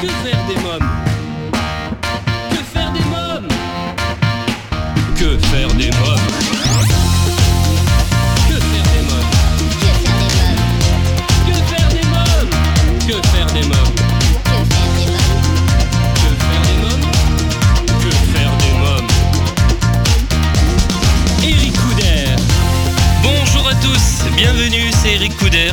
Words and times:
Que 0.00 0.06
faire 0.06 0.46
des 0.46 0.56
mômes 0.62 1.09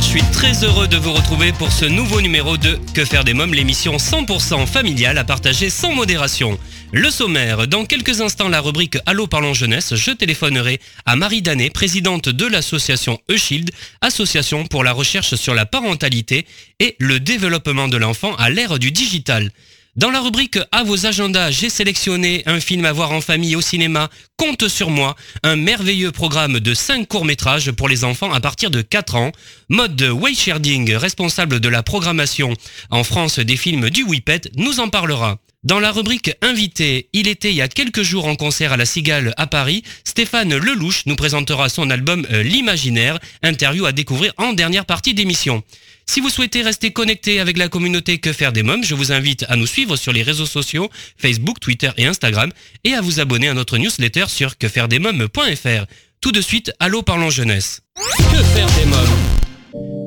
suis 0.08 0.22
très 0.32 0.64
heureux 0.64 0.88
de 0.88 0.96
vous 0.96 1.12
retrouver 1.12 1.52
pour 1.52 1.70
ce 1.70 1.84
nouveau 1.84 2.22
numéro 2.22 2.56
de 2.56 2.80
Que 2.94 3.04
faire 3.04 3.26
des 3.26 3.34
mômes, 3.34 3.54
l'émission 3.54 3.98
100% 3.98 4.66
familiale 4.66 5.18
à 5.18 5.26
partager 5.26 5.70
sans 5.70 5.92
modération. 5.92 6.58
Le 6.94 7.10
sommaire, 7.10 7.68
dans 7.68 7.84
quelques 7.84 8.22
instants 8.22 8.48
la 8.48 8.62
rubrique 8.62 8.98
Allô 9.06 9.28
parlons 9.28 9.54
jeunesse, 9.54 9.96
je 9.96 10.12
téléphonerai 10.12 10.80
à 11.06 11.18
Marie 11.18 11.42
Danet, 11.42 11.72
présidente 11.72 12.30
de 12.30 12.46
l'association 12.46 13.20
E-Shield, 13.30 13.72
association 14.00 14.66
pour 14.66 14.86
la 14.86 14.94
recherche 14.94 15.36
sur 15.36 15.54
la 15.54 15.66
parentalité 15.66 16.46
et 16.80 16.96
le 17.00 17.20
développement 17.20 17.90
de 17.90 17.98
l'enfant 17.98 18.34
à 18.38 18.50
l'ère 18.50 18.80
du 18.80 18.92
digital. 18.92 19.52
Dans 19.98 20.12
la 20.12 20.22
rubrique 20.22 20.60
À 20.72 20.84
vos 20.84 21.08
agendas, 21.08 21.50
j'ai 21.50 21.72
sélectionné 21.72 22.44
un 22.46 22.60
film 22.60 22.86
à 22.86 22.94
voir 22.94 23.12
en 23.12 23.20
famille 23.20 23.56
au 23.56 23.62
cinéma, 23.62 24.12
Compte 24.38 24.68
sur 24.68 24.92
moi, 24.92 25.16
un 25.42 25.56
merveilleux 25.56 26.12
programme 26.12 26.60
de 26.60 26.76
5 26.76 27.08
courts-métrages 27.08 27.72
pour 27.72 27.90
les 27.90 28.04
enfants 28.04 28.32
à 28.32 28.40
partir 28.40 28.70
de 28.70 28.84
4 28.84 29.16
ans, 29.16 29.32
mode 29.70 30.00
Waysharding, 30.00 30.94
responsable 30.94 31.60
de 31.60 31.68
la 31.68 31.82
programmation 31.82 32.54
en 32.92 33.04
France 33.04 33.40
des 33.40 33.58
films 33.58 33.90
du 33.90 34.04
Whippet, 34.04 34.42
nous 34.56 34.80
en 34.80 34.90
parlera. 34.90 35.40
Dans 35.64 35.80
la 35.80 35.92
rubrique 35.92 36.32
Invité, 36.44 37.10
il 37.14 37.28
était 37.28 37.50
il 37.50 37.56
y 37.56 37.62
a 37.64 37.68
quelques 37.68 38.04
jours 38.04 38.28
en 38.28 38.36
concert 38.36 38.74
à 38.74 38.78
la 38.78 38.86
Cigale 38.86 39.34
à 39.38 39.48
Paris, 39.48 39.82
Stéphane 40.04 40.56
Lelouch 40.56 41.08
nous 41.08 41.16
présentera 41.16 41.70
son 41.70 41.90
album 41.90 42.28
euh, 42.32 42.44
L'Imaginaire, 42.44 43.18
interview 43.42 43.88
à 43.88 43.94
découvrir 43.94 44.32
en 44.38 44.54
dernière 44.54 44.86
partie 44.86 45.16
d'émission. 45.16 45.64
Si 46.10 46.22
vous 46.22 46.30
souhaitez 46.30 46.62
rester 46.62 46.92
connecté 46.92 47.40
avec 47.40 47.58
la 47.58 47.68
communauté 47.68 48.18
Que 48.18 48.34
faire 48.34 48.54
des 48.54 48.64
mômes, 48.64 48.84
je 48.84 48.96
vous 48.96 49.12
invite 49.12 49.46
à 49.50 49.56
nous 49.56 49.68
suivre 49.68 49.96
sur 49.98 50.14
les 50.14 50.24
réseaux 50.24 50.46
sociaux, 50.46 50.90
Facebook, 51.18 51.60
Twitter 51.60 51.92
et 51.98 52.06
Instagram, 52.06 52.52
et 52.84 52.94
à 52.94 53.02
vous 53.02 53.20
abonner 53.20 53.50
à 53.50 53.54
notre 53.54 53.78
newsletter 53.78 54.26
sur 54.28 54.58
quefairedesmômes.fr. 54.58 55.86
Tout 56.22 56.32
de 56.32 56.42
suite, 56.42 56.72
allô 56.80 57.04
parlons 57.04 57.30
jeunesse. 57.30 57.82
Que 58.18 58.44
faire 58.56 58.68
des 58.78 58.86
mômes 58.86 60.07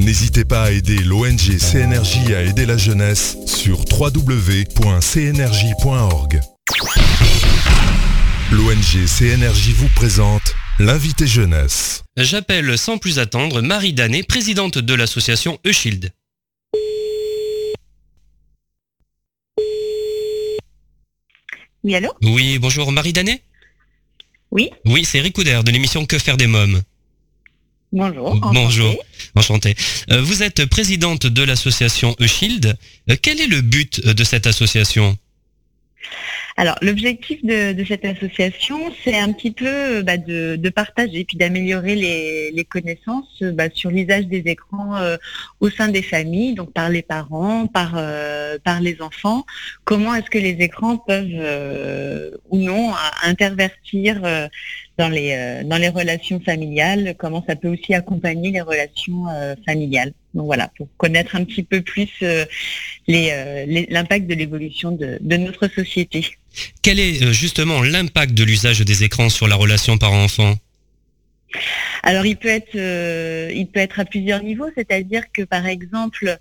N'hésitez 0.00 0.46
pas 0.46 0.62
à 0.62 0.70
aider 0.70 0.96
l'ONG 1.00 1.58
CNRJ 1.58 2.32
à 2.32 2.42
aider 2.42 2.64
la 2.64 2.78
jeunesse 2.78 3.36
sur 3.44 3.80
www.cnrj.org. 3.80 4.80
L'ONG 8.50 9.06
CNRJ 9.06 9.68
vous 9.74 9.88
présente 9.94 10.54
l'invité 10.78 11.26
jeunesse. 11.26 12.02
J'appelle 12.16 12.78
sans 12.78 12.96
plus 12.96 13.18
attendre 13.18 13.60
Marie 13.60 13.92
Danet, 13.92 14.22
présidente 14.22 14.78
de 14.78 14.94
l'association 14.94 15.58
E-Shield. 15.66 16.10
Oui, 21.84 21.94
allô? 21.94 22.08
Oui, 22.22 22.58
bonjour 22.58 22.90
Marie 22.90 23.12
Danet? 23.12 23.42
Oui, 24.50 24.70
Oui, 24.86 25.04
c'est 25.04 25.18
Eric 25.18 25.34
Couder 25.34 25.60
de 25.62 25.70
l'émission 25.70 26.06
Que 26.06 26.18
faire 26.18 26.38
des 26.38 26.46
mômes. 26.46 26.80
Bonjour. 27.92 28.36
Bonjour. 28.52 28.88
enchantée. 29.34 29.74
Enchanté. 29.74 29.74
Euh, 30.10 30.22
vous 30.22 30.42
êtes 30.42 30.66
présidente 30.66 31.26
de 31.26 31.42
l'association 31.42 32.14
E-Shield. 32.20 32.76
Euh, 33.10 33.16
quel 33.20 33.40
est 33.40 33.46
le 33.46 33.60
but 33.60 34.00
euh, 34.04 34.14
de 34.14 34.24
cette 34.24 34.46
association? 34.46 35.16
Alors, 36.56 36.76
l'objectif 36.82 37.42
de, 37.44 37.72
de 37.72 37.84
cette 37.84 38.04
association, 38.04 38.92
c'est 39.02 39.18
un 39.18 39.32
petit 39.32 39.50
peu 39.50 40.02
bah, 40.02 40.18
de, 40.18 40.56
de 40.56 40.68
partager 40.68 41.24
puis 41.24 41.38
d'améliorer 41.38 41.94
les, 41.94 42.50
les 42.50 42.64
connaissances 42.64 43.42
bah, 43.42 43.70
sur 43.72 43.90
l'usage 43.90 44.26
des 44.26 44.42
écrans 44.44 44.96
euh, 44.96 45.16
au 45.60 45.70
sein 45.70 45.88
des 45.88 46.02
familles, 46.02 46.54
donc 46.54 46.72
par 46.72 46.90
les 46.90 47.02
parents, 47.02 47.66
par, 47.66 47.92
euh, 47.96 48.58
par 48.62 48.80
les 48.80 49.00
enfants. 49.00 49.46
Comment 49.84 50.14
est-ce 50.14 50.28
que 50.28 50.38
les 50.38 50.56
écrans 50.60 50.98
peuvent 50.98 51.28
euh, 51.32 52.30
ou 52.50 52.58
non 52.58 52.92
intervertir 53.22 54.20
dans 55.00 55.08
les, 55.08 55.32
euh, 55.32 55.64
dans 55.64 55.78
les 55.78 55.88
relations 55.88 56.40
familiales, 56.40 57.14
comment 57.18 57.42
ça 57.48 57.56
peut 57.56 57.68
aussi 57.68 57.94
accompagner 57.94 58.50
les 58.50 58.60
relations 58.60 59.20
euh, 59.30 59.54
familiales. 59.66 60.12
Donc 60.34 60.44
voilà, 60.44 60.70
pour 60.76 60.88
connaître 60.98 61.36
un 61.36 61.44
petit 61.44 61.62
peu 61.62 61.80
plus 61.80 62.12
euh, 62.22 62.44
l'impact 63.08 64.26
de 64.26 64.34
l'évolution 64.34 64.92
de, 64.92 65.18
de 65.20 65.36
notre 65.38 65.68
société. 65.68 66.26
Quel 66.82 67.00
est 67.00 67.32
justement 67.32 67.82
l'impact 67.82 68.34
de 68.34 68.44
l'usage 68.44 68.80
des 68.80 69.04
écrans 69.04 69.30
sur 69.30 69.48
la 69.48 69.56
relation 69.56 69.96
parent-enfant? 69.96 70.54
Alors 72.02 72.26
il 72.26 72.36
peut 72.36 72.48
être 72.48 72.76
euh, 72.76 73.50
il 73.52 73.66
peut 73.66 73.80
être 73.80 73.98
à 74.00 74.04
plusieurs 74.04 74.42
niveaux, 74.42 74.70
c'est-à-dire 74.76 75.24
que 75.32 75.42
par 75.42 75.66
exemple 75.66 76.38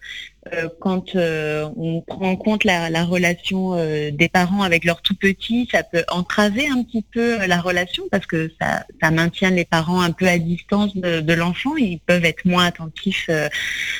quand 0.79 1.15
euh, 1.15 1.69
on 1.77 2.01
prend 2.01 2.31
en 2.31 2.35
compte 2.35 2.63
la, 2.63 2.89
la 2.89 3.03
relation 3.03 3.73
euh, 3.75 4.11
des 4.11 4.29
parents 4.29 4.61
avec 4.63 4.85
leurs 4.85 5.01
tout 5.01 5.15
petits, 5.15 5.67
ça 5.71 5.83
peut 5.83 6.03
entraver 6.09 6.67
un 6.67 6.83
petit 6.83 7.01
peu 7.01 7.41
euh, 7.41 7.47
la 7.47 7.59
relation 7.61 8.03
parce 8.11 8.25
que 8.25 8.51
ça, 8.59 8.85
ça 9.01 9.11
maintient 9.11 9.51
les 9.51 9.65
parents 9.65 10.01
un 10.01 10.11
peu 10.11 10.27
à 10.27 10.37
distance 10.37 10.95
de, 10.95 11.19
de 11.21 11.33
l'enfant. 11.33 11.75
Ils 11.77 11.99
peuvent 11.99 12.25
être 12.25 12.45
moins 12.45 12.65
attentifs 12.65 13.27
euh, 13.29 13.47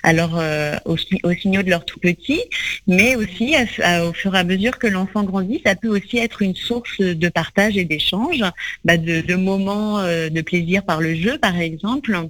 à 0.04 0.14
leur, 0.14 0.38
euh, 0.38 0.76
aux, 0.86 0.98
aux 1.24 1.34
signaux 1.34 1.64
de 1.64 1.70
leurs 1.70 1.86
tout 1.86 2.00
petits, 2.00 2.44
mais 2.88 3.16
aussi 3.16 3.56
au 4.04 4.14
fur 4.14 4.36
et 4.36 4.40
à 4.40 4.44
mesure 4.44 4.78
que 4.80 4.88
l'enfant 4.88 5.24
grandit, 5.24 5.62
ça 5.66 5.76
peut 5.76 5.90
aussi 5.90 6.18
être 6.18 6.42
une 6.42 6.56
source 6.56 7.00
de 7.00 7.30
partage 7.30 7.78
et 7.78 7.86
d'échange, 7.86 8.44
bah, 8.86 8.98
de, 8.98 9.22
de 9.22 9.36
moments 9.36 10.00
euh, 10.00 10.30
de 10.30 10.42
plaisir 10.42 10.84
par 10.84 11.02
le 11.02 11.16
jeu, 11.16 11.38
par 11.38 11.58
exemple 11.60 12.30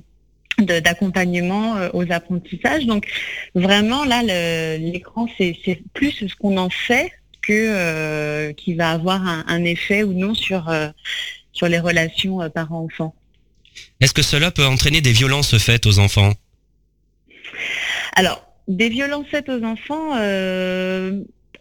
d'accompagnement 0.61 1.77
euh, 1.77 1.89
aux 1.93 2.11
apprentissages. 2.11 2.85
Donc 2.85 3.07
vraiment 3.55 4.05
là, 4.05 4.23
l'écran, 4.77 5.27
c'est 5.37 5.81
plus 5.93 6.11
ce 6.11 6.35
qu'on 6.35 6.57
en 6.57 6.69
fait 6.69 7.11
que 7.41 7.53
euh, 7.53 8.53
qui 8.53 8.75
va 8.75 8.91
avoir 8.91 9.25
un, 9.25 9.43
un 9.47 9.63
effet 9.63 10.03
ou 10.03 10.13
non 10.13 10.35
sur 10.35 10.69
euh, 10.69 10.89
sur 11.51 11.67
les 11.67 11.79
relations 11.79 12.41
euh, 12.41 12.49
parents-enfants. 12.49 13.15
Est-ce 14.01 14.13
que 14.13 14.21
cela 14.21 14.51
peut 14.51 14.65
entraîner 14.65 15.01
des 15.01 15.11
violences 15.11 15.57
faites 15.57 15.85
aux 15.85 15.99
enfants? 15.99 16.33
Alors, 18.13 18.45
des 18.67 18.89
violences 18.89 19.27
faites 19.31 19.49
aux 19.49 19.63
enfants, 19.63 20.11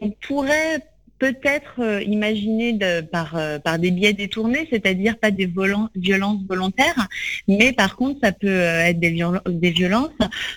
on 0.01 0.11
pourrait 0.27 0.83
peut-être 1.19 1.81
euh, 1.81 2.03
imaginer 2.03 2.73
de- 2.73 3.01
par, 3.01 3.37
euh, 3.37 3.59
par 3.59 3.79
des 3.79 3.91
biais 3.91 4.13
détournés, 4.13 4.67
c'est-à-dire 4.71 5.19
pas 5.19 5.31
des 5.31 5.51
violences 5.97 6.41
volontaires, 6.49 7.09
mais 7.49 7.73
par 7.73 7.97
contre, 7.97 8.19
ça 8.23 8.33
peut 8.33 8.49
euh, 8.49 8.85
être 8.87 9.01
des, 9.01 9.11
violen- 9.11 9.41
des 9.49 9.71
violences 9.71 10.11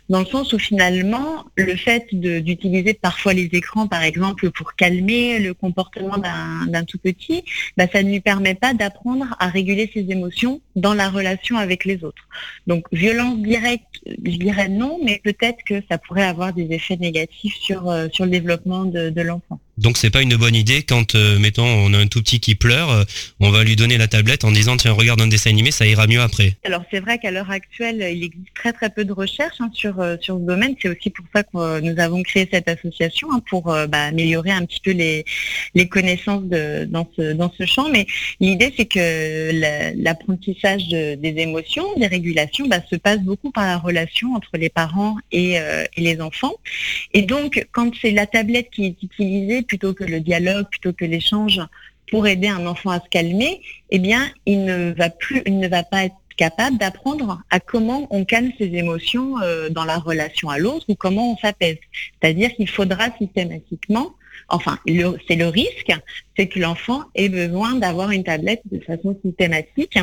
dans 0.09 0.19
le 0.19 0.25
sens 0.25 0.53
où 0.53 0.59
finalement, 0.59 1.45
le 1.55 1.75
fait 1.75 2.05
d'utiliser 2.13 2.93
parfois 2.93 3.33
les 3.33 3.49
écrans, 3.53 3.87
par 3.87 4.03
exemple, 4.03 4.49
pour 4.51 4.75
calmer 4.75 5.39
le 5.39 5.53
comportement 5.53 6.17
d'un 6.17 6.65
d'un 6.67 6.83
tout 6.83 6.97
petit, 6.99 7.43
bah, 7.77 7.85
ça 7.91 8.03
ne 8.03 8.09
lui 8.09 8.19
permet 8.19 8.55
pas 8.55 8.73
d'apprendre 8.73 9.25
à 9.39 9.47
réguler 9.47 9.89
ses 9.93 10.05
émotions 10.11 10.61
dans 10.75 10.93
la 10.93 11.09
relation 11.09 11.57
avec 11.57 11.85
les 11.85 12.03
autres. 12.03 12.27
Donc, 12.67 12.85
violence 12.91 13.37
directe, 13.39 13.87
je 14.05 14.37
dirais 14.37 14.69
non, 14.69 14.99
mais 15.03 15.19
peut-être 15.23 15.63
que 15.65 15.81
ça 15.89 15.97
pourrait 15.97 16.23
avoir 16.25 16.53
des 16.53 16.67
effets 16.71 16.97
négatifs 16.97 17.55
sur, 17.61 17.89
euh, 17.89 18.07
sur 18.11 18.25
le 18.25 18.31
développement 18.31 18.85
de, 18.85 19.09
de 19.09 19.21
l'enfant. 19.21 19.59
Donc 19.81 19.97
c'est 19.97 20.11
pas 20.11 20.21
une 20.21 20.35
bonne 20.35 20.55
idée 20.55 20.83
quand, 20.83 21.15
euh, 21.15 21.39
mettons, 21.39 21.65
on 21.65 21.91
a 21.95 21.97
un 21.97 22.05
tout 22.05 22.21
petit 22.21 22.39
qui 22.39 22.53
pleure, 22.53 22.91
euh, 22.91 23.03
on 23.39 23.49
va 23.49 23.63
lui 23.63 23.75
donner 23.75 23.97
la 23.97 24.07
tablette 24.07 24.43
en 24.43 24.51
disant 24.51 24.77
tiens 24.77 24.91
regarde 24.91 25.19
un 25.21 25.27
dessin 25.27 25.49
animé, 25.49 25.71
ça 25.71 25.87
ira 25.87 26.05
mieux 26.05 26.21
après. 26.21 26.55
Alors 26.63 26.83
c'est 26.91 26.99
vrai 26.99 27.17
qu'à 27.17 27.31
l'heure 27.31 27.49
actuelle, 27.49 28.07
il 28.15 28.23
existe 28.23 28.53
très 28.53 28.73
très 28.73 28.91
peu 28.91 29.05
de 29.05 29.11
recherches 29.11 29.59
hein, 29.59 29.71
sur, 29.73 29.99
euh, 29.99 30.17
sur 30.21 30.37
ce 30.37 30.41
domaine. 30.43 30.75
C'est 30.79 30.89
aussi 30.89 31.09
pour 31.09 31.25
ça 31.33 31.41
que 31.41 31.79
nous 31.79 31.99
avons 31.99 32.21
créé 32.21 32.47
cette 32.51 32.69
association, 32.69 33.29
hein, 33.33 33.41
pour 33.49 33.63
bah, 33.63 34.03
améliorer 34.03 34.51
un 34.51 34.65
petit 34.65 34.79
peu 34.83 34.91
les, 34.91 35.25
connaissances 35.89 36.43
dans, 36.43 37.09
ce, 37.17 37.65
champ. 37.65 37.89
Mais 37.89 38.05
l'idée, 38.39 38.71
c'est 38.77 38.85
que 38.85 39.51
la- 39.51 39.93
l'apprentissage 39.93 40.87
de- 40.89 41.15
des 41.15 41.41
émotions, 41.41 41.85
des 41.97 42.07
régulations, 42.07 42.67
bah, 42.67 42.81
se 42.89 42.95
passe 42.95 43.19
beaucoup 43.21 43.49
par 43.51 43.65
la 43.65 43.77
relation 43.77 44.35
entre 44.35 44.51
les 44.53 44.69
parents 44.69 45.17
et 45.31 45.57
les 45.97 46.21
enfants. 46.21 46.53
Et 47.13 47.23
donc, 47.23 47.65
quand 47.71 47.91
c'est 47.99 48.11
la 48.11 48.27
tablette 48.27 48.69
qui 48.71 48.85
est 48.85 48.95
utilisée 49.01 49.63
plutôt 49.71 49.93
que 49.93 50.03
le 50.03 50.19
dialogue, 50.19 50.65
plutôt 50.69 50.91
que 50.91 51.05
l'échange, 51.05 51.61
pour 52.09 52.27
aider 52.27 52.49
un 52.49 52.67
enfant 52.67 52.89
à 52.89 52.99
se 52.99 53.07
calmer, 53.09 53.61
eh 53.89 53.99
bien, 53.99 54.29
il 54.45 54.65
ne 54.65 54.91
va 54.91 55.09
plus, 55.09 55.41
il 55.45 55.59
ne 55.59 55.67
va 55.69 55.83
pas 55.83 56.03
être 56.03 56.15
capable 56.35 56.77
d'apprendre 56.77 57.41
à 57.49 57.61
comment 57.61 58.05
on 58.09 58.25
calme 58.25 58.51
ses 58.57 58.65
émotions 58.65 59.39
euh, 59.41 59.69
dans 59.69 59.85
la 59.85 59.97
relation 59.97 60.49
à 60.49 60.57
l'autre 60.57 60.83
ou 60.89 60.95
comment 60.95 61.31
on 61.31 61.37
s'apaise. 61.37 61.77
C'est-à-dire 62.19 62.53
qu'il 62.53 62.67
faudra 62.67 63.15
systématiquement, 63.17 64.13
enfin, 64.49 64.77
c'est 64.85 65.37
le 65.37 65.47
risque, 65.47 65.93
c'est 66.35 66.47
que 66.47 66.59
l'enfant 66.59 67.03
ait 67.15 67.29
besoin 67.29 67.75
d'avoir 67.75 68.11
une 68.11 68.25
tablette 68.25 68.63
de 68.73 68.81
façon 68.81 69.17
systématique 69.23 69.97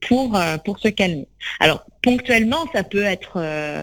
pour, 0.00 0.36
euh, 0.36 0.56
pour 0.56 0.78
se 0.78 0.88
calmer. 0.88 1.28
Alors, 1.60 1.84
ponctuellement, 2.00 2.64
ça 2.72 2.82
peut 2.82 3.04
être... 3.04 3.32
Euh, 3.36 3.82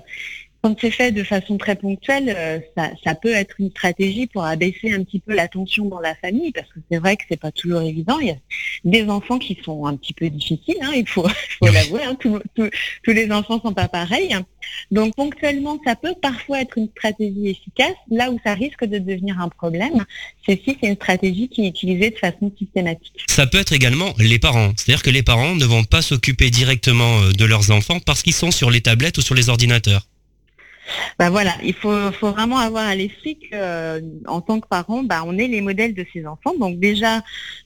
quand 0.62 0.76
c'est 0.80 0.92
fait 0.92 1.12
de 1.12 1.24
façon 1.24 1.58
très 1.58 1.76
ponctuelle, 1.76 2.34
euh, 2.36 2.60
ça, 3.04 3.16
peut 3.16 3.32
être 3.32 3.56
une 3.60 3.70
stratégie 3.70 4.28
pour 4.28 4.44
abaisser 4.44 4.92
un 4.92 5.04
petit 5.04 5.20
peu 5.20 5.34
la 5.34 5.48
tension 5.48 5.86
dans 5.86 6.00
la 6.00 6.16
famille, 6.16 6.52
parce 6.52 6.68
que 6.68 6.80
c'est 6.92 6.98
vrai 6.98 7.16
que 7.16 7.24
c'est 7.30 7.40
pas 7.40 7.52
toujours 7.52 7.82
évident. 7.82 8.20
Il 8.20 8.28
y 8.28 8.32
a 8.32 8.36
des 8.84 9.10
enfants 9.10 9.40
qui 9.40 9.58
sont 9.64 9.86
un 9.86 9.96
petit 9.96 10.14
peu 10.14 10.30
difficiles, 10.30 10.78
hein, 10.82 10.92
il 10.96 11.08
faut, 11.08 11.26
l'avouer. 11.62 12.04
Hein, 12.04 12.18
tous 12.20 13.12
les 13.12 13.32
enfants 13.32 13.62
sont 13.62 13.74
pas 13.74 13.88
pareils. 13.88 14.36
Donc 14.92 15.16
ponctuellement, 15.16 15.80
ça 15.86 15.96
peut 15.96 16.14
parfois 16.22 16.62
être 16.62 16.78
une 16.78 16.90
stratégie 16.90 17.48
efficace. 17.48 17.96
Là 18.12 18.32
où 18.32 18.40
ça 18.44 18.54
risque 18.54 18.86
de 18.86 18.98
devenir 18.98 19.40
un 19.40 19.50
problème, 19.50 20.06
c'est 20.46 20.62
si 20.64 20.78
c'est 20.82 20.90
une 20.90 20.96
stratégie 20.96 21.48
qui 21.48 21.66
est 21.66 21.70
utilisée 21.70 22.10
de 22.10 22.18
façon 22.18 22.52
systématique. 22.58 23.24
Ça 23.28 23.48
peut 23.48 23.60
être 23.60 23.74
également 23.74 24.14
les 24.18 24.40
parents. 24.40 24.72
C'est-à-dire 24.76 25.04
que 25.04 25.10
les 25.10 25.24
parents 25.24 25.56
ne 25.56 25.66
vont 25.66 25.84
pas 25.84 26.02
s'occuper 26.02 26.50
directement 26.50 27.22
euh, 27.22 27.32
de 27.32 27.46
leurs 27.46 27.72
enfants 27.72 28.00
parce 28.00 28.22
qu'ils 28.22 28.34
sont 28.34 28.52
sur 28.52 28.70
les 28.70 28.82
tablettes 28.82 29.18
ou 29.18 29.22
sur 29.22 29.36
les 29.36 29.50
ordinateurs. 29.50 30.06
Bah 31.18 31.30
voilà, 31.30 31.54
il 31.64 31.74
faut, 31.74 32.10
vraiment 32.22 32.58
avoir 32.58 32.88
à 32.88 32.96
l'esprit 32.96 33.38
que 33.40 33.48
euh, 33.54 34.02
tant 34.42 34.60
que 34.60 34.68
parent, 34.68 35.04
bah, 35.04 35.24
on 35.26 35.38
est 35.38 35.48
les 35.48 35.62
modèles 35.62 35.94
de 35.94 36.06
ces 36.14 36.26
enfants. 36.26 36.56
Donc 36.56 36.80
déjà, 36.80 37.22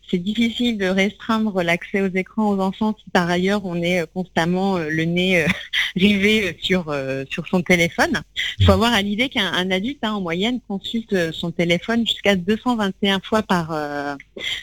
c'est 0.10 0.18
difficile 0.18 0.78
de 0.78 0.86
restreindre 0.86 1.64
l'accès 1.64 2.02
aux 2.02 2.14
écrans 2.14 2.50
aux 2.50 2.60
enfants 2.60 2.96
si 2.98 3.10
par 3.12 3.30
ailleurs 3.30 3.66
on 3.66 3.76
est 3.82 4.02
euh, 4.02 4.06
constamment 4.14 4.78
euh, 4.78 4.90
le 4.90 5.06
nez 5.06 5.46
rivé 5.96 6.58
sur, 6.62 6.94
sur 7.30 7.48
son 7.48 7.62
téléphone. 7.62 8.22
Il 8.60 8.66
faut 8.66 8.72
avoir 8.72 8.94
à 8.94 9.02
l'idée 9.02 9.30
qu'un 9.30 9.70
adulte, 9.70 10.00
hein, 10.02 10.14
en 10.14 10.22
moyenne, 10.22 10.60
consulte 10.68 11.32
son 11.32 11.52
téléphone 11.52 12.08
jusqu'à 12.08 12.36
221 12.36 13.20
fois 13.20 13.44
par, 13.44 13.78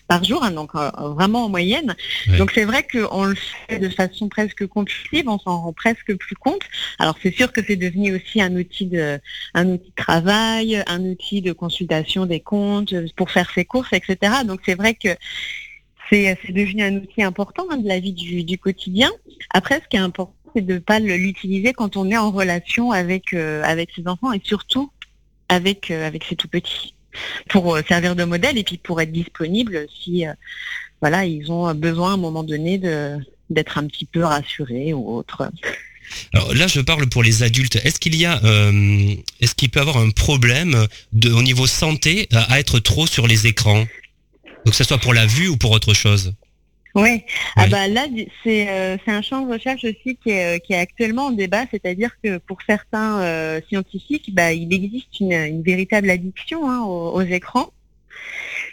par 0.08 0.24
jour, 0.24 0.42
hein, 0.42 0.50
donc 0.50 0.74
vraiment 0.74 1.44
en 1.44 1.48
moyenne. 1.48 1.94
Donc 2.36 2.50
c'est 2.52 2.64
vrai 2.64 2.84
qu'on 2.84 3.24
le 3.24 3.36
fait 3.36 3.78
de 3.78 3.88
façon 3.88 4.28
presque 4.28 4.66
compulsive, 4.66 5.28
on 5.28 5.38
s'en 5.38 5.62
rend 5.62 5.72
presque 5.72 6.16
plus 6.16 6.34
compte. 6.34 6.62
Alors 6.98 7.16
c'est 7.22 7.34
sûr 7.34 7.52
que 7.52 7.60
c'est 7.64 7.76
devenu 7.76 8.16
aussi 8.16 8.42
un 8.42 8.56
outil 8.56 8.86
de, 8.86 9.20
un 9.54 9.68
outil 9.68 9.90
de 9.90 10.02
travail, 10.02 10.82
un 10.88 11.04
outil 11.04 11.42
de 11.42 11.52
consultation 11.52 12.26
des 12.26 12.40
comptes 12.40 12.94
pour 13.14 13.30
faire 13.30 13.50
ses 13.54 13.64
courses, 13.64 13.92
etc. 13.92 14.32
Donc 14.44 14.60
c'est 14.64 14.74
vrai 14.74 14.94
que 14.94 15.08
c'est 16.10 16.52
devenu 16.52 16.82
un 16.82 16.96
outil 16.96 17.22
important 17.22 17.66
hein, 17.70 17.76
de 17.76 17.86
la 17.86 18.00
vie 18.00 18.12
du, 18.12 18.58
quotidien. 18.58 19.10
Après, 19.50 19.80
ce 19.80 19.88
qui 19.88 19.96
est 19.96 20.00
important, 20.00 20.34
c'est 20.54 20.66
de 20.66 20.74
ne 20.74 20.78
pas 20.80 20.98
l'utiliser 20.98 21.72
quand 21.72 21.96
on 21.96 22.10
est 22.10 22.16
en 22.16 22.32
relation 22.32 22.90
avec, 22.90 23.32
euh, 23.32 23.62
ses 23.94 24.08
enfants 24.08 24.32
et 24.32 24.40
surtout 24.42 24.90
avec, 25.48 25.90
euh, 25.90 26.10
ses 26.28 26.34
tout 26.34 26.48
petits 26.48 26.94
pour 27.48 27.76
euh, 27.76 27.82
servir 27.86 28.16
de 28.16 28.24
modèle 28.24 28.58
et 28.58 28.64
puis 28.64 28.78
pour 28.78 29.00
être 29.00 29.12
disponible 29.12 29.86
si 30.02 30.24
voilà 31.00 31.24
ils 31.24 31.50
ont 31.50 31.72
besoin 31.74 32.10
à 32.10 32.14
un 32.14 32.16
moment 32.16 32.42
donné 32.42 32.78
d'être 32.78 33.78
un 33.78 33.86
petit 33.86 34.06
peu 34.06 34.24
rassurés 34.24 34.92
ou 34.92 35.16
autre. 35.16 35.50
Alors 36.32 36.54
là, 36.54 36.66
je 36.66 36.80
parle 36.80 37.08
pour 37.08 37.22
les 37.22 37.42
adultes. 37.42 37.76
Est-ce 37.84 37.98
qu'il 37.98 38.16
y 38.16 38.26
a, 38.26 38.42
euh, 38.44 39.14
est-ce 39.40 39.54
qu'il 39.54 39.70
peut 39.70 39.80
avoir 39.80 39.98
un 39.98 40.10
problème 40.10 40.86
au 41.24 41.42
niveau 41.42 41.66
santé 41.66 42.28
à, 42.32 42.58
être 42.58 42.78
trop 42.78 43.06
sur 43.06 43.26
les 43.26 43.46
écrans, 43.46 43.86
donc 44.64 44.72
que 44.72 44.76
ce 44.76 44.84
soit 44.84 44.98
pour 44.98 45.14
la 45.14 45.26
vue 45.26 45.48
ou 45.48 45.56
pour 45.56 45.70
autre 45.70 45.94
chose. 45.94 46.34
Oui. 46.94 47.22
Ah 47.56 47.68
bah 47.68 47.86
là 47.86 48.06
euh, 48.06 48.96
c'est 49.04 49.12
un 49.12 49.22
champ 49.22 49.46
de 49.46 49.52
recherche 49.52 49.84
aussi 49.84 50.16
qui 50.16 50.30
est, 50.30 50.64
qui 50.64 50.72
est 50.72 50.78
actuellement 50.78 51.26
en 51.26 51.30
débat, 51.30 51.64
c'est-à-dire 51.70 52.10
que 52.22 52.38
pour 52.38 52.58
certains 52.66 53.20
euh, 53.20 53.60
scientifiques, 53.68 54.34
bah, 54.34 54.52
il 54.52 54.72
existe 54.74 55.20
une, 55.20 55.62
véritable 55.62 56.10
addiction 56.10 56.68
hein, 56.68 56.80
aux, 56.80 57.22
écrans. 57.22 57.72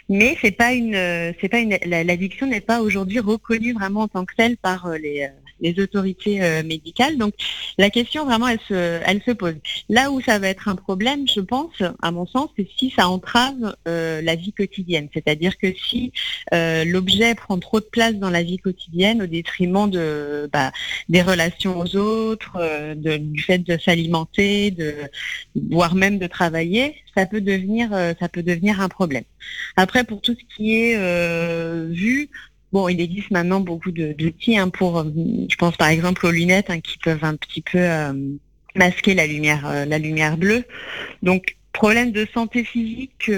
Mais 0.08 0.36
c'est 0.40 0.50
pas 0.50 0.72
une 0.72 0.94
c'est 1.40 1.48
pas 1.48 1.60
une 1.60 1.78
l'addiction 1.84 2.46
n'est 2.46 2.62
pas 2.62 2.80
aujourd'hui 2.80 3.20
reconnue 3.20 3.74
vraiment 3.74 4.02
en 4.02 4.08
tant 4.08 4.24
que 4.24 4.34
telle 4.34 4.56
par 4.56 4.88
les 4.90 5.28
les 5.60 5.80
autorités 5.80 6.42
euh, 6.42 6.62
médicales. 6.62 7.16
Donc 7.16 7.34
la 7.78 7.90
question 7.90 8.24
vraiment, 8.24 8.48
elle 8.48 8.60
se, 8.68 9.00
elle 9.04 9.22
se 9.22 9.32
pose. 9.32 9.54
Là 9.88 10.10
où 10.10 10.20
ça 10.20 10.38
va 10.38 10.48
être 10.48 10.68
un 10.68 10.76
problème, 10.76 11.26
je 11.28 11.40
pense, 11.40 11.82
à 12.02 12.10
mon 12.10 12.26
sens, 12.26 12.50
c'est 12.56 12.68
si 12.78 12.90
ça 12.90 13.08
entrave 13.08 13.76
euh, 13.86 14.20
la 14.22 14.34
vie 14.34 14.52
quotidienne. 14.52 15.08
C'est-à-dire 15.12 15.56
que 15.58 15.72
si 15.74 16.12
euh, 16.52 16.84
l'objet 16.84 17.34
prend 17.34 17.58
trop 17.58 17.80
de 17.80 17.86
place 17.86 18.14
dans 18.14 18.30
la 18.30 18.42
vie 18.42 18.58
quotidienne 18.58 19.22
au 19.22 19.26
détriment 19.26 19.90
de, 19.90 20.48
bah, 20.52 20.72
des 21.08 21.22
relations 21.22 21.78
aux 21.78 21.96
autres, 21.96 22.58
du 22.94 23.40
fait 23.40 23.58
de 23.58 23.78
s'alimenter, 23.78 24.70
de, 24.70 24.94
voire 25.70 25.94
même 25.94 26.18
de 26.18 26.26
travailler, 26.26 26.96
ça 27.14 27.26
peut 27.26 27.40
devenir, 27.40 27.90
ça 28.20 28.28
peut 28.28 28.42
devenir 28.42 28.80
un 28.80 28.88
problème. 28.88 29.24
Après, 29.76 30.04
pour 30.04 30.20
tout 30.20 30.34
ce 30.34 30.56
qui 30.56 30.74
est 30.74 31.88
vu, 31.88 32.30
Bon, 32.72 32.88
il 32.88 33.00
existe 33.00 33.30
maintenant 33.30 33.60
beaucoup 33.60 33.90
d'outils 33.90 34.58
hein, 34.58 34.68
pour, 34.68 34.98
euh, 34.98 35.04
je 35.48 35.56
pense 35.56 35.76
par 35.76 35.88
exemple 35.88 36.26
aux 36.26 36.30
lunettes 36.30 36.68
hein, 36.68 36.80
qui 36.80 36.98
peuvent 36.98 37.24
un 37.24 37.34
petit 37.36 37.62
peu 37.62 37.78
euh, 37.78 38.12
masquer 38.74 39.14
la 39.14 39.26
lumière, 39.26 39.66
euh, 39.66 39.84
la 39.86 39.98
lumière 39.98 40.36
bleue. 40.36 40.64
Donc, 41.22 41.56
problème 41.72 42.12
de 42.12 42.26
santé 42.34 42.64
physique, 42.64 43.30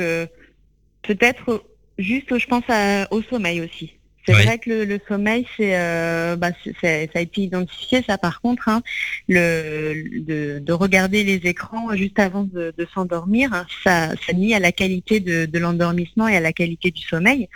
peut-être 1.03 1.65
juste, 1.99 2.39
je 2.39 2.47
pense 2.47 2.65
au 3.11 3.23
sommeil 3.23 3.61
aussi. 3.61 4.00
C'est 4.27 4.33
vrai 4.33 4.59
que 4.59 4.71
le, 4.71 5.01
sommeil, 5.09 5.47
c'est, 5.57 5.77
euh, 5.77 6.37
bah, 6.37 6.51
ça 6.81 6.89
a 6.89 7.21
été 7.21 7.43
identifié, 7.43 8.05
ça 8.07 8.19
par 8.19 8.41
contre, 8.41 8.69
hein, 8.69 8.83
le, 9.29 10.61
de, 10.61 10.73
regarder 10.73 11.25
les 11.25 11.49
écrans 11.49 11.95
juste 11.97 12.19
avant 12.19 12.45
de, 12.45 12.73
s'endormir, 12.95 13.53
hein, 13.53 13.67
ça, 13.83 14.11
ça 14.27 14.33
nuit 14.33 14.55
à 14.55 14.59
la 14.59 14.73
qualité 14.73 15.21
de, 15.21 15.59
l'endormissement 15.59 16.29
et 16.29 16.37
à 16.37 16.41
la 16.41 16.53
qualité 16.53 16.91
du 16.91 17.03
sommeil, 17.03 17.49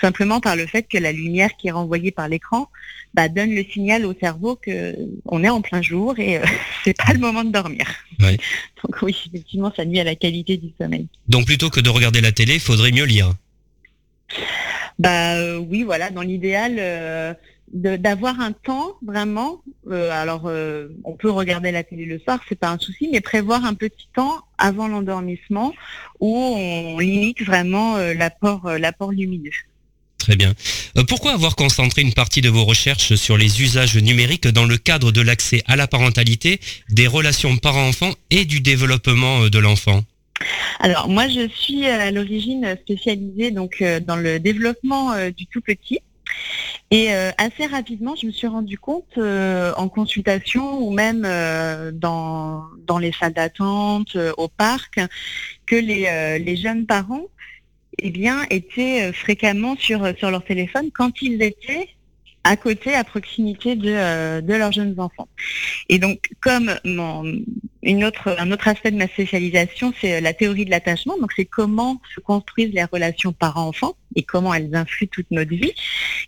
simplement 0.00 0.40
par 0.40 0.56
le 0.56 0.66
fait 0.66 0.84
que 0.84 0.98
la 0.98 1.12
lumière 1.12 1.50
qui 1.58 1.68
est 1.68 1.72
renvoyée 1.72 2.12
par 2.12 2.28
l'écran 2.28 2.68
bah, 3.14 3.28
donne 3.28 3.54
le 3.54 3.64
signal 3.64 4.06
au 4.06 4.14
cerveau 4.18 4.56
que 4.56 4.94
on 5.26 5.44
est 5.44 5.48
en 5.48 5.60
plein 5.60 5.82
jour 5.82 6.18
et 6.18 6.38
euh, 6.38 6.44
c'est 6.84 6.96
pas 6.96 7.12
le 7.12 7.18
moment 7.18 7.44
de 7.44 7.50
dormir. 7.50 7.86
Donc 8.18 9.02
oui, 9.02 9.16
effectivement, 9.26 9.72
ça 9.76 9.84
nuit 9.84 10.00
à 10.00 10.04
la 10.04 10.14
qualité 10.14 10.56
du 10.56 10.68
sommeil. 10.80 11.08
Donc 11.28 11.46
plutôt 11.46 11.70
que 11.70 11.80
de 11.80 11.90
regarder 11.90 12.20
la 12.20 12.32
télé, 12.32 12.54
il 12.54 12.60
faudrait 12.60 12.92
mieux 12.92 13.04
lire. 13.04 13.34
Bah 14.98 15.34
euh, 15.36 15.56
oui, 15.58 15.82
voilà, 15.82 16.10
dans 16.10 16.22
l'idéal, 16.22 16.76
euh, 16.78 17.34
d'avoir 17.72 18.40
un 18.40 18.52
temps 18.52 18.96
vraiment. 19.04 19.62
Euh, 19.90 20.10
alors, 20.10 20.50
on 21.04 21.12
peut 21.14 21.30
regarder 21.30 21.72
la 21.72 21.82
télé 21.82 22.04
le 22.04 22.18
soir, 22.18 22.40
c'est 22.48 22.58
pas 22.58 22.70
un 22.70 22.78
souci, 22.78 23.08
mais 23.12 23.20
prévoir 23.20 23.64
un 23.64 23.74
petit 23.74 24.08
temps 24.14 24.42
avant 24.58 24.88
l'endormissement 24.88 25.72
où 26.20 26.36
on 26.36 26.98
limite 26.98 27.42
vraiment 27.42 27.96
l'apport, 27.96 28.70
l'apport 28.78 29.12
lumineux. 29.12 29.50
Très 30.18 30.36
bien. 30.36 30.54
pourquoi 31.08 31.32
avoir 31.32 31.56
concentré 31.56 32.02
une 32.02 32.12
partie 32.12 32.42
de 32.42 32.48
vos 32.48 32.64
recherches 32.64 33.16
sur 33.16 33.36
les 33.36 33.60
usages 33.60 33.96
numériques 33.96 34.46
dans 34.46 34.66
le 34.66 34.76
cadre 34.76 35.10
de 35.10 35.20
l'accès 35.20 35.64
à 35.66 35.74
la 35.74 35.88
parentalité, 35.88 36.60
des 36.90 37.08
relations 37.08 37.56
parents-enfants 37.56 38.12
et 38.30 38.44
du 38.44 38.60
développement 38.60 39.48
de 39.48 39.58
l'enfant? 39.58 40.04
Alors 40.80 41.08
moi 41.08 41.28
je 41.28 41.48
suis 41.48 41.86
euh, 41.86 42.00
à 42.00 42.10
l'origine 42.10 42.76
spécialisée 42.80 43.50
donc 43.50 43.80
euh, 43.80 44.00
dans 44.00 44.16
le 44.16 44.38
développement 44.38 45.12
euh, 45.12 45.30
du 45.30 45.46
tout 45.46 45.60
petit. 45.60 46.00
Et 46.90 47.10
assez 47.38 47.64
rapidement, 47.66 48.14
je 48.16 48.26
me 48.26 48.32
suis 48.32 48.46
rendu 48.46 48.76
compte 48.78 49.18
en 49.18 49.88
consultation 49.88 50.78
ou 50.78 50.90
même 50.92 51.22
dans, 51.92 52.64
dans 52.86 52.98
les 52.98 53.12
salles 53.12 53.32
d'attente, 53.32 54.16
au 54.36 54.48
parc, 54.48 55.00
que 55.66 55.76
les, 55.76 56.38
les 56.38 56.56
jeunes 56.56 56.84
parents 56.84 57.24
eh 57.98 58.10
bien, 58.10 58.42
étaient 58.50 59.10
fréquemment 59.12 59.74
sur, 59.78 60.06
sur 60.18 60.30
leur 60.30 60.44
téléphone 60.44 60.90
quand 60.92 61.22
ils 61.22 61.42
étaient 61.42 61.88
à 62.44 62.56
côté, 62.56 62.94
à 62.94 63.04
proximité 63.04 63.76
de, 63.76 63.90
euh, 63.90 64.40
de 64.40 64.54
leurs 64.54 64.72
jeunes 64.72 64.98
enfants. 64.98 65.28
Et 65.88 65.98
donc, 65.98 66.30
comme 66.40 66.74
mon, 66.84 67.24
une 67.82 68.04
autre, 68.04 68.34
un 68.38 68.50
autre 68.50 68.68
aspect 68.68 68.90
de 68.90 68.96
ma 68.96 69.08
spécialisation, 69.08 69.92
c'est 70.00 70.14
euh, 70.14 70.20
la 70.20 70.32
théorie 70.32 70.64
de 70.64 70.70
l'attachement. 70.70 71.16
Donc, 71.18 71.32
c'est 71.36 71.44
comment 71.44 72.00
se 72.14 72.20
construisent 72.20 72.72
les 72.72 72.84
relations 72.84 73.32
parents-enfants 73.32 73.94
et 74.16 74.22
comment 74.22 74.52
elles 74.54 74.74
influent 74.74 75.08
toute 75.10 75.30
notre 75.30 75.54
vie. 75.54 75.72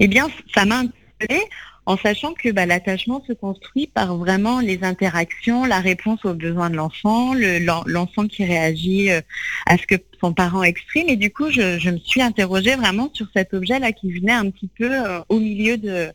Eh 0.00 0.09
bien, 0.09 0.28
ça 0.54 0.64
m'a 0.64 0.85
intéressé 1.21 1.49
en 1.86 1.96
sachant 1.98 2.32
que 2.32 2.50
bah, 2.50 2.66
l'attachement 2.66 3.22
se 3.26 3.32
construit 3.32 3.86
par 3.86 4.16
vraiment 4.16 4.60
les 4.60 4.82
interactions, 4.84 5.64
la 5.64 5.80
réponse 5.80 6.24
aux 6.24 6.34
besoins 6.34 6.70
de 6.70 6.76
l'enfant, 6.76 7.34
l'enfant 7.86 8.26
qui 8.26 8.44
réagit 8.44 9.10
euh, 9.10 9.20
à 9.66 9.76
ce 9.76 9.86
que 9.86 9.96
son 10.20 10.32
parent 10.32 10.62
exprime. 10.62 11.08
Et 11.08 11.16
du 11.16 11.30
coup, 11.30 11.50
je, 11.50 11.90
me 11.90 11.98
suis 11.98 12.22
interrogée 12.22 12.76
vraiment 12.76 13.10
sur 13.12 13.26
cet 13.34 13.52
objet-là 13.52 13.92
qui 13.92 14.12
venait 14.12 14.32
un 14.32 14.50
petit 14.50 14.68
peu 14.78 14.90
euh, 14.90 15.20
au 15.28 15.38
milieu 15.38 15.76
de, 15.76 16.12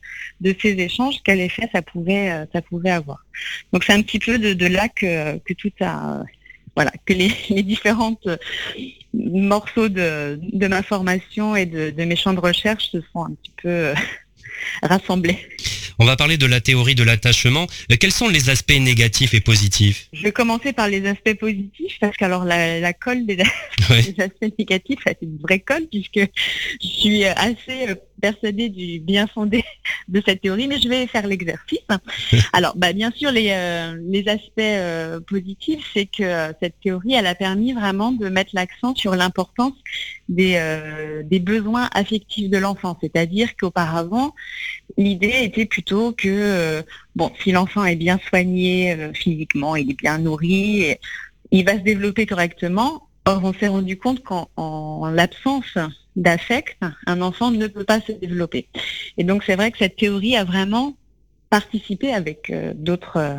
ces 0.60 0.72
échanges, 0.72 1.18
quel 1.24 1.40
effet 1.40 1.70
ça 1.72 1.82
pouvait, 1.82 2.32
euh, 2.32 2.46
ça 2.52 2.62
avoir. 2.94 3.24
Donc 3.72 3.84
c'est 3.84 3.94
un 3.94 4.02
petit 4.02 4.20
peu 4.20 4.40
de, 4.40 4.66
là 4.66 4.90
que, 4.90 5.38
tout 5.54 5.72
a 5.82 6.24
voilà, 6.76 6.92
que 7.06 7.14
les, 7.14 7.32
les 7.50 7.64
différentes 7.64 8.28
morceaux 9.14 9.90
de, 9.90 10.40
de, 10.42 10.68
ma 10.68 10.82
formation 10.82 11.56
et 11.56 11.66
de, 11.66 11.92
de, 11.92 12.04
mes 12.06 12.16
champs 12.16 12.34
de 12.34 12.40
recherche 12.40 12.90
se 12.92 13.02
sont 13.14 13.26
un 13.26 13.32
petit 13.32 13.54
peu 13.62 13.94
rassemblés. 14.82 15.48
On 16.02 16.06
va 16.06 16.16
parler 16.16 16.38
de 16.38 16.46
la 16.46 16.62
théorie 16.62 16.96
de 16.96 17.04
l'attachement. 17.04 17.68
Euh, 17.92 17.96
quels 18.00 18.14
sont 18.14 18.30
les 18.30 18.50
aspects 18.50 18.80
négatifs 18.80 19.34
et 19.34 19.42
positifs? 19.42 20.08
Je 20.14 20.24
vais 20.24 20.32
commencer 20.32 20.72
par 20.72 20.88
les 20.88 21.06
aspects 21.06 21.34
positifs 21.34 21.98
parce 22.00 22.16
qu'alors 22.16 22.46
la, 22.46 22.80
la 22.80 22.94
colle 22.94 23.26
des, 23.26 23.36
des, 23.90 24.16
aspects 24.24 24.58
négatifs, 24.58 25.00
c'est 25.06 25.18
une 25.22 25.38
vraie 25.38 25.60
colle 25.60 25.88
puisque 25.92 26.22
je 26.82 26.88
suis 26.88 27.26
assez 27.26 27.90
euh, 27.90 27.96
persuadée 28.20 28.70
du 28.70 29.00
bien 29.00 29.28
fondé 29.28 29.64
de 30.08 30.22
cette 30.26 30.42
théorie, 30.42 30.68
mais 30.68 30.80
je 30.80 30.88
vais 30.88 31.08
faire 31.08 31.28
l'exercice. 31.28 31.80
Alors, 32.54 32.74
bah, 32.76 32.94
bien 32.94 33.12
sûr, 33.12 33.32
les, 33.32 33.50
euh, 33.52 33.98
les 34.08 34.28
aspects 34.28 34.60
euh, 34.60 35.20
positifs, 35.20 35.86
c'est 35.94 36.06
que 36.06 36.54
cette 36.62 36.80
théorie, 36.82 37.14
elle 37.14 37.28
a 37.28 37.36
permis 37.36 37.74
vraiment 37.74 38.12
de 38.12 38.30
mettre 38.30 38.52
l'accent 38.54 38.96
sur 38.96 39.16
l'importance 39.16 39.74
des, 40.28 40.56
euh, 40.58 41.24
des 41.24 41.40
besoins 41.40 41.90
affectifs 41.94 42.50
de 42.50 42.58
l'enfant. 42.58 42.98
C'est-à-dire 43.02 43.56
qu'auparavant, 43.58 44.36
l'idée 44.98 45.42
était 45.42 45.66
plutôt 45.66 45.89
que, 46.16 46.28
euh, 46.28 46.82
bon, 47.16 47.32
si 47.42 47.52
l'enfant 47.52 47.86
est 47.86 47.96
bien 47.96 48.20
soigné 48.30 48.96
physiquement, 49.14 49.76
il 49.76 49.92
est 49.92 49.98
bien 49.98 50.18
nourri, 50.18 50.96
il 51.52 51.66
va 51.66 51.74
se 51.74 51.84
développer 51.84 52.26
correctement. 52.26 53.08
Or, 53.26 53.42
on 53.44 53.54
s'est 53.54 53.68
rendu 53.68 53.98
compte 53.98 54.24
qu'en 54.24 55.12
l'absence 55.14 55.78
d'affect, 56.16 56.78
un 57.06 57.22
enfant 57.22 57.52
ne 57.52 57.68
peut 57.68 57.84
pas 57.84 58.02
se 58.02 58.12
développer. 58.12 58.68
Et 59.18 59.24
donc 59.24 59.44
c'est 59.44 59.56
vrai 59.56 59.72
que 59.72 59.78
cette 59.78 59.98
théorie 59.98 60.36
a 60.36 60.44
vraiment 60.44 60.96
participé 61.50 62.14
avec 62.14 62.50
euh, 62.50 62.74
d'autres 62.76 63.18
euh, 63.18 63.38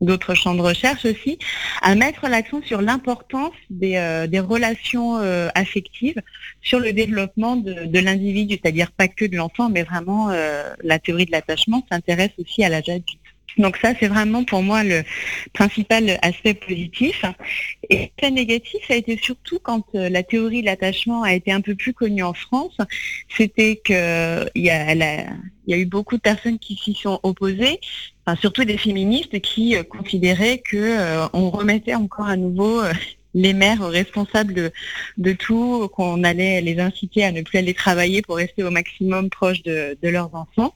d'autres 0.00 0.34
champs 0.34 0.54
de 0.54 0.60
recherche 0.60 1.04
aussi, 1.04 1.38
à 1.82 1.94
mettre 1.94 2.28
l'accent 2.28 2.62
sur 2.62 2.80
l'importance 2.80 3.52
des, 3.70 3.96
euh, 3.96 4.42
relations 4.42 5.18
euh, 5.18 5.48
affectives 5.54 6.20
sur 6.62 6.80
le 6.80 6.92
développement 6.92 7.56
de, 7.56 7.98
l'individu, 7.98 8.58
c'est-à-dire 8.62 8.92
pas 8.92 9.08
que 9.08 9.24
de 9.24 9.36
l'enfant, 9.36 9.70
mais 9.70 9.82
vraiment 9.82 10.30
euh, 10.30 10.74
la 10.82 10.98
théorie 10.98 11.26
de 11.26 11.32
l'attachement 11.32 11.86
s'intéresse 11.90 12.32
aussi 12.38 12.64
à 12.64 12.68
l'âge 12.68 12.88
adulte. 12.88 13.18
Donc 13.56 13.76
ça, 13.76 13.92
c'est 14.00 14.08
vraiment 14.08 14.42
pour 14.42 14.62
moi 14.62 14.82
le 14.82 15.04
principal 15.52 16.18
aspect 16.22 16.54
positif. 16.54 17.24
Et 17.88 17.98
l'aspect 17.98 18.32
négatif, 18.32 18.80
ça 18.88 18.94
a 18.94 18.96
été 18.96 19.16
surtout 19.16 19.60
quand 19.62 19.84
la 19.92 20.24
théorie 20.24 20.62
de 20.62 20.66
l'attachement 20.66 21.22
a 21.22 21.34
été 21.34 21.52
un 21.52 21.60
peu 21.60 21.76
plus 21.76 21.94
connue 21.94 22.24
en 22.24 22.34
France. 22.34 22.76
C'était 23.28 23.76
que 23.76 24.44
il 24.56 24.64
y 24.64 24.70
a, 24.70 24.92
il 24.92 25.70
y 25.70 25.74
a 25.74 25.76
eu 25.76 25.86
beaucoup 25.86 26.16
de 26.16 26.22
personnes 26.22 26.58
qui 26.58 26.74
s'y 26.74 26.94
sont 26.94 27.20
opposées, 27.22 27.78
surtout 28.40 28.64
des 28.64 28.78
féministes 28.78 29.40
qui 29.40 29.76
euh, 29.76 29.82
considéraient 29.82 30.58
que 30.58 30.76
euh, 30.76 31.26
on 31.32 31.50
remettait 31.50 31.94
encore 31.94 32.26
à 32.26 32.36
nouveau 32.36 32.80
euh, 32.80 32.92
les 33.34 33.52
mères 33.52 33.82
responsables 33.82 34.72
de, 35.18 35.32
tout, 35.32 35.88
qu'on 35.88 36.22
allait 36.24 36.60
les 36.60 36.78
inciter 36.78 37.24
à 37.24 37.32
ne 37.32 37.42
plus 37.42 37.58
aller 37.58 37.74
travailler 37.74 38.22
pour 38.22 38.36
rester 38.36 38.62
au 38.62 38.70
maximum 38.70 39.28
proche 39.28 39.62
de 39.62 39.96
leurs 40.02 40.34
enfants. 40.34 40.72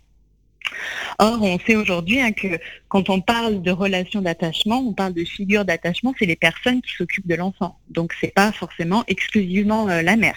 Or, 1.19 1.43
on 1.43 1.59
sait 1.59 1.77
aujourd'hui 1.77 2.21
hein, 2.21 2.33
que 2.33 2.59
quand 2.89 3.11
on 3.11 3.21
parle 3.21 3.63
de 3.63 3.71
relations 3.71 4.23
d'attachement, 4.23 4.79
on 4.79 4.93
parle 4.93 5.13
de 5.13 5.25
figures 5.25 5.65
d'attachement, 5.65 6.15
c'est 6.19 6.27
les 6.27 6.37
personnes 6.37 6.81
qui 6.83 6.93
s'occupent 6.95 7.27
de 7.27 7.35
l'enfant. 7.35 7.79
Donc, 7.91 8.15
c'est 8.21 8.33
pas 8.33 8.53
forcément 8.53 9.05
exclusivement 9.09 9.89
euh, 9.89 10.03
la 10.03 10.17
mère. 10.17 10.37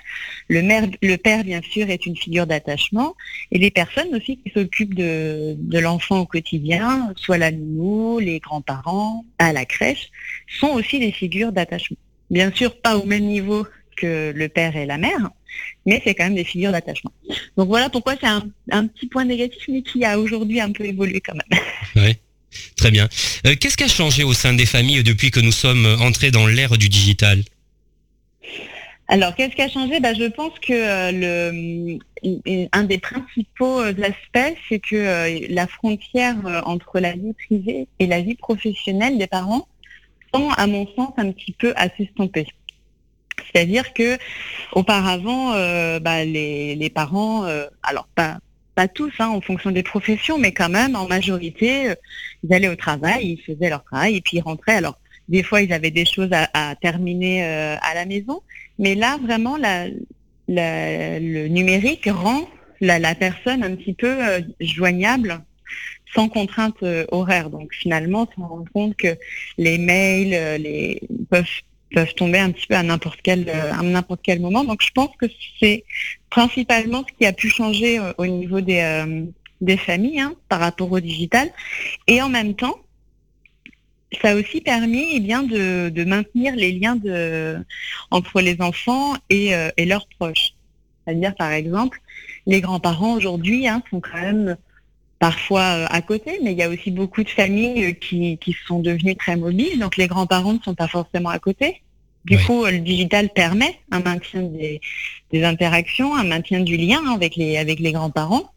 Le, 0.49 1.15
père, 1.17 1.43
bien 1.43 1.61
sûr, 1.61 1.89
est 1.89 2.05
une 2.05 2.17
figure 2.17 2.47
d'attachement, 2.47 3.15
et 3.51 3.59
les 3.59 3.71
personnes 3.71 4.13
aussi 4.15 4.37
qui 4.37 4.51
s'occupent 4.51 4.95
de, 4.95 5.55
de 5.57 5.79
l'enfant 5.79 6.19
au 6.19 6.25
quotidien, 6.25 7.13
soit 7.15 7.37
la 7.37 7.51
nounou, 7.51 8.19
les 8.19 8.39
grands-parents, 8.39 9.25
à 9.39 9.53
la 9.53 9.65
crèche, 9.65 10.09
sont 10.47 10.69
aussi 10.69 10.99
des 10.99 11.11
figures 11.11 11.51
d'attachement. 11.51 11.97
Bien 12.29 12.51
sûr, 12.51 12.79
pas 12.79 12.97
au 12.97 13.05
même 13.05 13.25
niveau 13.25 13.65
que 13.97 14.31
le 14.35 14.49
père 14.49 14.75
et 14.75 14.85
la 14.85 14.97
mère, 14.97 15.29
mais 15.85 16.01
c'est 16.03 16.15
quand 16.15 16.25
même 16.25 16.35
des 16.35 16.43
figures 16.43 16.71
d'attachement. 16.71 17.11
Donc 17.57 17.67
voilà 17.67 17.89
pourquoi 17.89 18.15
c'est 18.19 18.27
un, 18.27 18.43
un, 18.71 18.87
petit 18.87 19.07
point 19.07 19.25
négatif, 19.25 19.63
mais 19.67 19.81
qui 19.81 20.03
a 20.05 20.19
aujourd'hui 20.19 20.59
un 20.59 20.71
peu 20.71 20.85
évolué 20.85 21.21
quand 21.21 21.33
même. 21.33 21.59
Oui, 21.95 22.15
très 22.77 22.91
bien. 22.91 23.09
Euh, 23.45 23.55
Qu'est-ce 23.59 23.77
qui 23.77 23.83
a 23.83 23.87
changé 23.87 24.23
au 24.23 24.33
sein 24.33 24.53
des 24.53 24.65
familles 24.65 25.03
depuis 25.03 25.31
que 25.31 25.39
nous 25.39 25.51
sommes 25.51 25.85
entrés 25.99 26.31
dans 26.31 26.47
l'ère 26.47 26.77
du 26.77 26.89
digital? 26.89 27.43
Alors, 29.11 29.35
qu'est-ce 29.35 29.53
qui 29.53 29.61
a 29.61 29.67
changé? 29.67 29.99
Bah, 29.99 30.13
Je 30.13 30.23
pense 30.23 30.57
que 30.59 30.71
euh, 30.71 31.11
le, 31.11 32.67
un 32.71 32.83
des 32.83 32.97
principaux 32.97 33.79
aspects, 33.79 34.57
c'est 34.69 34.79
que 34.79 34.95
euh, 34.95 35.47
la 35.49 35.67
frontière 35.67 36.37
euh, 36.45 36.61
entre 36.63 37.01
la 37.01 37.11
vie 37.11 37.33
privée 37.33 37.87
et 37.99 38.07
la 38.07 38.21
vie 38.21 38.35
professionnelle 38.35 39.17
des 39.17 39.27
parents 39.27 39.67
tend, 40.31 40.49
à 40.51 40.65
mon 40.65 40.87
sens, 40.95 41.09
un 41.17 41.29
petit 41.33 41.51
peu 41.51 41.73
à 41.75 41.89
s'estomper. 41.89 42.47
C'est-à-dire 43.53 43.93
que 43.93 44.17
auparavant, 44.73 45.53
euh, 45.53 45.99
bah, 45.99 46.23
les, 46.23 46.91
parents, 46.93 47.45
euh, 47.45 47.65
alors 47.83 48.07
pas 48.15 48.39
tous, 48.95 49.13
hein, 49.19 49.27
en 49.27 49.41
fonction 49.41 49.69
des 49.69 49.83
professions, 49.83 50.39
mais 50.39 50.53
quand 50.53 50.69
même 50.69 50.95
en 50.95 51.07
majorité, 51.07 51.91
euh, 51.91 51.95
ils 52.43 52.51
allaient 52.51 52.67
au 52.67 52.75
travail, 52.75 53.37
ils 53.37 53.41
faisaient 53.41 53.69
leur 53.69 53.83
travail 53.83 54.15
et 54.15 54.21
puis 54.21 54.37
ils 54.37 54.41
rentraient. 54.41 54.77
Alors 54.77 54.97
des 55.29 55.43
fois, 55.43 55.61
ils 55.61 55.71
avaient 55.71 55.91
des 55.91 56.05
choses 56.05 56.29
à, 56.31 56.75
terminer 56.81 57.43
à 57.43 57.93
la 57.93 58.05
maison, 58.05 58.41
mais 58.79 58.95
là 58.95 59.17
vraiment, 59.21 59.57
le 60.47 61.47
numérique 61.47 62.09
rend 62.11 62.49
la, 62.81 63.13
personne 63.13 63.63
un 63.63 63.75
petit 63.75 63.93
peu 63.93 64.17
joignable 64.59 65.41
sans 66.15 66.27
contrainte 66.27 66.83
horaire. 67.11 67.51
Donc 67.51 67.71
finalement, 67.71 68.27
on 68.37 68.41
se 68.41 68.47
rend 68.49 68.65
compte 68.73 68.97
que 68.97 69.15
les 69.59 69.77
mails, 69.77 70.59
les 70.59 71.01
peuvent 71.29 71.45
peuvent 71.93 72.13
tomber 72.13 72.39
un 72.39 72.51
petit 72.51 72.67
peu 72.67 72.75
à 72.75 72.83
n'importe 72.83 73.19
quel 73.21 73.47
euh, 73.47 73.73
à 73.73 73.81
n'importe 73.83 74.21
quel 74.23 74.39
moment. 74.39 74.63
Donc 74.63 74.81
je 74.81 74.91
pense 74.91 75.11
que 75.19 75.25
c'est 75.59 75.83
principalement 76.29 77.03
ce 77.07 77.13
qui 77.17 77.25
a 77.25 77.33
pu 77.33 77.49
changer 77.49 77.99
euh, 77.99 78.13
au 78.17 78.25
niveau 78.25 78.61
des 78.61 78.79
euh, 78.79 79.25
des 79.61 79.77
familles 79.77 80.19
hein, 80.19 80.33
par 80.49 80.59
rapport 80.59 80.91
au 80.91 80.99
digital. 80.99 81.49
Et 82.07 82.21
en 82.21 82.29
même 82.29 82.55
temps, 82.55 82.79
ça 84.21 84.31
a 84.31 84.35
aussi 84.35 84.61
permis 84.61 85.05
eh 85.13 85.19
bien 85.19 85.43
de, 85.43 85.89
de 85.89 86.03
maintenir 86.03 86.55
les 86.55 86.71
liens 86.71 86.95
de 86.95 87.57
entre 88.09 88.41
les 88.41 88.61
enfants 88.61 89.15
et, 89.29 89.55
euh, 89.55 89.69
et 89.77 89.85
leurs 89.85 90.07
proches. 90.07 90.53
C'est-à-dire 91.05 91.35
par 91.35 91.51
exemple, 91.51 92.01
les 92.45 92.61
grands-parents 92.61 93.13
aujourd'hui 93.13 93.67
hein, 93.67 93.81
sont 93.89 94.01
quand 94.01 94.19
même 94.19 94.57
parfois 95.21 95.61
euh, 95.61 95.85
à 95.91 96.01
côté, 96.01 96.39
mais 96.41 96.51
il 96.51 96.57
y 96.57 96.63
a 96.63 96.69
aussi 96.69 96.89
beaucoup 96.89 97.23
de 97.23 97.29
familles 97.29 97.85
euh, 97.85 97.91
qui, 97.91 98.39
qui 98.39 98.55
sont 98.67 98.79
devenues 98.79 99.15
très 99.15 99.35
mobiles, 99.35 99.77
donc 99.77 99.95
les 99.95 100.07
grands-parents 100.07 100.53
ne 100.53 100.59
sont 100.59 100.73
pas 100.73 100.87
forcément 100.87 101.29
à 101.29 101.37
côté. 101.37 101.83
Du 102.25 102.37
oui. 102.37 102.43
coup, 102.43 102.65
le 102.65 102.79
digital 102.79 103.29
permet 103.29 103.79
un 103.91 103.99
maintien 103.99 104.41
des, 104.41 104.81
des, 105.31 105.43
interactions, 105.43 106.15
un 106.15 106.23
maintien 106.23 106.61
du 106.61 106.75
lien 106.75 107.01
avec 107.13 107.35
les, 107.35 107.57
avec 107.57 107.79
les 107.79 107.91
grands-parents. 107.91 108.49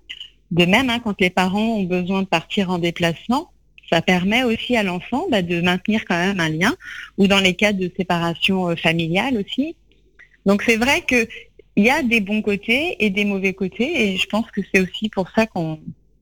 De 0.53 0.65
même, 0.65 0.89
hein, 0.89 1.01
quand 1.05 1.21
les 1.21 1.29
parents 1.29 1.77
ont 1.77 1.83
besoin 1.83 2.23
de 2.23 2.29
partir 2.29 2.71
en 2.71 2.79
déplacement, 2.79 3.51
ça 3.91 4.01
permet 4.01 4.43
aussi 4.43 4.75
à 4.75 4.83
l'enfant 4.83 5.27
bah, 5.31 5.43
de 5.43 5.61
maintenir 5.61 6.07
quand 6.09 6.17
même 6.17 6.41
un 6.41 6.49
lien, 6.49 6.75
ou 7.19 7.27
dans 7.27 7.41
les 7.41 7.55
cas 7.55 7.75
de 7.75 7.93
séparation 7.95 8.71
euh, 8.71 8.77
familiale 8.77 9.37
aussi. 9.37 9.77
Donc 10.47 10.63
c'est 10.63 10.77
vrai 10.77 11.03
que 11.03 11.29
il 11.77 11.85
y 11.85 11.91
a 11.91 12.03
des 12.03 12.21
bons 12.21 12.41
côtés 12.41 12.97
et 13.05 13.11
des 13.11 13.27
mauvais 13.27 13.53
côtés, 13.53 14.09
et 14.13 14.17
je 14.17 14.27
pense 14.29 14.51
que 14.51 14.63
c'est 14.73 14.81
aussi 14.81 15.11
pour 15.11 15.29
ça 15.31 15.47
qu'on 15.47 15.79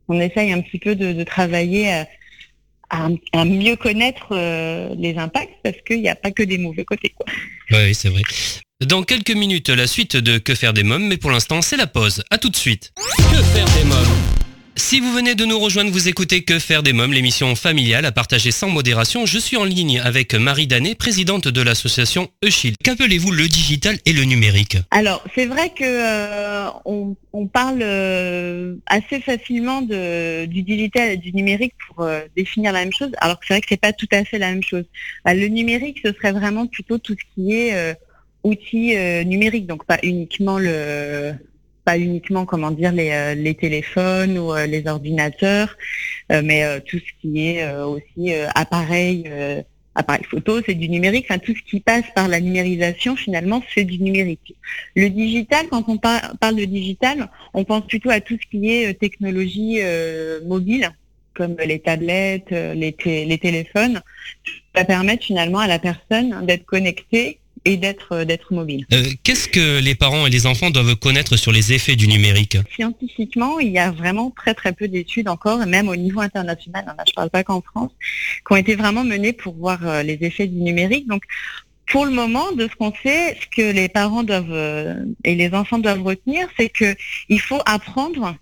on 0.08 0.20
essaye 0.20 0.52
un 0.52 0.60
petit 0.60 0.78
peu 0.78 0.94
de, 0.94 1.12
de 1.12 1.24
travailler 1.24 1.92
à, 1.92 2.08
à, 2.90 3.08
à, 3.32 3.44
mieux 3.44 3.76
connaître 3.76 4.28
euh, 4.32 4.94
les 4.98 5.16
impacts 5.16 5.54
parce 5.62 5.76
qu'il 5.86 6.02
n'y 6.02 6.08
a 6.08 6.14
pas 6.14 6.30
que 6.30 6.42
des 6.42 6.58
mauvais 6.58 6.84
côtés. 6.84 7.12
Quoi. 7.16 7.26
Oui, 7.70 7.94
c'est 7.94 8.08
vrai. 8.08 8.22
Dans 8.84 9.02
quelques 9.04 9.34
minutes, 9.34 9.68
la 9.68 9.86
suite 9.86 10.16
de 10.16 10.38
Que 10.38 10.54
faire 10.54 10.72
des 10.72 10.82
mômes, 10.82 11.06
mais 11.06 11.16
pour 11.16 11.30
l'instant, 11.30 11.62
c'est 11.62 11.76
la 11.76 11.86
pause. 11.86 12.24
À 12.30 12.38
tout 12.38 12.48
de 12.48 12.56
suite. 12.56 12.92
Que 13.16 13.42
faire 13.42 13.66
des 13.76 13.84
mômes? 13.84 13.91
Si 14.92 15.00
vous 15.00 15.10
venez 15.10 15.34
de 15.34 15.46
nous 15.46 15.58
rejoindre, 15.58 15.90
vous 15.90 16.08
écoutez 16.08 16.44
Que 16.44 16.58
faire 16.58 16.82
des 16.82 16.92
mômes, 16.92 17.14
l'émission 17.14 17.56
familiale 17.56 18.04
à 18.04 18.12
partager 18.12 18.50
sans 18.50 18.68
modération. 18.68 19.24
Je 19.24 19.38
suis 19.38 19.56
en 19.56 19.64
ligne 19.64 19.98
avec 19.98 20.34
Marie 20.34 20.66
Danet, 20.66 20.96
présidente 20.96 21.48
de 21.48 21.62
l'association 21.62 22.28
Euchild. 22.44 22.76
Qu'appelez-vous 22.84 23.30
le 23.30 23.48
digital 23.48 23.96
et 24.04 24.12
le 24.12 24.24
numérique 24.24 24.76
Alors, 24.90 25.24
c'est 25.34 25.46
vrai 25.46 25.70
que 25.70 25.82
euh, 25.82 26.68
on, 26.84 27.46
parle 27.46 27.78
euh, 27.80 28.74
assez 28.84 29.20
facilement 29.20 29.80
de, 29.80 30.44
du 30.44 30.60
digital 30.60 31.12
et 31.12 31.16
du 31.16 31.32
numérique 31.32 31.72
pour 31.88 32.04
euh, 32.04 32.20
définir 32.36 32.72
la 32.72 32.80
même 32.80 32.92
chose, 32.92 33.12
alors 33.16 33.40
que 33.40 33.46
c'est 33.46 33.54
vrai 33.54 33.60
que 33.62 33.68
c'est 33.70 33.80
pas 33.80 33.94
tout 33.94 34.08
à 34.12 34.26
fait 34.26 34.38
la 34.38 34.50
même 34.50 34.62
chose. 34.62 34.84
Le 35.24 35.46
numérique, 35.46 36.00
ce 36.04 36.12
serait 36.12 36.32
vraiment 36.32 36.66
plutôt 36.66 36.98
tout 36.98 37.14
ce 37.18 37.34
qui 37.34 37.54
est 37.54 37.96
outils 38.44 38.94
numériques, 39.24 39.66
donc 39.66 39.86
pas 39.86 40.00
uniquement 40.02 40.58
le 40.58 41.32
pas 41.84 41.98
uniquement 41.98 42.46
comment 42.46 42.70
dire 42.70 42.92
les, 42.92 43.10
euh, 43.10 43.34
les 43.34 43.54
téléphones 43.54 44.38
ou 44.38 44.52
euh, 44.52 44.66
les 44.66 44.86
ordinateurs, 44.86 45.76
euh, 46.30 46.42
mais 46.44 46.80
tout 46.82 46.98
ce 46.98 47.20
qui 47.20 47.46
est 47.46 47.74
aussi 47.74 48.32
appareil 48.54 49.30
appareil 49.94 50.24
photo, 50.24 50.60
c'est 50.64 50.74
du 50.74 50.88
numérique. 50.88 51.26
Enfin, 51.28 51.38
tout 51.38 51.54
ce 51.54 51.62
qui 51.70 51.80
passe 51.80 52.04
par 52.14 52.26
la 52.26 52.40
numérisation, 52.40 53.14
finalement, 53.14 53.62
c'est 53.74 53.84
du 53.84 54.02
numérique. 54.02 54.54
Le 54.96 55.10
digital, 55.10 55.66
quand 55.70 55.86
on 55.88 55.98
par 55.98 56.34
parle 56.40 56.56
de 56.56 56.64
digital, 56.64 57.28
on 57.52 57.64
pense 57.64 57.86
plutôt 57.86 58.08
à 58.08 58.20
tout 58.20 58.38
ce 58.42 58.48
qui 58.50 58.70
est 58.70 58.98
technologie 58.98 59.80
mobile, 60.46 60.90
comme 61.34 61.56
les 61.62 61.78
tablettes, 61.78 62.50
les, 62.50 62.96
les 63.04 63.38
téléphones, 63.38 64.00
va 64.74 64.84
permettre 64.84 65.24
finalement 65.24 65.58
à 65.58 65.66
la 65.66 65.78
personne 65.78 66.46
d'être 66.46 66.64
connectée 66.64 67.41
et 67.64 67.76
d'être 67.76 68.12
euh, 68.12 68.24
d'être 68.24 68.52
mobile. 68.52 68.86
Euh, 68.92 69.04
qu'est-ce 69.22 69.48
que 69.48 69.80
les 69.80 69.94
parents 69.94 70.26
et 70.26 70.30
les 70.30 70.46
enfants 70.46 70.70
doivent 70.70 70.96
connaître 70.96 71.36
sur 71.36 71.52
les 71.52 71.72
effets 71.72 71.96
du 71.96 72.08
numérique? 72.08 72.56
Scientifiquement, 72.74 73.58
il 73.58 73.70
y 73.70 73.78
a 73.78 73.90
vraiment 73.90 74.30
très 74.30 74.54
très 74.54 74.72
peu 74.72 74.88
d'études 74.88 75.28
encore, 75.28 75.58
même 75.66 75.88
au 75.88 75.96
niveau 75.96 76.20
international, 76.20 76.84
hein, 76.86 76.94
je 77.06 77.12
ne 77.12 77.14
parle 77.14 77.30
pas 77.30 77.44
qu'en 77.44 77.60
France, 77.60 77.92
qui 78.46 78.52
ont 78.52 78.56
été 78.56 78.74
vraiment 78.74 79.04
menées 79.04 79.32
pour 79.32 79.54
voir 79.54 79.86
euh, 79.86 80.02
les 80.02 80.18
effets 80.22 80.46
du 80.46 80.60
numérique. 80.60 81.06
Donc 81.08 81.22
pour 81.86 82.04
le 82.04 82.12
moment, 82.12 82.52
de 82.52 82.68
ce 82.68 82.74
qu'on 82.76 82.92
sait, 83.02 83.36
ce 83.40 83.46
que 83.54 83.72
les 83.72 83.88
parents 83.88 84.22
doivent 84.22 85.04
et 85.24 85.34
les 85.34 85.52
enfants 85.52 85.78
doivent 85.78 86.02
retenir, 86.02 86.48
c'est 86.56 86.70
que 86.70 86.94
il 87.28 87.40
faut 87.40 87.60
apprendre 87.66 88.34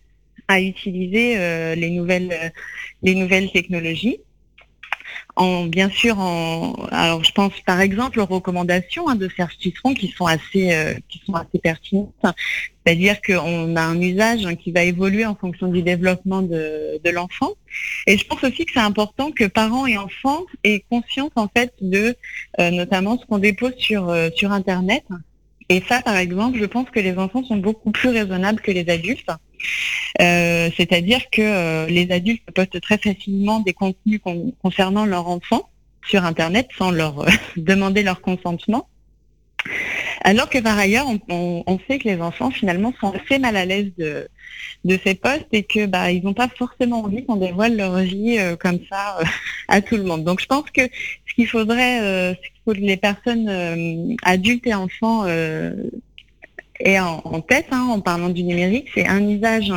à 0.47 0.61
utiliser 0.61 1.35
les 1.75 1.91
nouvelles 1.91 2.53
les 3.03 3.15
nouvelles 3.17 3.51
technologies 3.51 4.19
en, 5.41 5.65
bien 5.65 5.89
sûr, 5.89 6.19
en, 6.19 6.75
alors 6.91 7.25
je 7.25 7.33
pense 7.33 7.53
par 7.65 7.81
exemple 7.81 8.21
aux 8.21 8.27
recommandations 8.27 9.09
hein, 9.09 9.15
de 9.15 9.29
Serge 9.35 9.57
Citron 9.59 9.95
qui 9.95 10.09
sont 10.09 10.27
assez, 10.27 10.75
euh, 10.75 10.93
qui 11.09 11.23
sont 11.25 11.33
assez 11.33 11.59
pertinentes. 11.59 12.13
C'est-à-dire 12.85 13.23
qu'on 13.23 13.75
a 13.75 13.81
un 13.81 14.01
usage 14.01 14.45
hein, 14.45 14.55
qui 14.55 14.71
va 14.71 14.83
évoluer 14.83 15.25
en 15.25 15.35
fonction 15.35 15.69
du 15.69 15.83
développement 15.83 16.43
de, 16.43 17.01
l'enfant. 17.11 17.53
Et 18.07 18.19
je 18.19 18.27
pense 18.27 18.45
aussi 18.45 18.67
que 18.67 18.73
c'est 18.75 18.81
important 18.81 19.31
que 19.31 19.45
parents 19.45 19.87
et 19.87 19.97
enfants 19.97 20.45
aient 20.63 20.85
conscience 20.91 21.31
en 21.37 21.49
fait 21.49 21.73
de 21.81 22.15
euh, 22.59 22.71
notamment 22.71 23.19
ce 23.19 23.25
qu'on 23.25 23.39
dépose 23.39 23.75
sur, 23.79 24.11
euh, 24.11 24.29
sur 24.37 24.53
Internet. 24.53 25.05
Et 25.71 25.83
ça, 25.89 26.03
par 26.03 26.17
exemple, 26.17 26.59
je 26.59 26.65
pense 26.67 26.91
que 26.91 27.01
les 27.01 27.17
enfants 27.17 27.45
sont 27.45 27.57
beaucoup 27.57 27.93
plus 27.93 28.11
raisonnables 28.11 28.61
que 28.61 28.73
les 28.73 28.91
adultes. 28.91 29.31
C'est-à-dire 30.77 31.31
que 31.31 31.43
euh, 31.43 31.87
les 31.87 32.11
adultes 32.11 32.43
postent 32.55 32.81
très 32.81 32.99
facilement 32.99 33.61
des 33.61 33.73
contenus 33.73 34.21
concernant 34.63 35.07
leur 35.07 35.29
enfant 35.29 35.69
sur 36.07 36.25
Internet 36.25 36.69
sans 36.77 36.91
leur 36.91 37.21
euh, 37.21 37.29
demander 37.57 38.03
leur 38.03 38.21
consentement. 38.21 38.89
Alors 40.23 40.49
que 40.49 40.59
par 40.59 40.79
ailleurs, 40.79 41.07
on, 41.29 41.79
sait 41.87 41.99
que 41.99 42.09
les 42.09 42.21
enfants 42.21 42.51
finalement 42.51 42.95
sont 43.01 43.13
assez 43.13 43.39
mal 43.39 43.57
à 43.57 43.65
l'aise 43.65 43.93
de, 43.99 44.99
ces 45.05 45.15
postes 45.15 45.49
et 45.53 45.63
que 45.63 45.87
bah 45.87 46.11
ils 46.11 46.23
n'ont 46.23 46.35
pas 46.35 46.49
forcément 46.49 47.05
envie 47.05 47.25
qu'on 47.25 47.37
dévoile 47.37 47.77
leur 47.77 47.99
vie 47.99 48.39
comme 48.59 48.79
ça 48.91 49.19
à 49.69 49.81
tout 49.83 49.97
le 49.97 50.03
monde. 50.03 50.25
Donc 50.25 50.41
je 50.41 50.47
pense 50.47 50.71
que 50.71 50.83
ce 50.83 51.35
qu'il 51.35 51.47
faudrait, 51.47 52.35
ce 52.35 52.41
qu'il 52.41 52.61
faut 52.65 52.73
que 52.73 52.79
les 52.79 52.97
personnes 52.97 54.17
adultes 54.23 54.67
et 54.67 54.75
enfants 54.75 55.27
et 56.81 56.99
en, 56.99 57.41
tête 57.41 57.67
hein, 57.71 57.89
en 57.91 58.01
parlant 58.01 58.31
du 58.31 58.43
numérique, 58.43 58.89
c'est 58.95 59.07
un 59.07 59.27
usage 59.29 59.73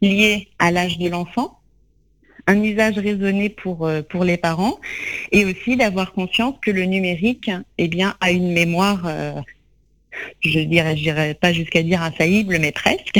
lié 0.00 0.48
à 0.58 0.70
l'âge 0.70 0.98
de 0.98 1.08
l'enfant, 1.08 1.58
un 2.46 2.62
usage 2.62 2.98
raisonné 2.98 3.48
pour, 3.48 3.86
euh, 3.86 4.02
pour 4.02 4.24
les 4.24 4.36
parents, 4.36 4.78
et 5.32 5.44
aussi 5.44 5.76
d'avoir 5.76 6.12
conscience 6.12 6.54
que 6.62 6.70
le 6.70 6.84
numérique 6.84 7.50
eh 7.76 7.88
bien, 7.88 8.16
a 8.20 8.30
une 8.30 8.52
mémoire, 8.52 9.02
euh, 9.06 9.32
je 10.40 10.60
dirais, 10.60 10.96
je 10.96 11.02
dirais 11.02 11.34
pas 11.34 11.52
jusqu'à 11.52 11.82
dire 11.82 12.02
infaillible, 12.02 12.58
mais 12.58 12.72
presque. 12.72 13.18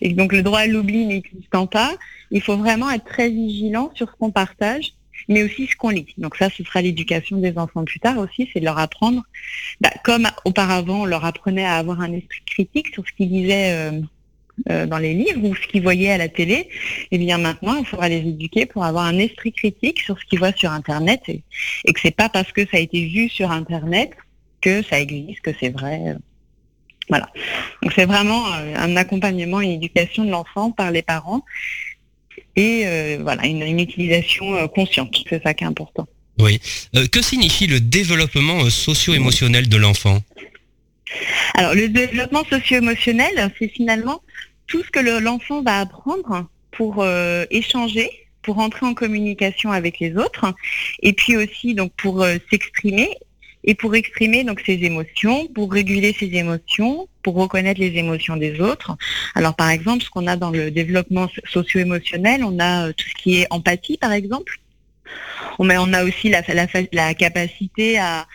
Et 0.00 0.12
donc 0.12 0.32
le 0.32 0.42
droit 0.42 0.60
à 0.60 0.66
l'oubli 0.66 1.06
n'existant 1.06 1.66
pas, 1.66 1.94
il 2.30 2.40
faut 2.40 2.56
vraiment 2.56 2.90
être 2.90 3.04
très 3.04 3.28
vigilant 3.28 3.90
sur 3.94 4.10
ce 4.10 4.16
qu'on 4.16 4.30
partage 4.30 4.92
mais 5.28 5.42
aussi 5.42 5.66
ce 5.66 5.76
qu'on 5.76 5.90
lit. 5.90 6.06
Donc 6.18 6.36
ça, 6.36 6.50
ce 6.50 6.62
sera 6.62 6.82
l'éducation 6.82 7.38
des 7.38 7.58
enfants 7.58 7.84
plus 7.84 8.00
tard 8.00 8.18
aussi, 8.18 8.48
c'est 8.52 8.60
de 8.60 8.64
leur 8.64 8.78
apprendre, 8.78 9.22
bah, 9.80 9.90
comme 10.04 10.28
auparavant, 10.44 11.02
on 11.02 11.04
leur 11.04 11.24
apprenait 11.24 11.64
à 11.64 11.76
avoir 11.76 12.00
un 12.00 12.12
esprit 12.12 12.42
critique 12.46 12.88
sur 12.92 13.04
ce 13.06 13.12
qu'ils 13.12 13.30
lisaient 13.30 13.72
euh, 13.72 14.00
euh, 14.70 14.86
dans 14.86 14.98
les 14.98 15.14
livres 15.14 15.44
ou 15.44 15.54
ce 15.54 15.66
qu'ils 15.66 15.82
voyaient 15.82 16.10
à 16.10 16.18
la 16.18 16.28
télé. 16.28 16.68
Eh 17.10 17.18
bien 17.18 17.38
maintenant, 17.38 17.76
il 17.76 17.84
faudra 17.84 18.08
les 18.08 18.18
éduquer 18.18 18.66
pour 18.66 18.84
avoir 18.84 19.04
un 19.04 19.18
esprit 19.18 19.52
critique 19.52 20.00
sur 20.00 20.18
ce 20.18 20.24
qu'ils 20.24 20.38
voient 20.38 20.52
sur 20.56 20.70
Internet 20.72 21.20
et, 21.28 21.42
et 21.84 21.92
que 21.92 22.00
c'est 22.00 22.14
pas 22.14 22.28
parce 22.28 22.52
que 22.52 22.62
ça 22.62 22.76
a 22.76 22.80
été 22.80 23.06
vu 23.06 23.28
sur 23.28 23.50
Internet 23.50 24.12
que 24.60 24.82
ça 24.82 25.00
existe, 25.00 25.40
que 25.40 25.52
c'est 25.60 25.70
vrai. 25.70 26.16
Voilà. 27.08 27.28
Donc 27.82 27.92
c'est 27.94 28.06
vraiment 28.06 28.44
euh, 28.54 28.74
un 28.76 28.96
accompagnement, 28.96 29.60
une 29.60 29.70
éducation 29.70 30.24
de 30.24 30.30
l'enfant 30.30 30.70
par 30.70 30.90
les 30.90 31.02
parents 31.02 31.42
et 32.56 32.82
euh, 32.86 33.18
voilà 33.20 33.46
une, 33.46 33.78
utilisation 33.78 34.66
consciente. 34.68 35.14
C'est 35.28 35.42
ça 35.42 35.54
qui 35.54 35.64
est 35.64 35.66
important. 35.66 36.06
Oui. 36.38 36.60
Euh, 36.94 37.06
que 37.06 37.22
signifie 37.22 37.66
le 37.66 37.80
développement 37.80 38.68
socio-émotionnel 38.68 39.68
de 39.68 39.76
l'enfant? 39.76 40.22
Alors 41.54 41.74
le 41.74 41.88
développement 41.88 42.42
socio-émotionnel, 42.50 43.50
c'est 43.58 43.68
finalement 43.68 44.20
tout 44.66 44.82
ce 44.82 44.90
que 44.90 45.00
l'enfant 45.20 45.62
va 45.62 45.80
apprendre 45.80 46.46
pour 46.70 47.06
échanger, 47.50 48.10
pour 48.42 48.58
entrer 48.58 48.86
en 48.86 48.94
communication 48.94 49.72
avec 49.72 49.98
les 49.98 50.16
autres, 50.16 50.54
et 51.02 51.12
puis 51.12 51.36
aussi 51.36 51.74
donc 51.74 51.92
pour 51.96 52.24
s'exprimer 52.50 53.10
et 53.66 53.74
pour 53.74 53.94
exprimer 53.94 54.44
donc 54.44 54.60
ses 54.64 54.84
émotions, 54.84 55.48
pour 55.48 55.72
réguler 55.72 56.14
ses 56.18 56.32
émotions, 56.34 57.08
pour 57.22 57.34
reconnaître 57.34 57.80
les 57.80 57.96
émotions 57.98 58.36
des 58.36 58.60
autres. 58.60 58.96
Alors 59.34 59.54
par 59.54 59.70
exemple, 59.70 60.04
ce 60.04 60.10
qu'on 60.10 60.28
a 60.28 60.36
dans 60.36 60.50
le 60.50 60.70
développement 60.70 61.28
socio-émotionnel, 61.46 62.44
on 62.44 62.58
a 62.60 62.86
euh, 62.88 62.92
tout 62.92 63.08
ce 63.08 63.14
qui 63.22 63.40
est 63.40 63.46
empathie 63.50 63.98
par 63.98 64.12
exemple. 64.12 64.60
On 65.58 65.68
a, 65.68 65.80
on 65.80 65.92
a 65.92 66.04
aussi 66.04 66.28
la, 66.28 66.42
la, 66.48 66.66
la 66.92 67.14
capacité 67.14 67.98
à 67.98 68.26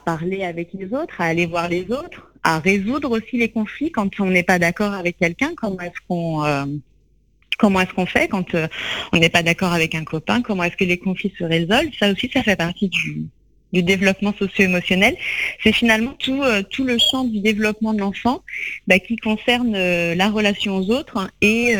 parler 0.00 0.44
avec 0.44 0.70
les 0.72 0.92
autres, 0.94 1.20
à 1.20 1.24
aller 1.24 1.46
voir 1.46 1.68
les 1.68 1.90
autres, 1.90 2.32
à 2.44 2.58
résoudre 2.58 3.10
aussi 3.10 3.38
les 3.38 3.48
conflits 3.48 3.90
quand 3.90 4.20
on 4.20 4.26
n'est 4.26 4.42
pas 4.42 4.58
d'accord 4.58 4.92
avec 4.92 5.16
quelqu'un. 5.18 5.52
Comment 5.56 5.80
est-ce 5.80 6.00
qu'on 6.06 6.44
euh, 6.44 6.66
comment 7.58 7.80
est-ce 7.80 7.94
qu'on 7.94 8.06
fait 8.06 8.28
quand 8.28 8.54
euh, 8.54 8.68
on 9.12 9.16
n'est 9.16 9.30
pas 9.30 9.42
d'accord 9.42 9.72
avec 9.72 9.94
un 9.94 10.04
copain 10.04 10.42
Comment 10.42 10.64
est-ce 10.64 10.76
que 10.76 10.84
les 10.84 10.98
conflits 10.98 11.32
se 11.38 11.44
résolvent 11.44 11.90
Ça 11.98 12.12
aussi, 12.12 12.30
ça 12.32 12.42
fait 12.42 12.56
partie 12.56 12.88
du, 12.88 13.24
développement 13.72 14.32
socio-émotionnel. 14.38 15.16
C'est 15.64 15.72
finalement 15.72 16.12
tout, 16.12 16.40
euh, 16.44 16.62
tout 16.62 16.84
le 16.84 16.96
champ 16.96 17.24
du 17.24 17.40
développement 17.40 17.92
de 17.92 17.98
l'enfant 17.98 18.44
bah, 18.86 19.00
qui 19.00 19.16
concerne 19.16 19.72
la 19.72 20.30
relation 20.30 20.76
aux 20.76 20.90
autres 20.92 21.28
et, 21.40 21.74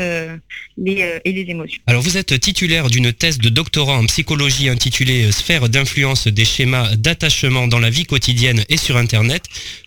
les, 0.76 1.20
et 1.24 1.32
les 1.32 1.50
émotions. 1.52 1.80
Alors 1.86 2.02
vous 2.02 2.16
êtes 2.16 2.40
titulaire 2.40 2.90
d'une 2.90 3.12
thèse 3.12 3.38
de 3.38 3.48
doctorat 3.48 3.96
en 3.96 4.06
psychologie 4.06 4.68
intitulée 4.68 5.30
Sphère 5.30 5.68
d'influence 5.68 6.26
des 6.26 6.44
schémas 6.44 6.96
d'attachement 6.96 7.68
dans 7.68 7.78
la 7.78 7.90
vie 7.90 8.06
quotidienne 8.06 8.64
et 8.68 8.76
sur 8.76 8.96
Internet. 8.96 9.44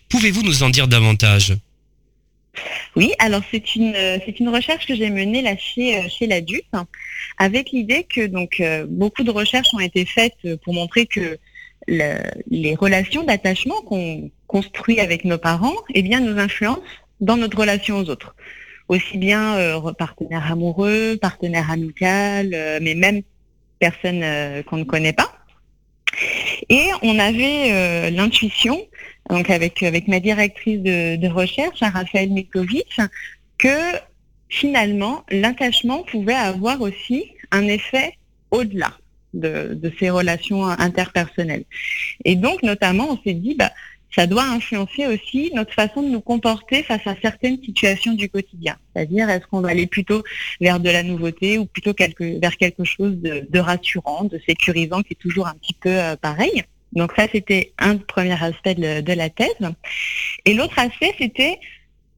Pouvez-vous 0.08 0.42
nous 0.42 0.62
en 0.62 0.70
dire 0.70 0.88
davantage? 0.88 1.54
Oui, 2.96 3.12
alors 3.18 3.42
c'est 3.52 3.76
une 3.76 3.94
c'est 3.94 4.40
une 4.40 4.48
recherche 4.48 4.86
que 4.86 4.96
j'ai 4.96 5.10
menée 5.10 5.42
là 5.42 5.56
chez 5.56 6.08
chez 6.08 6.26
l'adulte 6.26 6.66
avec 7.36 7.70
l'idée 7.70 8.02
que 8.02 8.26
donc 8.26 8.60
beaucoup 8.88 9.22
de 9.22 9.30
recherches 9.30 9.72
ont 9.74 9.78
été 9.78 10.04
faites 10.04 10.56
pour 10.64 10.74
montrer 10.74 11.06
que 11.06 11.38
les 11.86 12.74
relations 12.74 13.22
d'attachement 13.22 13.80
qu'on 13.82 14.30
construit 14.46 15.00
avec 15.00 15.24
nos 15.24 15.38
parents, 15.38 15.76
eh 15.94 16.02
bien, 16.02 16.20
nous 16.20 16.38
influencent 16.38 16.82
dans 17.20 17.36
notre 17.36 17.58
relation 17.58 17.98
aux 17.98 18.10
autres. 18.10 18.34
Aussi 18.88 19.18
bien 19.18 19.56
euh, 19.56 19.92
partenaires 19.92 20.50
amoureux, 20.50 21.18
partenaires 21.20 21.70
amical, 21.70 22.50
euh, 22.54 22.78
mais 22.82 22.94
même 22.94 23.22
personnes 23.78 24.22
euh, 24.22 24.62
qu'on 24.62 24.78
ne 24.78 24.84
connaît 24.84 25.12
pas. 25.12 25.32
Et 26.68 26.86
on 27.02 27.18
avait 27.18 28.10
l'intuition, 28.10 28.80
donc 29.28 29.50
avec, 29.50 29.82
ma 30.08 30.20
directrice 30.20 30.80
de, 30.80 31.28
recherche, 31.28 31.80
Raphaël 31.80 32.30
Mikovic, 32.30 32.98
que 33.58 33.78
finalement, 34.48 35.24
l'attachement 35.30 36.02
pouvait 36.04 36.34
avoir 36.34 36.80
aussi 36.80 37.32
un 37.50 37.66
effet 37.66 38.14
au-delà 38.50 38.92
de, 39.34 39.92
ces 39.98 40.10
relations 40.10 40.64
interpersonnelles. 40.64 41.64
Et 42.24 42.34
donc, 42.34 42.62
notamment, 42.62 43.08
on 43.10 43.18
s'est 43.22 43.34
dit, 43.34 43.54
bah, 43.54 43.70
ça 44.14 44.26
doit 44.26 44.44
influencer 44.44 45.06
aussi 45.06 45.50
notre 45.54 45.74
façon 45.74 46.02
de 46.02 46.08
nous 46.08 46.22
comporter 46.22 46.82
face 46.82 47.06
à 47.06 47.14
certaines 47.20 47.62
situations 47.62 48.14
du 48.14 48.30
quotidien. 48.30 48.76
C'est-à-dire, 48.94 49.28
est-ce 49.28 49.46
qu'on 49.46 49.60
va 49.60 49.68
aller 49.68 49.86
plutôt 49.86 50.22
vers 50.60 50.80
de 50.80 50.88
la 50.88 51.02
nouveauté 51.02 51.58
ou 51.58 51.66
plutôt 51.66 51.92
vers 51.98 52.56
quelque 52.56 52.84
chose 52.84 53.16
de, 53.18 53.58
rassurant, 53.58 54.24
de 54.24 54.40
sécurisant, 54.46 55.02
qui 55.02 55.12
est 55.12 55.16
toujours 55.16 55.46
un 55.46 55.54
petit 55.54 55.74
peu 55.74 55.90
euh, 55.90 56.16
pareil? 56.16 56.64
Donc 56.92 57.12
ça, 57.16 57.26
c'était 57.30 57.72
un 57.78 57.96
premier 57.96 58.42
aspect 58.42 58.74
de, 58.74 59.12
la 59.12 59.30
thèse. 59.30 59.48
Et 60.44 60.54
l'autre 60.54 60.78
aspect, 60.78 61.14
c'était 61.18 61.58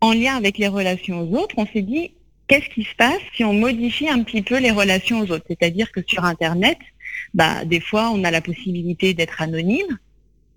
en 0.01 0.13
lien 0.13 0.37
avec 0.37 0.59
les 0.59 0.69
relations 0.69 1.21
aux 1.21 1.37
autres, 1.37 1.55
on 1.59 1.67
s'est 1.67 1.83
dit, 1.83 2.13
qu'est-ce 2.49 2.69
qui 2.71 2.85
se 2.85 2.95
passe 2.97 3.21
si 3.35 3.45
on 3.45 3.53
modifie 3.53 4.09
un 4.09 4.23
petit 4.23 4.43
peu 4.43 4.59
les 4.59 4.71
relations 4.71 5.21
aux 5.21 5.31
autres? 5.31 5.45
C'est-à-dire 5.49 5.93
que 5.93 6.01
sur 6.07 6.25
Internet, 6.25 6.79
bah, 7.35 7.65
des 7.65 7.81
fois, 7.81 8.11
on 8.13 8.25
a 8.25 8.31
la 8.31 8.41
possibilité 8.41 9.15
d'être 9.15 9.43
anonyme. 9.43 9.99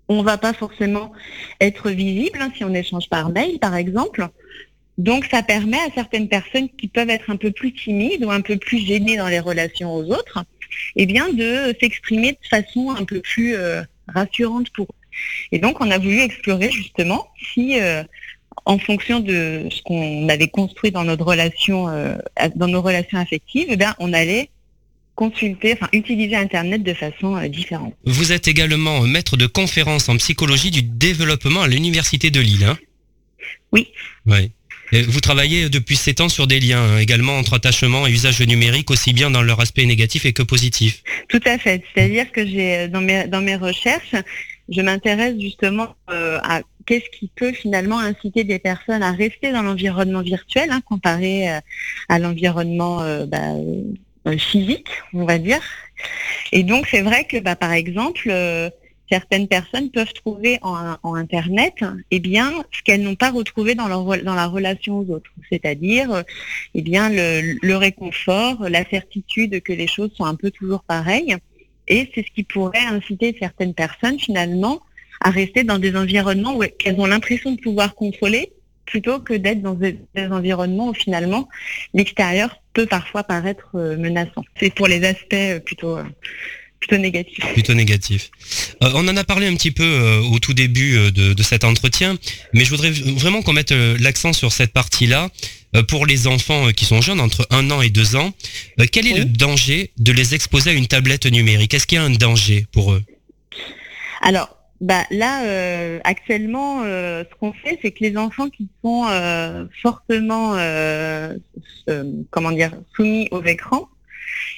On 0.08 0.22
va 0.22 0.38
pas 0.38 0.52
forcément 0.52 1.12
être 1.60 1.90
visible 1.90 2.38
hein, 2.40 2.50
si 2.56 2.64
on 2.64 2.74
échange 2.74 3.08
par 3.08 3.30
mail, 3.30 3.58
par 3.58 3.74
exemple. 3.76 4.28
Donc, 4.98 5.26
ça 5.26 5.42
permet 5.42 5.78
à 5.78 5.88
certaines 5.94 6.28
personnes 6.28 6.68
qui 6.68 6.88
peuvent 6.88 7.10
être 7.10 7.30
un 7.30 7.36
peu 7.36 7.50
plus 7.50 7.72
timides 7.72 8.24
ou 8.24 8.30
un 8.30 8.40
peu 8.40 8.56
plus 8.56 8.78
gênées 8.78 9.16
dans 9.16 9.28
les 9.28 9.40
relations 9.40 9.94
aux 9.94 10.04
autres, 10.10 10.44
eh 10.96 11.06
bien, 11.06 11.28
de 11.32 11.74
s'exprimer 11.80 12.32
de 12.32 12.48
façon 12.48 12.90
un 12.90 13.04
peu 13.04 13.20
plus 13.20 13.54
euh, 13.56 13.82
rassurante 14.08 14.70
pour 14.70 14.86
eux. 14.86 15.16
Et 15.52 15.58
donc, 15.58 15.80
on 15.80 15.90
a 15.90 15.98
voulu 15.98 16.20
explorer 16.20 16.70
justement 16.70 17.28
si, 17.54 17.80
euh, 17.80 18.02
en 18.66 18.78
fonction 18.78 19.20
de 19.20 19.68
ce 19.70 19.82
qu'on 19.82 20.28
avait 20.28 20.48
construit 20.48 20.90
dans 20.90 21.04
notre 21.04 21.24
relation, 21.24 21.88
euh, 21.88 22.16
dans 22.56 22.68
nos 22.68 22.82
relations 22.82 23.18
affectives, 23.18 23.66
eh 23.68 23.76
bien, 23.76 23.94
on 23.98 24.12
allait 24.12 24.50
consulter, 25.14 25.74
enfin 25.74 25.88
utiliser 25.92 26.34
Internet 26.34 26.82
de 26.82 26.92
façon 26.92 27.40
différente. 27.46 27.94
Vous 28.04 28.32
êtes 28.32 28.48
également 28.48 29.02
maître 29.02 29.36
de 29.36 29.46
conférence 29.46 30.08
en 30.08 30.16
psychologie 30.16 30.72
du 30.72 30.82
développement 30.82 31.62
à 31.62 31.68
l'Université 31.68 32.30
de 32.30 32.40
Lille. 32.40 32.64
Hein? 32.64 32.76
Oui. 33.70 33.88
Oui. 34.26 34.50
Vous 34.92 35.20
travaillez 35.20 35.68
depuis 35.68 35.96
7 35.96 36.20
ans 36.20 36.28
sur 36.28 36.46
des 36.46 36.60
liens 36.60 36.82
hein, 36.82 36.98
également 36.98 37.38
entre 37.38 37.54
attachement 37.54 38.06
et 38.06 38.10
usage 38.10 38.40
numérique, 38.40 38.90
aussi 38.90 39.12
bien 39.12 39.30
dans 39.30 39.42
leur 39.42 39.60
aspect 39.60 39.84
négatif 39.86 40.24
et 40.26 40.32
que 40.32 40.42
positif. 40.42 41.02
Tout 41.28 41.40
à 41.46 41.58
fait. 41.58 41.82
C'est-à-dire 41.94 42.30
que 42.30 42.46
j'ai 42.46 42.88
dans 42.88 43.00
mes, 43.00 43.26
dans 43.26 43.40
mes 43.40 43.56
recherches, 43.56 44.14
je 44.68 44.80
m'intéresse 44.80 45.38
justement 45.40 45.94
euh, 46.10 46.38
à 46.42 46.60
qu'est-ce 46.86 47.08
qui 47.18 47.30
peut 47.34 47.52
finalement 47.52 47.98
inciter 47.98 48.44
des 48.44 48.58
personnes 48.58 49.02
à 49.02 49.12
rester 49.12 49.52
dans 49.52 49.62
l'environnement 49.62 50.22
virtuel 50.22 50.70
hein, 50.70 50.80
comparé 50.84 51.50
euh, 51.50 51.60
à 52.08 52.18
l'environnement 52.18 53.02
euh, 53.02 53.26
bah, 53.26 54.36
physique, 54.38 54.88
on 55.12 55.24
va 55.24 55.38
dire. 55.38 55.60
Et 56.52 56.62
donc 56.62 56.86
c'est 56.90 57.02
vrai 57.02 57.24
que 57.24 57.38
bah, 57.38 57.56
par 57.56 57.72
exemple, 57.72 58.28
certaines 59.10 59.48
personnes 59.48 59.90
peuvent 59.90 60.12
trouver 60.12 60.58
en, 60.62 61.14
Internet 61.14 61.74
eh 62.10 62.20
bien, 62.20 62.52
ce 62.72 62.82
qu'elles 62.82 63.02
n'ont 63.02 63.14
pas 63.14 63.30
retrouvé 63.30 63.74
dans, 63.74 63.88
la 63.88 64.46
relation 64.46 64.98
aux 64.98 65.14
autres, 65.14 65.30
c'est-à-dire 65.50 66.24
eh 66.74 66.82
bien, 66.82 67.08
le, 67.08 67.58
le, 67.60 67.76
réconfort, 67.76 68.68
la 68.68 68.84
certitude 68.88 69.62
que 69.62 69.72
les 69.72 69.86
choses 69.86 70.10
sont 70.16 70.24
un 70.24 70.34
peu 70.34 70.50
toujours 70.50 70.82
pareilles. 70.82 71.36
Et 71.86 72.10
c'est 72.14 72.22
ce 72.22 72.32
qui 72.34 72.44
pourrait 72.44 72.86
inciter 72.86 73.36
certaines 73.38 73.74
personnes 73.74 74.18
finalement 74.18 74.80
à 75.20 75.30
rester 75.30 75.64
dans 75.64 75.78
des 75.78 75.96
environnements 75.96 76.56
où 76.56 76.62
elles 76.62 77.00
ont 77.00 77.06
l'impression 77.06 77.52
de 77.52 77.60
pouvoir 77.60 77.94
contrôler 77.94 78.52
plutôt 78.86 79.18
que 79.18 79.34
d'être 79.34 79.62
dans 79.62 79.74
des, 79.74 79.98
environnements 80.16 80.88
où 80.88 80.94
finalement 80.94 81.48
l'extérieur 81.94 82.56
peut 82.72 82.86
parfois 82.86 83.24
paraître 83.24 83.70
euh, 83.74 83.96
menaçant. 83.96 84.44
C'est 84.56 84.74
pour 84.74 84.86
les 84.86 85.04
aspects 85.04 85.34
euh, 85.34 85.60
plutôt 85.60 85.96
euh, 85.96 86.04
plutôt 86.86 87.00
négatif. 87.00 87.38
Plutôt 87.54 87.74
négatif. 87.74 88.30
Euh, 88.82 88.90
on 88.94 89.08
en 89.08 89.16
a 89.16 89.24
parlé 89.24 89.46
un 89.46 89.54
petit 89.54 89.70
peu 89.70 89.82
euh, 89.82 90.20
au 90.20 90.38
tout 90.38 90.52
début 90.52 90.96
euh, 90.96 91.10
de, 91.10 91.42
cet 91.42 91.64
entretien, 91.64 92.18
mais 92.52 92.64
je 92.64 92.70
voudrais 92.70 92.90
vraiment 92.90 93.40
qu'on 93.40 93.54
mette 93.54 93.72
l'accent 93.72 94.32
sur 94.32 94.52
cette 94.52 94.72
partie-là. 94.72 95.30
pour 95.88 96.06
les 96.06 96.26
enfants 96.26 96.70
qui 96.72 96.84
sont 96.84 97.00
jeunes, 97.00 97.20
entre 97.20 97.46
un 97.50 97.70
an 97.70 97.80
et 97.82 97.90
deux 97.90 98.16
ans, 98.16 98.32
quel 98.92 99.06
est 99.06 99.18
le 99.18 99.24
danger 99.24 99.90
de 99.98 100.12
les 100.12 100.34
exposer 100.34 100.70
à 100.70 100.72
une 100.72 100.86
tablette 100.86 101.26
numérique? 101.26 101.74
Est-ce 101.74 101.86
qu'il 101.86 101.96
y 101.96 102.00
a 102.00 102.04
un 102.04 102.10
danger 102.10 102.66
pour 102.70 102.92
eux? 102.92 103.02
Alors, 104.22 104.56
bah, 104.80 105.04
là, 105.10 106.00
actuellement, 106.04 106.84
ce 106.84 107.34
qu'on 107.40 107.52
fait, 107.52 107.78
c'est 107.82 107.90
que 107.90 108.04
les 108.04 108.16
enfants 108.16 108.48
qui 108.50 108.68
sont 108.82 109.04
fortement, 109.82 110.56
comment 112.30 112.52
dire, 112.52 112.72
soumis 112.94 113.28
aux 113.30 113.42
écrans, 113.42 113.88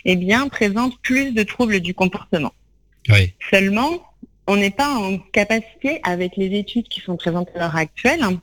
eh 0.08 0.16
bien, 0.16 0.48
présente 0.48 0.98
plus 1.02 1.32
de 1.32 1.42
troubles 1.42 1.80
du 1.80 1.92
comportement. 1.92 2.52
Seulement, 3.50 3.90
on 4.46 4.56
n'est 4.56 4.70
pas 4.70 4.94
en 4.94 5.18
capacité, 5.18 6.00
avec 6.04 6.36
les 6.36 6.56
études 6.56 6.88
qui 6.88 7.00
sont 7.00 7.16
présentes 7.16 7.48
à 7.56 7.58
l'heure 7.58 7.76
actuelle, 7.76 8.22
hein, 8.22 8.40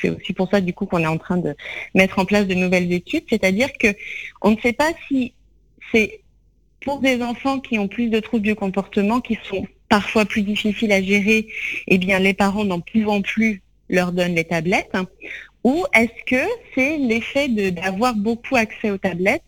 c'est 0.00 0.08
aussi 0.08 0.32
pour 0.32 0.50
ça 0.50 0.60
du 0.60 0.72
coup 0.72 0.86
qu'on 0.86 1.00
est 1.00 1.06
en 1.06 1.18
train 1.18 1.36
de 1.36 1.54
mettre 1.94 2.18
en 2.18 2.24
place 2.24 2.46
de 2.46 2.54
nouvelles 2.54 2.92
études, 2.92 3.24
c'est-à-dire 3.28 3.68
que 3.78 3.88
on 4.40 4.52
ne 4.52 4.56
sait 4.60 4.72
pas 4.72 4.90
si 5.08 5.34
c'est 5.92 6.20
pour 6.80 7.00
des 7.00 7.22
enfants 7.22 7.60
qui 7.60 7.78
ont 7.78 7.88
plus 7.88 8.08
de 8.08 8.20
troubles 8.20 8.44
du 8.44 8.54
comportement, 8.54 9.20
qui 9.20 9.38
sont 9.44 9.66
parfois 9.88 10.24
plus 10.24 10.42
difficiles 10.42 10.92
à 10.92 11.02
gérer, 11.02 11.48
eh 11.88 11.98
bien 11.98 12.18
les 12.18 12.34
parents 12.34 12.64
n'en 12.64 12.80
pouvant 12.80 13.20
plus 13.20 13.62
leur 13.90 14.12
donnent 14.12 14.34
les 14.34 14.44
tablettes, 14.44 14.90
hein, 14.94 15.06
ou 15.64 15.84
est-ce 15.94 16.24
que 16.24 16.48
c'est 16.74 16.96
l'effet 16.96 17.48
d'avoir 17.48 18.14
beaucoup 18.14 18.56
accès 18.56 18.90
aux 18.90 18.98
tablettes 18.98 19.42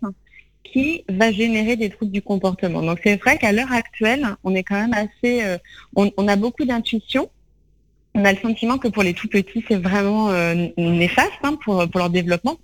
qui 0.75 1.05
va 1.09 1.31
générer 1.31 1.77
des 1.77 1.89
troubles 1.89 2.11
du 2.11 2.21
comportement. 2.21 2.83
Donc 2.83 2.99
c'est 3.05 3.15
vrai 3.15 3.39
qu'à 3.39 3.53
l'heure 3.53 3.71
actuelle, 3.71 4.27
on 4.43 4.57
est 4.57 4.65
quand 4.65 4.75
même 4.75 4.93
assez, 4.93 5.45
euh, 5.45 5.57
on, 5.95 6.27
a 6.27 6.35
beaucoup 6.35 6.65
d'intuition. 6.65 7.31
On 8.17 8.25
a 8.25 8.33
le 8.33 8.39
sentiment 8.39 8.79
que 8.79 8.89
pour 8.89 9.05
les 9.05 9.15
tout 9.15 9.29
petits, 9.29 9.65
c'est 9.69 9.77
vraiment 9.77 10.31
euh, 10.31 10.67
néfaste 10.77 11.31
hein, 11.45 11.57
pour, 11.65 11.87
leur 11.95 12.11
développement, 12.11 12.59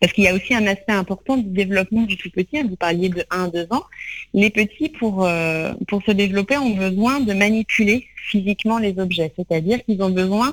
parce 0.00 0.12
qu'il 0.12 0.22
y 0.24 0.28
a 0.28 0.34
aussi 0.34 0.54
un 0.54 0.66
aspect 0.68 0.92
important 0.92 1.36
du 1.36 1.48
développement 1.48 2.02
du 2.02 2.16
tout 2.16 2.30
petit. 2.30 2.58
Hein, 2.58 2.66
vous 2.68 2.76
parliez 2.76 3.08
de 3.08 3.24
1 3.32 3.44
à 3.44 3.48
2 3.48 3.66
ans. 3.70 3.84
Les 4.32 4.50
petits, 4.50 4.88
pour, 4.88 5.24
euh, 5.24 5.72
pour 5.88 6.04
se 6.04 6.12
développer, 6.12 6.56
ont 6.58 6.74
besoin 6.74 7.18
de 7.18 7.32
manipuler 7.32 8.06
physiquement 8.30 8.78
les 8.78 8.96
objets, 9.00 9.32
c'est-à-dire 9.36 9.84
qu'ils 9.84 10.02
ont 10.04 10.10
besoin 10.10 10.52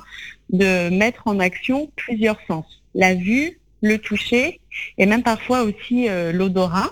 de 0.50 0.88
mettre 0.90 1.28
en 1.28 1.38
action 1.38 1.90
plusieurs 1.94 2.40
sens. 2.48 2.82
La 2.96 3.14
vue, 3.14 3.60
le 3.82 3.98
toucher 3.98 4.60
et 4.98 5.06
même 5.06 5.22
parfois 5.22 5.62
aussi 5.62 6.08
l'odorat 6.32 6.90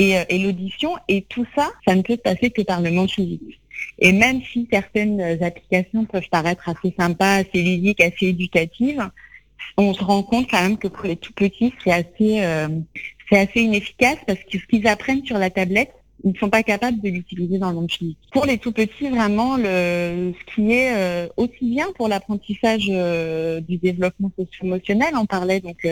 euh, 0.00 0.24
et, 0.28 0.38
l'audition. 0.38 0.96
Et 1.08 1.22
tout 1.22 1.46
ça, 1.54 1.70
ça 1.86 1.94
ne 1.94 2.02
peut 2.02 2.16
passer 2.16 2.50
que 2.50 2.62
par 2.62 2.80
le 2.80 2.90
monde 2.90 3.10
physique. 3.10 3.60
Et 3.98 4.12
même 4.12 4.40
si 4.42 4.68
certaines 4.70 5.20
applications 5.42 6.04
peuvent 6.04 6.28
paraître 6.30 6.68
assez 6.68 6.94
sympas, 6.98 7.36
assez 7.36 7.62
ludiques, 7.62 8.00
assez 8.00 8.26
éducatives, 8.26 9.06
on 9.76 9.92
se 9.92 10.02
rend 10.02 10.22
compte 10.22 10.48
quand 10.50 10.62
même 10.62 10.78
que 10.78 10.88
pour 10.88 11.04
les 11.04 11.16
tout 11.16 11.32
petits, 11.34 11.72
c'est 11.84 11.92
assez, 11.92 12.42
euh, 12.42 12.68
assez 13.30 13.60
inefficace 13.60 14.16
parce 14.26 14.38
que 14.40 14.58
ce 14.58 14.66
qu'ils 14.66 14.86
apprennent 14.86 15.24
sur 15.24 15.38
la 15.38 15.50
tablette, 15.50 15.92
ils 16.24 16.32
ne 16.32 16.38
sont 16.38 16.48
pas 16.48 16.62
capables 16.62 17.00
de 17.02 17.10
l'utiliser 17.10 17.58
dans 17.58 17.68
le 17.68 17.74
monde 17.74 17.92
physique. 17.92 18.18
Pour 18.32 18.46
les 18.46 18.56
tout 18.56 18.72
petits, 18.72 19.10
vraiment, 19.10 19.58
ce 19.58 20.54
qui 20.54 20.72
est 20.72 20.94
euh, 20.94 21.28
aussi 21.36 21.66
bien 21.66 21.86
pour 21.94 22.08
l'apprentissage 22.08 22.86
du 22.86 23.76
développement 23.76 24.30
socio-émotionnel, 24.36 25.14
on 25.14 25.26
parlait 25.26 25.60
donc 25.60 25.86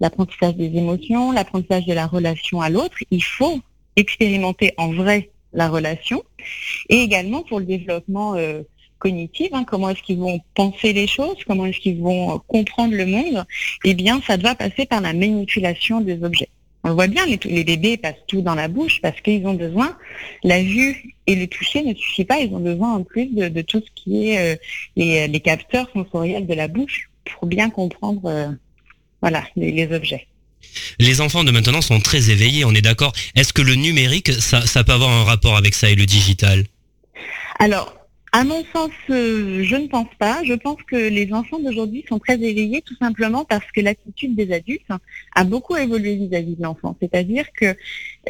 l'apprentissage 0.00 0.54
des 0.54 0.76
émotions, 0.76 1.32
l'apprentissage 1.32 1.86
de 1.86 1.92
la 1.92 2.06
relation 2.06 2.60
à 2.60 2.70
l'autre, 2.70 2.96
il 3.10 3.22
faut 3.22 3.60
expérimenter 3.96 4.74
en 4.76 4.92
vrai 4.92 5.30
la 5.52 5.68
relation, 5.68 6.22
et 6.90 6.96
également 6.96 7.42
pour 7.42 7.60
le 7.60 7.64
développement 7.64 8.36
cognitif, 8.98 9.48
hein, 9.52 9.64
comment 9.64 9.90
est-ce 9.90 10.02
qu'ils 10.02 10.18
vont 10.18 10.40
penser 10.54 10.92
les 10.92 11.06
choses, 11.06 11.36
comment 11.46 11.66
est-ce 11.66 11.80
qu'ils 11.80 12.00
vont 12.00 12.40
comprendre 12.46 12.94
le 12.94 13.06
monde, 13.06 13.44
eh 13.84 13.94
bien, 13.94 14.20
ça 14.26 14.36
doit 14.36 14.54
passer 14.54 14.86
par 14.86 15.00
la 15.00 15.12
manipulation 15.12 16.00
des 16.00 16.22
objets. 16.22 16.48
On 16.84 16.90
le 16.90 16.94
voit 16.94 17.08
bien, 17.08 17.26
les, 17.26 17.64
bébés 17.64 17.96
passent 17.96 18.14
tout 18.28 18.42
dans 18.42 18.54
la 18.54 18.68
bouche 18.68 19.00
parce 19.02 19.20
qu'ils 19.20 19.46
ont 19.46 19.54
besoin, 19.54 19.96
la 20.44 20.62
vue 20.62 21.16
et 21.26 21.34
le 21.34 21.46
toucher 21.48 21.82
ne 21.82 21.94
suffit 21.94 22.24
pas, 22.24 22.38
ils 22.38 22.54
ont 22.54 22.60
besoin 22.60 22.94
en 22.94 23.02
plus 23.02 23.26
de, 23.26 23.62
tout 23.62 23.82
ce 23.84 23.90
qui 24.02 24.30
est 24.30 24.54
euh, 24.54 24.56
les, 24.94 25.40
capteurs 25.40 25.90
sensoriels 25.92 26.46
de 26.46 26.54
la 26.54 26.68
bouche 26.68 27.10
pour 27.24 27.48
bien 27.48 27.70
comprendre 27.70 28.22
euh, 28.26 28.48
voilà, 29.26 29.42
les, 29.56 29.92
objets. 29.92 30.28
Les 31.00 31.20
enfants 31.20 31.42
de 31.42 31.50
maintenant 31.50 31.80
sont 31.80 31.98
très 31.98 32.30
éveillés, 32.30 32.64
on 32.64 32.70
est 32.70 32.80
d'accord. 32.80 33.12
Est-ce 33.34 33.52
que 33.52 33.60
le 33.60 33.74
numérique, 33.74 34.30
ça, 34.30 34.64
ça 34.64 34.84
peut 34.84 34.92
avoir 34.92 35.10
un 35.10 35.24
rapport 35.24 35.56
avec 35.56 35.74
ça 35.74 35.90
et 35.90 35.96
le 35.96 36.06
digital? 36.06 36.62
Alors, 37.58 37.92
à 38.30 38.44
mon 38.44 38.64
sens, 38.72 38.92
euh, 39.10 39.64
je 39.64 39.74
ne 39.74 39.88
pense 39.88 40.06
pas. 40.20 40.44
Je 40.44 40.54
pense 40.54 40.80
que 40.86 40.94
les 40.94 41.32
enfants 41.32 41.58
d'aujourd'hui 41.58 42.04
sont 42.08 42.20
très 42.20 42.34
éveillés 42.34 42.82
tout 42.82 42.94
simplement 43.00 43.44
parce 43.44 43.64
que 43.74 43.80
l'attitude 43.80 44.36
des 44.36 44.52
adultes 44.52 44.86
a 45.34 45.42
beaucoup 45.42 45.74
évolué 45.74 46.14
vis-à-vis 46.14 46.54
de 46.54 46.62
l'enfant. 46.62 46.96
C'est-à-dire 47.02 47.46
que 47.52 47.66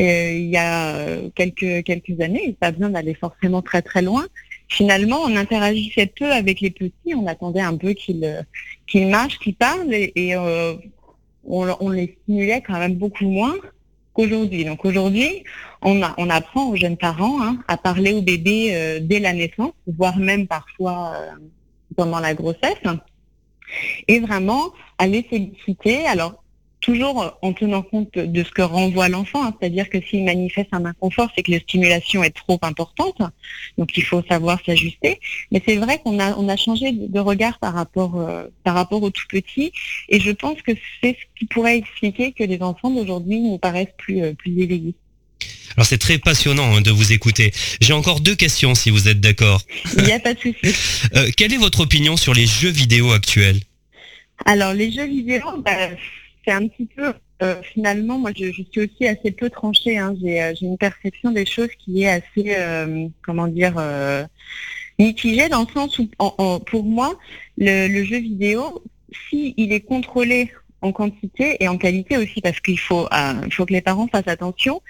euh, 0.00 0.32
il 0.32 0.48
y 0.48 0.56
a 0.56 1.18
quelques 1.34 1.84
quelques 1.84 2.18
années, 2.22 2.56
pas 2.58 2.70
besoin 2.70 2.88
d'aller 2.88 3.12
forcément 3.12 3.60
très 3.60 3.82
très 3.82 4.00
loin. 4.00 4.26
Finalement, 4.68 5.18
on 5.24 5.36
interagissait 5.36 6.06
peu 6.06 6.30
avec 6.30 6.60
les 6.60 6.70
petits. 6.70 7.14
On 7.14 7.26
attendait 7.26 7.60
un 7.60 7.76
peu 7.76 7.92
qu'ils 7.92 8.44
qu'ils 8.86 9.08
marchent, 9.08 9.38
qu'ils 9.38 9.54
parlent 9.54 9.92
et, 9.92 10.34
euh, 10.34 10.74
on, 11.44 11.90
les 11.90 12.16
stimulait 12.22 12.62
quand 12.66 12.78
même 12.78 12.94
beaucoup 12.94 13.28
moins 13.28 13.54
qu'aujourd'hui. 14.12 14.64
Donc 14.64 14.84
aujourd'hui, 14.84 15.44
on, 15.82 16.02
apprend 16.02 16.70
aux 16.70 16.76
jeunes 16.76 16.96
parents 16.96 17.42
hein, 17.42 17.58
à 17.68 17.76
parler 17.76 18.12
au 18.12 18.22
bébé 18.22 18.70
euh, 18.74 18.98
dès 19.00 19.20
la 19.20 19.32
naissance, 19.32 19.72
voire 19.86 20.16
même 20.16 20.46
parfois 20.46 21.12
euh, 21.14 21.30
pendant 21.96 22.18
la 22.18 22.34
grossesse, 22.34 22.82
et 24.08 24.20
vraiment 24.20 24.72
à 24.98 25.06
les 25.06 25.22
féliciter. 25.22 26.06
Alors 26.06 26.42
toujours 26.80 27.36
en 27.42 27.52
tenant 27.52 27.82
compte 27.82 28.16
de 28.16 28.44
ce 28.44 28.50
que 28.50 28.62
renvoie 28.62 29.08
l'enfant, 29.08 29.44
hein. 29.44 29.54
c'est-à-dire 29.58 29.88
que 29.88 30.00
s'il 30.00 30.24
manifeste 30.24 30.68
un 30.72 30.84
inconfort, 30.84 31.30
c'est 31.34 31.42
que 31.42 31.50
la 31.50 31.60
stimulation 31.60 32.22
est 32.22 32.30
trop 32.30 32.58
importante, 32.62 33.18
donc 33.78 33.96
il 33.96 34.04
faut 34.04 34.22
savoir 34.28 34.60
s'ajuster. 34.64 35.18
Mais 35.50 35.62
c'est 35.66 35.76
vrai 35.76 36.00
qu'on 36.02 36.18
a, 36.20 36.36
on 36.36 36.48
a 36.48 36.56
changé 36.56 36.92
de 36.92 37.20
regard 37.20 37.58
par 37.58 37.74
rapport, 37.74 38.20
euh, 38.20 38.44
par 38.62 38.74
rapport 38.74 39.02
aux 39.02 39.10
tout 39.10 39.26
petits, 39.28 39.72
et 40.08 40.20
je 40.20 40.30
pense 40.30 40.60
que 40.62 40.72
c'est 41.02 41.16
ce 41.18 41.38
qui 41.38 41.46
pourrait 41.46 41.78
expliquer 41.78 42.32
que 42.32 42.44
les 42.44 42.62
enfants 42.62 42.90
d'aujourd'hui 42.90 43.40
nous 43.40 43.58
paraissent 43.58 43.94
plus, 43.96 44.22
euh, 44.22 44.34
plus 44.34 44.60
éveillés. 44.60 44.94
Alors 45.76 45.86
c'est 45.86 45.98
très 45.98 46.18
passionnant 46.18 46.76
hein, 46.76 46.80
de 46.80 46.90
vous 46.90 47.12
écouter. 47.12 47.52
J'ai 47.80 47.92
encore 47.92 48.20
deux 48.20 48.34
questions 48.34 48.74
si 48.74 48.90
vous 48.90 49.08
êtes 49.08 49.20
d'accord. 49.20 49.62
Il 49.98 50.04
n'y 50.04 50.12
a 50.12 50.20
pas 50.20 50.34
de 50.34 50.40
souci. 50.40 50.56
Euh, 51.14 51.30
quelle 51.36 51.52
est 51.52 51.58
votre 51.58 51.80
opinion 51.80 52.16
sur 52.16 52.34
les 52.34 52.46
jeux 52.46 52.70
vidéo 52.70 53.12
actuels? 53.12 53.60
Alors 54.44 54.74
les 54.74 54.90
jeux 54.90 55.06
vidéo, 55.06 55.40
bah, 55.64 55.90
c'est 56.46 56.52
un 56.52 56.68
petit 56.68 56.86
peu 56.86 57.12
euh, 57.42 57.60
finalement, 57.62 58.18
moi, 58.18 58.30
je, 58.34 58.50
suis 58.50 58.80
aussi 58.80 59.06
assez 59.06 59.30
peu 59.30 59.50
tranchée. 59.50 59.98
Hein. 59.98 60.14
Euh, 60.24 60.54
j'ai, 60.58 60.66
une 60.66 60.78
perception 60.78 61.32
des 61.32 61.44
choses 61.44 61.68
qui 61.78 62.04
est 62.04 62.08
assez, 62.08 62.54
euh, 62.56 63.08
comment 63.22 63.46
dire, 63.46 63.74
mitigée 64.98 65.48
dans 65.48 65.62
le 65.62 65.72
sens 65.72 65.98
où, 65.98 66.08
pour 66.66 66.84
moi, 66.84 67.18
le, 67.58 68.04
jeu 68.04 68.18
vidéo, 68.18 68.82
si 69.28 69.54
est 69.56 69.80
contrôlé 69.80 70.50
en 70.80 70.92
quantité 70.92 71.56
et 71.60 71.68
en 71.68 71.76
qualité 71.78 72.16
aussi, 72.16 72.40
parce 72.40 72.60
qu'il 72.60 72.78
faut, 72.78 73.06
faut 73.50 73.66
que 73.66 73.72
les 73.72 73.82
parents 73.82 74.08
fassent 74.08 74.28
attention. 74.28 74.80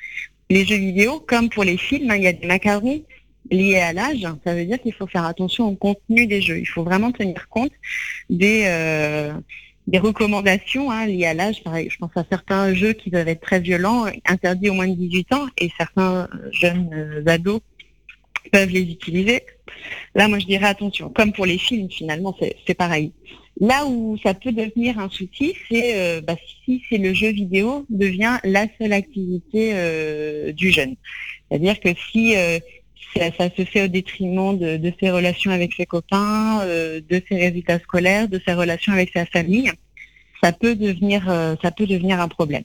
les 0.50 0.64
jeux 0.64 0.76
vidéo, 0.76 1.20
comme 1.26 1.48
pour 1.48 1.64
les 1.64 1.76
films, 1.76 2.10
hein, 2.10 2.16
il 2.16 2.22
y 2.22 2.28
a 2.28 2.32
des 2.32 2.46
macarons 2.46 3.02
liés 3.50 3.78
à 3.78 3.92
l'âge. 3.92 4.24
Ça 4.44 4.54
veut 4.54 4.64
dire 4.64 4.80
qu'il 4.80 4.94
faut 4.94 5.06
faire 5.08 5.24
attention 5.24 5.66
au 5.68 5.74
contenu 5.74 6.28
des 6.28 6.40
jeux. 6.40 6.58
Il 6.58 6.66
faut 6.66 6.84
vraiment 6.84 7.10
tenir 7.10 7.48
compte 7.48 7.72
des, 8.30 8.62
des 9.86 9.98
recommandations 9.98 10.90
hein, 10.90 11.06
liées 11.06 11.26
à 11.26 11.34
l'âge. 11.34 11.62
Je 11.64 11.96
pense 11.98 12.10
à 12.16 12.24
certains 12.28 12.74
jeux 12.74 12.92
qui 12.92 13.10
doivent 13.10 13.28
être 13.28 13.40
très 13.40 13.60
violents, 13.60 14.06
interdits 14.26 14.70
au 14.70 14.74
moins 14.74 14.88
de 14.88 14.94
18 14.94 15.32
ans, 15.34 15.46
et 15.58 15.70
certains 15.76 16.28
jeunes 16.52 16.90
euh, 16.92 17.22
ados 17.26 17.60
peuvent 18.52 18.70
les 18.70 18.82
utiliser. 18.82 19.42
Là, 20.14 20.28
moi, 20.28 20.38
je 20.38 20.46
dirais 20.46 20.66
attention. 20.66 21.10
Comme 21.10 21.32
pour 21.32 21.46
les 21.46 21.58
films, 21.58 21.90
finalement, 21.90 22.36
c'est 22.66 22.74
pareil. 22.74 23.12
Là 23.60 23.86
où 23.86 24.18
ça 24.22 24.34
peut 24.34 24.52
devenir 24.52 24.98
un 24.98 25.08
souci, 25.08 25.54
c'est 25.68 25.96
euh, 25.96 26.20
bah, 26.20 26.36
si 26.64 26.82
c'est 26.88 26.98
le 26.98 27.14
jeu 27.14 27.30
vidéo 27.30 27.86
devient 27.88 28.38
la 28.44 28.66
seule 28.78 28.92
activité 28.92 29.70
euh, 29.74 30.52
du 30.52 30.70
jeune. 30.70 30.94
C'est-à-dire 31.48 31.80
que 31.80 31.88
si 32.12 32.36
euh, 32.36 32.58
ça, 33.38 33.48
se 33.56 33.64
fait 33.64 33.84
au 33.84 33.88
détriment 33.88 34.56
de, 34.58 34.92
ses 35.00 35.10
relations 35.10 35.50
avec 35.50 35.74
ses 35.74 35.86
copains, 35.86 36.64
de 36.66 37.22
ses 37.28 37.36
résultats 37.36 37.78
scolaires, 37.78 38.28
de 38.28 38.40
ses 38.46 38.54
relations 38.54 38.92
avec 38.92 39.10
sa 39.12 39.26
famille, 39.26 39.70
ça 40.42 40.52
peut 40.52 40.74
devenir, 40.74 41.24
ça 41.62 41.70
peut 41.70 41.86
devenir 41.86 42.20
un 42.20 42.28
problème. 42.28 42.62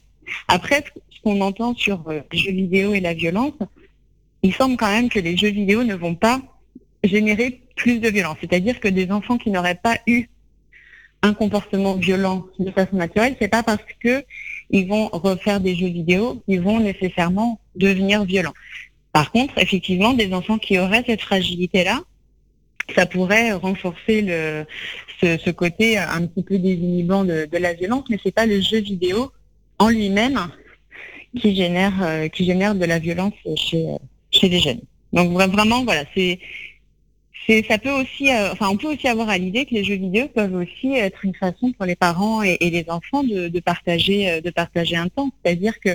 Après, 0.48 0.84
ce 1.10 1.20
qu'on 1.22 1.40
entend 1.40 1.74
sur 1.74 2.04
les 2.30 2.38
jeux 2.38 2.52
vidéo 2.52 2.94
et 2.94 3.00
la 3.00 3.14
violence, 3.14 3.54
il 4.42 4.52
semble 4.52 4.76
quand 4.76 4.90
même 4.90 5.08
que 5.08 5.20
les 5.20 5.36
jeux 5.36 5.50
vidéo 5.50 5.84
ne 5.84 5.94
vont 5.94 6.14
pas 6.14 6.40
générer 7.04 7.60
plus 7.76 7.98
de 7.98 8.08
violence. 8.08 8.36
C'est-à-dire 8.40 8.80
que 8.80 8.88
des 8.88 9.10
enfants 9.10 9.38
qui 9.38 9.50
n'auraient 9.50 9.80
pas 9.82 9.98
eu 10.06 10.28
un 11.22 11.34
comportement 11.34 11.94
violent 11.94 12.46
de 12.58 12.70
façon 12.70 12.96
naturelle, 12.96 13.36
c'est 13.40 13.48
pas 13.48 13.62
parce 13.62 13.84
que 14.00 14.24
ils 14.70 14.88
vont 14.88 15.08
refaire 15.12 15.60
des 15.60 15.76
jeux 15.76 15.88
vidéo 15.88 16.42
qu'ils 16.46 16.60
vont 16.60 16.80
nécessairement 16.80 17.60
devenir 17.76 18.24
violents. 18.24 18.54
Par 19.12 19.30
contre, 19.30 19.58
effectivement, 19.58 20.14
des 20.14 20.32
enfants 20.32 20.58
qui 20.58 20.78
auraient 20.78 21.04
cette 21.06 21.20
fragilité-là, 21.20 22.00
ça 22.94 23.06
pourrait 23.06 23.52
renforcer 23.52 24.26
ce, 25.20 25.50
côté 25.50 25.98
un 25.98 26.26
petit 26.26 26.42
peu 26.42 26.58
désinhibant 26.58 27.24
de, 27.24 27.46
de 27.50 27.58
la 27.58 27.74
violence, 27.74 28.04
mais 28.10 28.18
c'est 28.22 28.34
pas 28.34 28.46
le 28.46 28.60
jeu 28.60 28.78
vidéo 28.78 29.30
en 29.78 29.88
lui-même 29.88 30.48
qui 31.38 31.54
génère 31.54 31.94
euh, 32.02 32.28
qui 32.28 32.44
génère 32.44 32.74
de 32.74 32.84
la 32.84 32.98
violence 32.98 33.34
chez 33.56 33.86
chez 34.30 34.48
les 34.48 34.60
jeunes. 34.60 34.80
Donc 35.12 35.30
vraiment, 35.32 35.84
voilà, 35.84 36.04
c'est 36.14 36.38
ça 37.68 37.76
peut 37.76 37.90
aussi, 37.90 38.30
euh, 38.30 38.52
enfin, 38.52 38.68
on 38.68 38.76
peut 38.76 38.86
aussi 38.86 39.08
avoir 39.08 39.28
à 39.28 39.36
l'idée 39.36 39.66
que 39.66 39.74
les 39.74 39.84
jeux 39.84 39.96
vidéo 39.96 40.28
peuvent 40.28 40.54
aussi 40.54 40.94
être 40.94 41.24
une 41.24 41.34
façon 41.34 41.72
pour 41.72 41.86
les 41.86 41.96
parents 41.96 42.42
et, 42.42 42.56
les 42.60 42.84
enfants 42.88 43.24
de, 43.24 43.60
partager, 43.60 44.30
euh, 44.30 44.40
de 44.40 44.50
partager 44.50 44.96
un 44.96 45.08
temps. 45.08 45.30
C'est-à-dire 45.42 45.80
que 45.80 45.90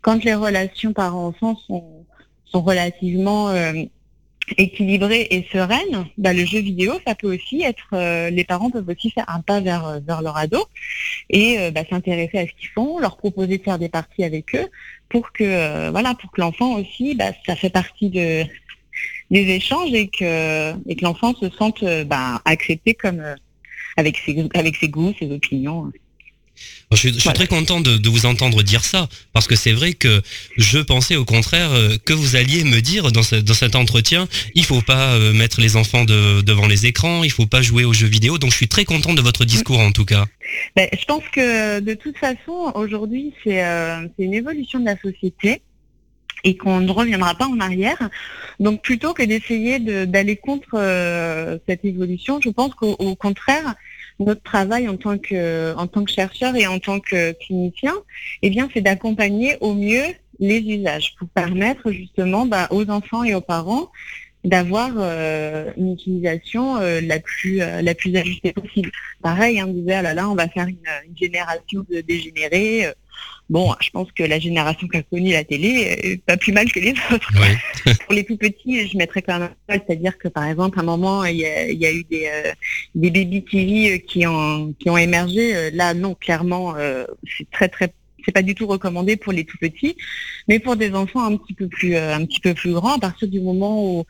quand 0.00 0.24
les 0.24 0.34
relations 0.34 0.94
parents-enfants 0.94 1.56
sont 1.66 1.97
relativement 2.54 3.50
euh, 3.50 3.72
équilibrées 4.56 5.28
et 5.30 5.46
sereines, 5.52 6.06
bah, 6.16 6.32
le 6.32 6.44
jeu 6.44 6.60
vidéo, 6.60 6.94
ça 7.06 7.14
peut 7.14 7.32
aussi 7.34 7.62
être, 7.62 8.30
les 8.30 8.44
parents 8.44 8.70
peuvent 8.70 8.88
aussi 8.88 9.10
faire 9.10 9.28
un 9.28 9.42
pas 9.42 9.60
vers, 9.60 10.00
vers 10.00 10.22
leur 10.22 10.38
ado 10.38 10.64
et 11.28 11.70
bah, 11.70 11.82
s'intéresser 11.90 12.38
à 12.38 12.46
ce 12.46 12.52
qu'ils 12.58 12.70
font, 12.70 12.98
leur 12.98 13.18
proposer 13.18 13.58
de 13.58 13.62
faire 13.62 13.78
des 13.78 13.90
parties 13.90 14.24
avec 14.24 14.54
eux 14.54 14.66
pour 15.10 15.32
que, 15.32 15.90
voilà, 15.90 16.14
pour 16.14 16.30
que 16.30 16.40
l'enfant 16.40 16.76
aussi, 16.76 17.14
bah, 17.14 17.32
ça 17.46 17.56
fait 17.56 17.68
partie 17.68 18.08
de 18.08 18.46
des 19.30 19.50
échanges 19.50 19.92
et 19.92 20.08
que, 20.08 20.72
et 20.88 20.96
que 20.96 21.04
l'enfant 21.04 21.34
se 21.34 21.50
sente 21.50 21.82
euh, 21.82 22.04
bah, 22.04 22.40
accepté 22.44 22.94
comme 22.94 23.20
euh, 23.20 23.34
avec 23.96 24.16
ses, 24.18 24.48
avec 24.54 24.76
ses 24.76 24.88
goûts, 24.88 25.12
ses 25.18 25.30
opinions. 25.30 25.92
Je 26.92 26.96
suis, 26.96 27.32
très 27.34 27.46
content 27.46 27.80
de, 27.80 28.08
vous 28.08 28.24
entendre 28.24 28.62
dire 28.62 28.82
ça, 28.82 29.08
parce 29.34 29.46
que 29.46 29.56
c'est 29.56 29.72
vrai 29.72 29.92
que 29.92 30.22
je 30.56 30.78
pensais 30.78 31.16
au 31.16 31.26
contraire 31.26 31.70
euh, 31.72 31.96
que 32.02 32.14
vous 32.14 32.34
alliez 32.34 32.64
me 32.64 32.80
dire 32.80 33.12
dans, 33.12 33.20
dans 33.20 33.54
cet 33.54 33.76
entretien, 33.76 34.26
il 34.54 34.64
faut 34.64 34.80
pas 34.80 35.18
mettre 35.34 35.60
les 35.60 35.76
enfants 35.76 36.04
devant 36.04 36.66
les 36.66 36.86
écrans, 36.86 37.24
il 37.24 37.30
faut 37.30 37.46
pas 37.46 37.60
jouer 37.60 37.84
aux 37.84 37.92
jeux 37.92 38.06
vidéo. 38.06 38.38
Donc 38.38 38.52
je 38.52 38.56
suis 38.56 38.68
très 38.68 38.84
content 38.84 39.12
de 39.12 39.20
votre 39.20 39.44
discours 39.44 39.80
en 39.80 39.92
tout 39.92 40.06
cas. 40.06 40.24
Ben, 40.76 40.88
je 40.98 41.04
pense 41.04 41.24
que 41.30 41.80
de 41.80 41.94
toute 41.94 42.16
façon, 42.16 42.72
aujourd'hui, 42.74 43.34
c'est 43.44 43.60
une 44.18 44.34
évolution 44.34 44.80
de 44.80 44.86
la 44.86 44.96
société 44.96 45.60
et 46.44 46.56
qu'on 46.56 46.80
ne 46.80 46.90
reviendra 46.90 47.34
pas 47.34 47.46
en 47.46 47.60
arrière. 47.60 48.08
Donc 48.60 48.82
plutôt 48.82 49.14
que 49.14 49.22
d'essayer 49.22 49.78
d'aller 49.78 50.36
contre 50.36 50.74
euh, 50.74 51.58
cette 51.68 51.84
évolution, 51.84 52.40
je 52.42 52.50
pense 52.50 52.74
qu'au 52.74 53.14
contraire, 53.16 53.74
notre 54.18 54.42
travail 54.42 54.88
en 54.88 54.96
tant 54.96 55.18
que 55.18 55.74
en 55.76 55.86
tant 55.86 56.04
que 56.04 56.10
chercheur 56.10 56.54
et 56.56 56.66
en 56.66 56.78
tant 56.78 57.00
que 57.00 57.32
clinicien, 57.32 57.94
eh 58.42 58.50
bien, 58.50 58.68
c'est 58.72 58.80
d'accompagner 58.80 59.56
au 59.60 59.74
mieux 59.74 60.04
les 60.40 60.60
usages 60.60 61.14
pour 61.18 61.28
permettre 61.28 61.90
justement 61.90 62.46
bah, 62.46 62.68
aux 62.70 62.88
enfants 62.90 63.24
et 63.24 63.34
aux 63.34 63.40
parents 63.40 63.90
d'avoir 64.44 64.92
euh, 64.96 65.72
une 65.76 65.92
utilisation 65.94 66.76
euh, 66.76 67.00
la 67.00 67.18
plus 67.18 67.56
la 67.58 67.94
plus 67.94 68.16
ajustée 68.16 68.52
possible. 68.52 68.90
Pareil, 69.22 69.60
hein, 69.60 69.66
on 69.68 69.72
disait 69.72 69.94
ah 69.94 70.02
là 70.02 70.14
là, 70.14 70.28
on 70.28 70.34
va 70.34 70.48
faire 70.48 70.68
une, 70.68 70.76
une 71.08 71.16
génération 71.16 71.84
de 71.90 72.00
dégénérés 72.00 72.86
Bon, 73.50 73.74
je 73.80 73.88
pense 73.90 74.12
que 74.12 74.22
la 74.22 74.38
génération 74.38 74.86
qui 74.88 74.98
a 74.98 75.02
connu 75.02 75.32
la 75.32 75.42
télé 75.42 75.98
est 76.02 76.22
pas 76.22 76.36
plus 76.36 76.52
mal 76.52 76.70
que 76.70 76.80
les 76.80 76.94
autres. 77.12 77.32
Pour 78.04 78.14
les 78.14 78.22
plus 78.22 78.36
petits, 78.36 78.86
je 78.86 78.96
mettrais 78.98 79.22
quand 79.22 79.38
même 79.38 79.50
c'est-à-dire 79.68 80.18
que 80.18 80.28
par 80.28 80.44
exemple, 80.44 80.78
à 80.78 80.82
un 80.82 80.84
moment, 80.84 81.24
il 81.24 81.36
y 81.36 81.46
a, 81.46 81.92
eu 81.92 82.04
des, 82.04 82.26
euh, 82.26 82.52
des 82.94 83.10
baby 83.10 83.42
TV 83.42 83.94
euh, 83.94 83.98
qui 83.98 84.26
ont, 84.26 84.74
qui 84.78 84.90
ont 84.90 84.98
émergé. 84.98 85.56
Euh, 85.56 85.70
là, 85.72 85.94
non, 85.94 86.14
clairement, 86.14 86.74
c'est 87.36 87.50
très 87.50 87.68
très 87.68 87.92
c'est 88.24 88.32
pas 88.32 88.42
du 88.42 88.54
tout 88.54 88.66
recommandé 88.66 89.16
pour 89.16 89.32
les 89.32 89.44
tout 89.44 89.56
petits, 89.58 89.96
mais 90.48 90.58
pour 90.58 90.76
des 90.76 90.92
enfants 90.92 91.24
un 91.24 91.36
petit 91.36 91.54
peu 91.54 91.66
plus 91.66 91.96
un 91.96 92.26
petit 92.26 92.40
peu 92.40 92.52
plus 92.52 92.72
grands, 92.72 92.96
à 92.96 92.98
partir 92.98 93.28
du 93.28 93.40
moment 93.40 93.82
où 93.82 94.04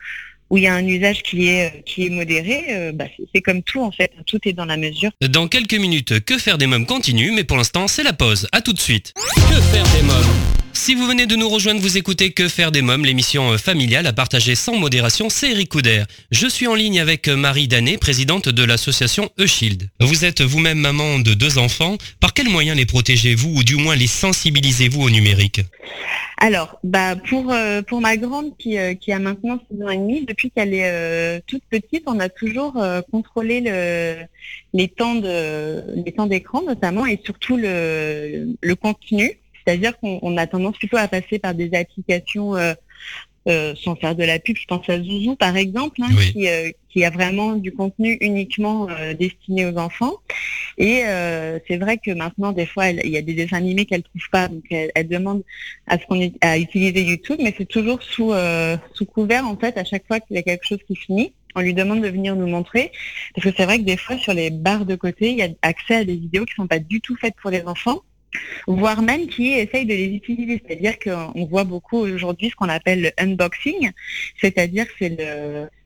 où 0.49 0.57
il 0.57 0.63
y 0.63 0.67
a 0.67 0.73
un 0.73 0.85
usage 0.85 1.23
qui 1.23 1.47
est, 1.47 1.83
qui 1.85 2.05
est 2.05 2.09
modéré, 2.09 2.65
euh, 2.69 2.91
bah, 2.91 3.05
c'est 3.33 3.41
comme 3.41 3.61
tout 3.63 3.81
en 3.81 3.91
fait, 3.91 4.11
tout 4.25 4.39
est 4.45 4.53
dans 4.53 4.65
la 4.65 4.77
mesure. 4.77 5.11
Dans 5.21 5.47
quelques 5.47 5.73
minutes, 5.75 6.23
Que 6.25 6.37
faire 6.37 6.57
des 6.57 6.67
mômes 6.67 6.85
continue, 6.85 7.31
mais 7.31 7.43
pour 7.43 7.57
l'instant 7.57 7.87
c'est 7.87 8.03
la 8.03 8.13
pause. 8.13 8.47
À 8.51 8.61
tout 8.61 8.73
de 8.73 8.79
suite. 8.79 9.13
Que 9.15 9.61
faire 9.61 9.85
des 9.95 10.03
mômes? 10.03 10.68
Si 10.89 10.95
vous 10.95 11.05
venez 11.05 11.27
de 11.27 11.35
nous 11.35 11.47
rejoindre, 11.47 11.81
vous 11.81 11.99
écoutez 11.99 12.31
Que 12.31 12.47
faire 12.47 12.71
des 12.71 12.81
mômes, 12.81 13.05
l'émission 13.05 13.51
euh, 13.51 13.57
familiale 13.59 14.07
à 14.07 14.11
partager 14.11 14.55
sans 14.55 14.75
modération, 14.75 15.29
c'est 15.29 15.51
Eric 15.51 15.69
Couder. 15.69 16.05
Je 16.31 16.47
suis 16.47 16.65
en 16.65 16.73
ligne 16.73 16.99
avec 16.99 17.27
euh, 17.27 17.35
Marie 17.35 17.67
Danet, 17.67 17.99
présidente 17.99 18.49
de 18.49 18.63
l'association 18.63 19.29
E-Shield. 19.39 19.87
Vous 19.99 20.25
êtes 20.25 20.41
vous-même 20.41 20.79
maman 20.79 21.19
de 21.19 21.35
deux 21.35 21.59
enfants. 21.59 21.95
Par 22.19 22.33
quels 22.33 22.49
moyens 22.49 22.75
les 22.75 22.87
protégez-vous 22.87 23.57
ou 23.57 23.63
du 23.63 23.75
moins 23.75 23.95
les 23.95 24.07
sensibilisez-vous 24.07 24.99
au 24.99 25.11
numérique? 25.11 25.61
Alors, 26.39 26.79
bah 26.83 27.15
pour 27.15 27.53
euh, 27.53 27.83
pour 27.83 28.01
ma 28.01 28.17
grande 28.17 28.57
qui, 28.57 28.75
qui 28.99 29.11
a 29.11 29.19
maintenant 29.19 29.59
6 29.71 29.83
ans 29.83 29.89
et 29.89 29.97
demi, 29.97 30.25
depuis 30.25 30.49
qu'elle 30.49 30.73
est 30.73 31.41
toute 31.45 31.61
petite, 31.69 32.01
on 32.07 32.19
a 32.19 32.29
toujours 32.29 32.83
contrôlé 33.11 33.61
les 34.73 34.87
temps 34.87 35.13
d'écran 36.25 36.63
notamment 36.63 37.05
et 37.05 37.21
surtout 37.23 37.57
le, 37.57 38.55
le 38.59 38.75
contenu. 38.75 39.37
C'est-à-dire 39.65 39.97
qu'on 39.99 40.37
a 40.37 40.47
tendance 40.47 40.77
plutôt 40.77 40.97
à 40.97 41.07
passer 41.07 41.39
par 41.39 41.53
des 41.53 41.73
applications 41.73 42.55
euh, 42.55 42.73
euh, 43.47 43.73
sans 43.75 43.95
faire 43.95 44.15
de 44.15 44.23
la 44.23 44.39
pub. 44.39 44.57
Je 44.57 44.65
pense 44.65 44.87
à 44.89 45.01
Zouzou 45.01 45.35
par 45.35 45.55
exemple, 45.57 46.01
hein, 46.01 46.09
euh, 46.37 46.71
qui, 46.89 47.03
a 47.03 47.09
vraiment 47.09 47.53
du 47.53 47.71
contenu 47.71 48.17
uniquement 48.21 48.87
destiné 49.17 49.65
aux 49.65 49.77
enfants. 49.77 50.15
Et 50.77 51.03
c'est 51.67 51.77
vrai 51.77 51.97
que 51.97 52.11
maintenant, 52.11 52.51
des 52.53 52.65
fois, 52.65 52.89
il 52.89 53.09
y 53.09 53.17
a 53.17 53.21
des 53.21 53.33
dessins 53.33 53.57
animés 53.57 53.85
qu'elle 53.85 54.03
trouve 54.03 54.29
pas, 54.31 54.47
donc 54.47 54.63
elle, 54.69 55.07
demande 55.07 55.43
à 55.87 55.99
ce 55.99 56.05
qu'on 56.05 56.31
à 56.41 56.57
utiliser 56.57 57.01
YouTube, 57.01 57.39
mais 57.41 57.53
c'est 57.57 57.67
toujours 57.67 58.01
sous 58.01 58.33
sous 58.93 59.05
couvert 59.05 59.45
en 59.45 59.57
fait. 59.57 59.77
À 59.77 59.83
chaque 59.83 60.07
fois 60.07 60.19
qu'il 60.19 60.35
y 60.35 60.39
a 60.39 60.43
quelque 60.43 60.65
chose 60.65 60.79
qui 60.87 60.95
finit, 60.95 61.33
on 61.55 61.61
lui 61.61 61.73
demande 61.73 62.01
de 62.01 62.09
venir 62.09 62.35
nous 62.35 62.47
montrer. 62.47 62.91
Parce 63.35 63.45
que 63.45 63.53
c'est 63.55 63.65
vrai 63.65 63.79
que 63.79 63.83
des 63.83 63.97
fois, 63.97 64.17
sur 64.17 64.33
les 64.33 64.49
barres 64.49 64.85
de 64.85 64.95
côté, 64.95 65.31
il 65.31 65.37
y 65.37 65.43
a 65.43 65.49
accès 65.61 65.95
à 65.95 66.03
des 66.05 66.15
vidéos 66.15 66.45
qui 66.45 66.53
sont 66.55 66.67
pas 66.67 66.79
du 66.79 67.01
tout 67.01 67.15
faites 67.15 67.35
pour 67.41 67.51
les 67.51 67.63
enfants 67.63 68.01
voire 68.67 69.01
même 69.01 69.27
qui 69.27 69.53
essayent 69.53 69.85
de 69.85 69.93
les 69.93 70.05
utiliser. 70.05 70.61
C'est-à-dire 70.65 70.99
qu'on 70.99 71.45
voit 71.45 71.63
beaucoup 71.63 71.97
aujourd'hui 71.97 72.49
ce 72.49 72.55
qu'on 72.55 72.69
appelle 72.69 73.01
le 73.01 73.11
unboxing, 73.17 73.91
c'est-à-dire 74.39 74.85
c'est 74.97 75.17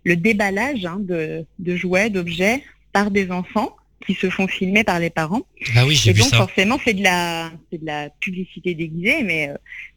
le, 0.06 0.16
déballage 0.16 0.86
hein, 0.86 0.98
de, 1.00 1.46
jouets, 1.76 2.10
d'objets 2.10 2.64
par 2.92 3.12
des 3.12 3.32
enfants 3.32 3.76
qui 4.06 4.14
se 4.16 4.30
font 4.30 4.48
filmer 4.48 4.84
par 4.84 5.00
les 5.00 5.10
parents. 5.10 5.44
Ah 5.76 5.86
oui, 5.86 5.96
j'ai 5.96 6.12
Et 6.12 6.14
donc 6.14 6.34
forcément 6.34 6.78
c'est 6.84 6.94
de 6.94 7.04
la 7.04 7.52
de 7.72 7.80
la 7.84 8.10
publicité 8.10 8.74
déguisée, 8.74 9.24
mais 9.24 9.50
euh, 9.50 9.56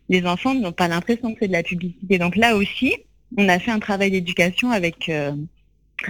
les 0.08 0.24
enfants 0.26 0.54
n'ont 0.54 0.72
pas 0.72 0.86
l'impression 0.86 1.32
que 1.32 1.40
c'est 1.40 1.48
de 1.48 1.52
la 1.52 1.64
publicité. 1.64 2.18
Donc 2.18 2.36
là 2.36 2.54
aussi, 2.54 2.94
on 3.36 3.48
a 3.48 3.58
fait 3.58 3.72
un 3.72 3.80
travail 3.80 4.12
d'éducation 4.12 4.70
avec 4.70 5.08
euh, 5.08 5.32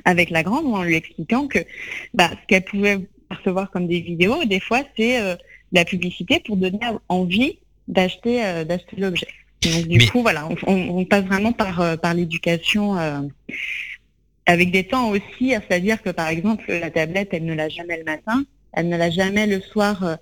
avec 0.04 0.30
la 0.30 0.42
grande 0.42 0.66
en 0.66 0.82
lui 0.82 0.96
expliquant 0.96 1.48
que 1.48 1.60
bah, 2.12 2.30
ce 2.30 2.46
qu'elle 2.48 2.64
pouvait 2.64 2.98
percevoir 3.28 3.70
comme 3.70 3.86
des 3.88 4.00
vidéos, 4.00 4.44
des 4.44 4.60
fois 4.60 4.82
c'est 4.96 5.20
euh, 5.20 5.36
la 5.72 5.84
publicité 5.84 6.40
pour 6.40 6.56
donner 6.56 6.80
envie 7.08 7.58
d'acheter 7.88 8.44
euh, 8.44 8.64
d'acheter 8.64 8.96
l'objet. 8.96 9.28
Donc 9.62 9.86
du 9.86 10.10
coup, 10.10 10.22
voilà, 10.22 10.48
on, 10.66 11.04
passe 11.04 11.24
vraiment 11.24 11.52
par 11.52 11.80
euh, 11.80 11.96
par 11.96 12.14
l'éducation 12.14 12.98
euh, 12.98 13.20
avec 14.46 14.70
des 14.70 14.84
temps 14.84 15.10
aussi, 15.10 15.50
c'est-à-dire 15.50 16.02
que 16.02 16.10
par 16.10 16.28
exemple 16.28 16.64
la 16.68 16.90
tablette, 16.90 17.30
elle 17.32 17.44
ne 17.44 17.54
l'a 17.54 17.68
jamais 17.68 17.98
le 17.98 18.04
matin, 18.04 18.44
elle 18.72 18.88
ne 18.88 18.96
l'a 18.96 19.10
jamais 19.10 19.46
le 19.46 19.60
soir 19.60 20.18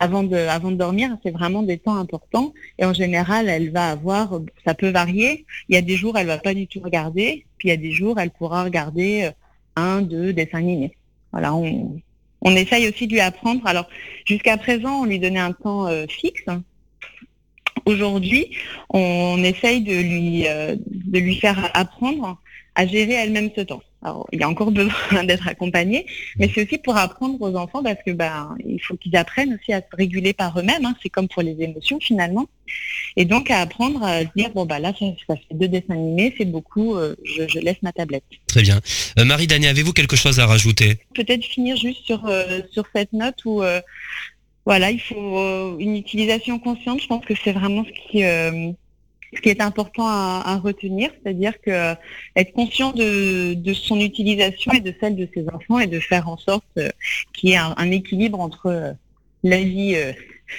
avant 0.00 0.22
de, 0.22 0.36
avant 0.36 0.70
de 0.70 0.76
dormir, 0.76 1.16
c'est 1.22 1.32
vraiment 1.32 1.62
des 1.62 1.76
temps 1.76 1.96
importants. 1.96 2.54
Et 2.78 2.84
en 2.84 2.94
général, 2.94 3.48
elle 3.48 3.70
va 3.70 3.90
avoir, 3.90 4.40
ça 4.64 4.74
peut 4.74 4.90
varier. 4.90 5.44
Il 5.68 5.74
y 5.74 5.78
a 5.78 5.82
des 5.82 5.96
jours, 5.96 6.16
elle 6.16 6.28
va 6.28 6.38
pas 6.38 6.54
du 6.54 6.68
tout 6.68 6.80
regarder. 6.80 7.44
Puis 7.58 7.68
il 7.68 7.70
y 7.72 7.74
a 7.74 7.76
des 7.76 7.90
jours, 7.90 8.20
elle 8.20 8.30
pourra 8.30 8.62
regarder 8.62 9.30
un, 9.74 10.00
deux 10.00 10.32
dessins 10.32 10.58
animés. 10.58 10.96
Voilà, 11.32 11.52
on, 11.54 12.00
on 12.42 12.54
essaye 12.54 12.88
aussi 12.88 13.06
de 13.06 13.12
lui 13.12 13.20
apprendre. 13.20 13.66
Alors, 13.66 13.88
jusqu'à 14.24 14.56
présent, 14.56 15.02
on 15.02 15.04
lui 15.04 15.18
donnait 15.18 15.38
un 15.40 15.52
temps 15.52 15.86
euh, 15.86 16.06
fixe. 16.08 16.44
Aujourd'hui, 17.84 18.56
on 18.90 19.42
essaye 19.42 19.84
euh, 20.46 20.76
de 20.76 21.18
lui 21.18 21.36
faire 21.36 21.70
apprendre 21.74 22.38
à 22.74 22.86
gérer 22.86 23.14
elle-même 23.14 23.50
ce 23.56 23.62
temps. 23.62 23.82
Alors, 24.02 24.28
il 24.32 24.38
y 24.38 24.42
a 24.44 24.48
encore 24.48 24.70
besoin 24.70 25.24
d'être 25.24 25.48
accompagné, 25.48 26.06
mais 26.36 26.48
c'est 26.54 26.64
aussi 26.64 26.78
pour 26.78 26.96
apprendre 26.96 27.40
aux 27.40 27.54
enfants 27.56 27.82
parce 27.82 27.98
que 28.04 28.12
ben 28.12 28.56
il 28.64 28.78
faut 28.78 28.96
qu'ils 28.96 29.16
apprennent 29.16 29.54
aussi 29.54 29.72
à 29.72 29.80
se 29.80 29.96
réguler 29.96 30.32
par 30.32 30.58
eux-mêmes. 30.58 30.84
Hein. 30.84 30.94
C'est 31.02 31.08
comme 31.08 31.26
pour 31.26 31.42
les 31.42 31.56
émotions 31.60 31.98
finalement, 32.00 32.46
et 33.16 33.24
donc 33.24 33.50
à 33.50 33.60
apprendre 33.60 34.02
à 34.04 34.20
se 34.20 34.28
dire 34.36 34.50
bon 34.50 34.66
bah 34.66 34.78
là 34.78 34.92
ça, 34.98 35.34
fait 35.34 35.54
deux 35.54 35.68
dessins 35.68 35.94
animés, 35.94 36.32
c'est 36.38 36.44
beaucoup, 36.44 36.94
euh, 36.94 37.16
je, 37.24 37.58
laisse 37.58 37.82
ma 37.82 37.92
tablette. 37.92 38.24
Très 38.46 38.62
bien. 38.62 38.80
Euh, 39.18 39.24
Marie 39.24 39.48
Daniel, 39.48 39.70
avez-vous 39.70 39.92
quelque 39.92 40.16
chose 40.16 40.38
à 40.38 40.46
rajouter? 40.46 40.98
Peut-être 41.14 41.44
finir 41.44 41.76
juste 41.76 42.04
sur 42.04 42.24
euh, 42.26 42.60
sur 42.70 42.84
cette 42.94 43.12
note 43.12 43.44
où 43.44 43.62
voilà 44.64 44.90
il 44.90 45.00
faut 45.00 45.76
une 45.78 45.96
utilisation 45.96 46.60
consciente. 46.60 47.02
Je 47.02 47.06
pense 47.08 47.24
que 47.24 47.34
c'est 47.42 47.52
vraiment 47.52 47.84
ce 47.84 48.10
qui 48.10 48.22
ce 49.34 49.40
qui 49.40 49.48
est 49.50 49.60
important 49.60 50.06
à, 50.06 50.60
retenir, 50.62 51.10
c'est-à-dire 51.22 51.52
que 51.60 51.70
euh, 51.70 51.94
être 52.36 52.52
conscient 52.52 52.92
de, 52.92 53.72
son 53.74 54.00
utilisation 54.00 54.72
et 54.72 54.80
de 54.80 54.94
celle 55.00 55.16
de 55.16 55.28
ses 55.34 55.46
enfants 55.48 55.78
et 55.78 55.86
de 55.86 56.00
faire 56.00 56.28
en 56.28 56.36
sorte 56.36 56.64
euh, 56.78 56.88
qu'il 57.32 57.50
y 57.50 57.52
ait 57.52 57.56
un, 57.56 57.90
équilibre 57.90 58.40
entre 58.40 58.66
euh, 58.66 58.92
la 59.42 59.62
vie 59.62 59.96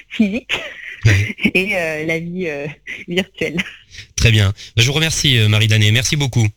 physique 0.08 0.54
et 1.54 1.72
la 2.06 2.20
vie 2.20 2.48
virtuelle. 3.08 3.58
Très 4.16 4.32
bien. 4.32 4.54
Je 4.78 4.88
vous 4.88 4.94
remercie 4.94 5.38
Marie 5.50 5.68
Danet. 5.68 5.92
Merci 5.92 6.16
beaucoup. 6.16 6.48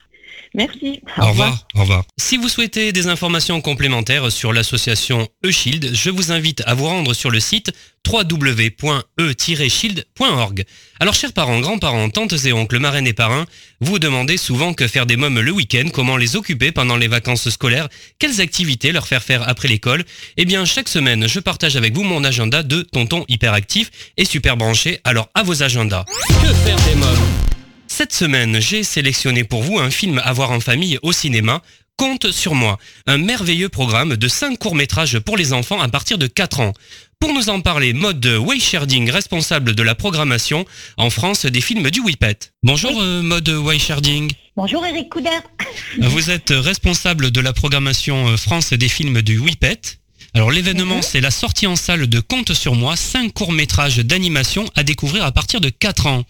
Merci. 0.55 1.01
Au, 1.19 1.29
revoir. 1.29 1.67
Au 1.75 1.81
revoir. 1.81 2.05
Si 2.19 2.37
vous 2.37 2.49
souhaitez 2.49 2.93
des 2.93 3.07
informations 3.07 3.61
complémentaires 3.61 4.31
sur 4.31 4.53
l'association 4.53 5.29
E-Shield, 5.45 5.95
je 5.95 6.11
vous 6.11 6.31
invite 6.31 6.63
à 6.67 6.75
vous 6.75 6.85
rendre 6.85 7.15
sur 7.15 7.31
le 7.31 7.41
site 7.41 7.73
www.e-shield.org. 8.07 10.65
Alors 11.01 11.15
chers 11.15 11.33
parents, 11.33 11.61
grands-parents, 11.61 12.11
tantes 12.11 12.35
et 12.45 12.53
oncles, 12.53 12.81
marraines 12.81 13.07
et 13.07 13.15
parrains, 13.15 13.47
vous 13.81 13.99
demandez 13.99 14.37
souvent 14.37 14.75
que 14.75 14.89
faire 14.89 15.07
des 15.07 15.17
mômes 15.17 15.41
le 15.41 15.53
week-end, 15.53 15.89
comment 15.93 16.17
les 16.17 16.37
occuper 16.37 16.73
pendant 16.73 16.97
les 16.97 17.09
vacances 17.09 17.49
scolaires, 17.49 17.89
quelles 18.19 18.41
activités 18.41 18.93
leur 18.93 19.07
faire 19.07 19.23
faire 19.23 19.49
après 19.49 19.69
l'école. 19.69 20.05
Eh 20.37 20.45
bien 20.45 20.65
chaque 20.65 20.89
semaine, 20.89 21.29
je 21.29 21.41
partage 21.41 21.77
avec 21.77 21.95
vous 21.95 22.03
mon 22.03 22.25
agenda 22.25 22.63
de 22.63 22.83
tonton 22.83 23.25
hyperactif 23.29 23.91
et 24.17 24.25
super 24.25 24.57
branché, 24.57 25.01
alors 25.05 25.29
à 25.35 25.43
vos 25.43 25.63
agendas. 25.63 26.05
Que 26.29 26.53
faire 26.53 26.77
des 26.77 26.95
mômes? 26.97 27.62
Cette 27.93 28.15
semaine, 28.15 28.59
j'ai 28.59 28.85
sélectionné 28.85 29.45
pour 29.45 29.63
vous 29.63 29.79
un 29.79 29.91
film 29.91 30.19
à 30.25 30.33
voir 30.33 30.51
en 30.51 30.61
famille 30.61 30.99
au 31.03 31.13
cinéma, 31.13 31.61
Compte 31.99 32.31
sur 32.31 32.55
moi, 32.55 32.79
un 33.07 33.19
merveilleux 33.19 33.69
programme 33.69 34.17
de 34.17 34.29
5 34.29 34.59
courts-métrages 34.59 35.19
pour 35.19 35.37
les 35.37 35.53
enfants 35.53 35.79
à 35.79 35.89
partir 35.89 36.17
de 36.17 36.27
4 36.27 36.61
ans. 36.61 36.73
Pour 37.21 37.35
nous 37.35 37.51
en 37.51 37.61
parler, 37.61 37.93
Mode 37.93 38.25
Waysharding, 38.25 39.11
responsable 39.11 39.75
de 39.75 39.83
la 39.83 39.95
programmation 39.95 40.65
en 40.97 41.11
France 41.11 41.45
des 41.45 41.61
films 41.61 41.91
du 41.91 42.01
Whippet. 42.01 42.39
Bonjour 42.63 42.99
euh, 42.99 43.21
Mode 43.21 43.51
Waysharding. 43.51 44.33
Bonjour 44.57 44.85
Eric 44.87 45.11
Couder. 45.11 45.29
Vous 46.01 46.31
êtes 46.31 46.51
responsable 46.51 47.31
de 47.31 47.41
la 47.43 47.53
programmation 47.53 48.29
euh, 48.29 48.37
France 48.39 48.73
des 48.73 48.89
films 48.89 49.21
du 49.21 49.39
Whippet. 49.39 49.99
Alors 50.33 50.51
l'événement, 50.51 51.03
c'est 51.03 51.21
la 51.21 51.31
sortie 51.31 51.67
en 51.67 51.77
salle 51.77 52.07
de 52.07 52.21
Compte 52.21 52.55
sur 52.55 52.75
moi, 52.75 52.97
5 52.97 53.35
courts-métrages 53.35 53.99
d'animation 53.99 54.65
à 54.75 54.83
découvrir 54.83 55.27
à 55.27 55.33
partir 55.33 55.61
de 55.61 55.69
4 55.69 56.07
ans. 56.07 56.25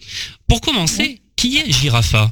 Pour 0.45 0.59
commencer, 0.59 1.21
qui 1.43 1.57
est 1.57 1.69
Girafa 1.69 2.31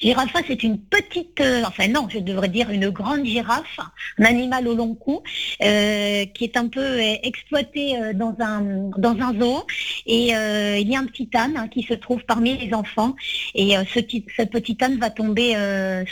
Girafa, 0.00 0.40
c'est 0.46 0.62
une 0.62 0.78
petite, 0.78 1.40
euh, 1.40 1.62
enfin 1.66 1.88
non, 1.88 2.08
je 2.10 2.18
devrais 2.18 2.48
dire 2.48 2.70
une 2.70 2.90
grande 2.90 3.24
girafe, 3.24 3.78
un 4.18 4.24
animal 4.24 4.68
au 4.68 4.74
long 4.74 4.94
cou, 4.94 5.22
euh, 5.62 6.24
qui 6.26 6.44
est 6.44 6.56
un 6.58 6.68
peu 6.68 6.80
euh, 6.80 7.14
exploité 7.22 7.98
dans 8.14 8.34
un 8.40 8.90
dans 8.98 9.16
un 9.18 9.38
zoo. 9.38 9.64
Et 10.06 10.28
il 10.28 10.88
y 10.88 10.96
a 10.96 10.98
un 10.98 11.06
petit 11.06 11.28
âne 11.34 11.56
hein, 11.56 11.68
qui 11.68 11.82
se 11.82 11.94
trouve 11.94 12.22
parmi 12.26 12.56
les 12.56 12.72
enfants. 12.74 13.14
Et 13.54 13.74
ce, 13.94 14.00
ce, 14.00 14.42
petit 14.42 14.76
âne 14.80 14.98
va 14.98 15.10
tomber 15.10 15.54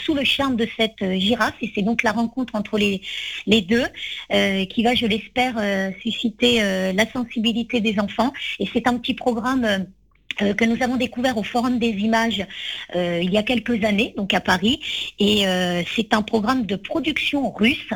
sous 0.03 0.13
le 0.13 0.23
charme 0.23 0.55
de 0.55 0.67
cette 0.77 1.03
girafe. 1.17 1.55
Et 1.61 1.71
c'est 1.73 1.81
donc 1.81 2.03
la 2.03 2.11
rencontre 2.11 2.55
entre 2.55 2.77
les, 2.77 3.01
les 3.47 3.61
deux 3.61 3.87
qui 4.69 4.83
va, 4.83 4.93
je 4.93 5.07
l'espère, 5.07 5.55
susciter 6.01 6.61
la 6.93 7.11
sensibilité 7.11 7.81
des 7.81 7.99
enfants. 7.99 8.31
Et 8.59 8.69
c'est 8.71 8.87
un 8.87 8.97
petit 8.97 9.15
programme 9.15 9.87
euh, 10.41 10.53
que 10.53 10.65
nous 10.65 10.81
avons 10.83 10.97
découvert 10.97 11.37
au 11.37 11.43
Forum 11.43 11.79
des 11.79 11.89
images 11.89 12.45
euh, 12.95 13.19
il 13.21 13.31
y 13.31 13.37
a 13.37 13.43
quelques 13.43 13.83
années, 13.83 14.13
donc 14.17 14.33
à 14.33 14.41
Paris. 14.41 14.79
Et 15.19 15.47
euh, 15.47 15.83
c'est 15.95 16.13
un 16.13 16.21
programme 16.21 16.65
de 16.65 16.75
production 16.75 17.51
russe 17.51 17.89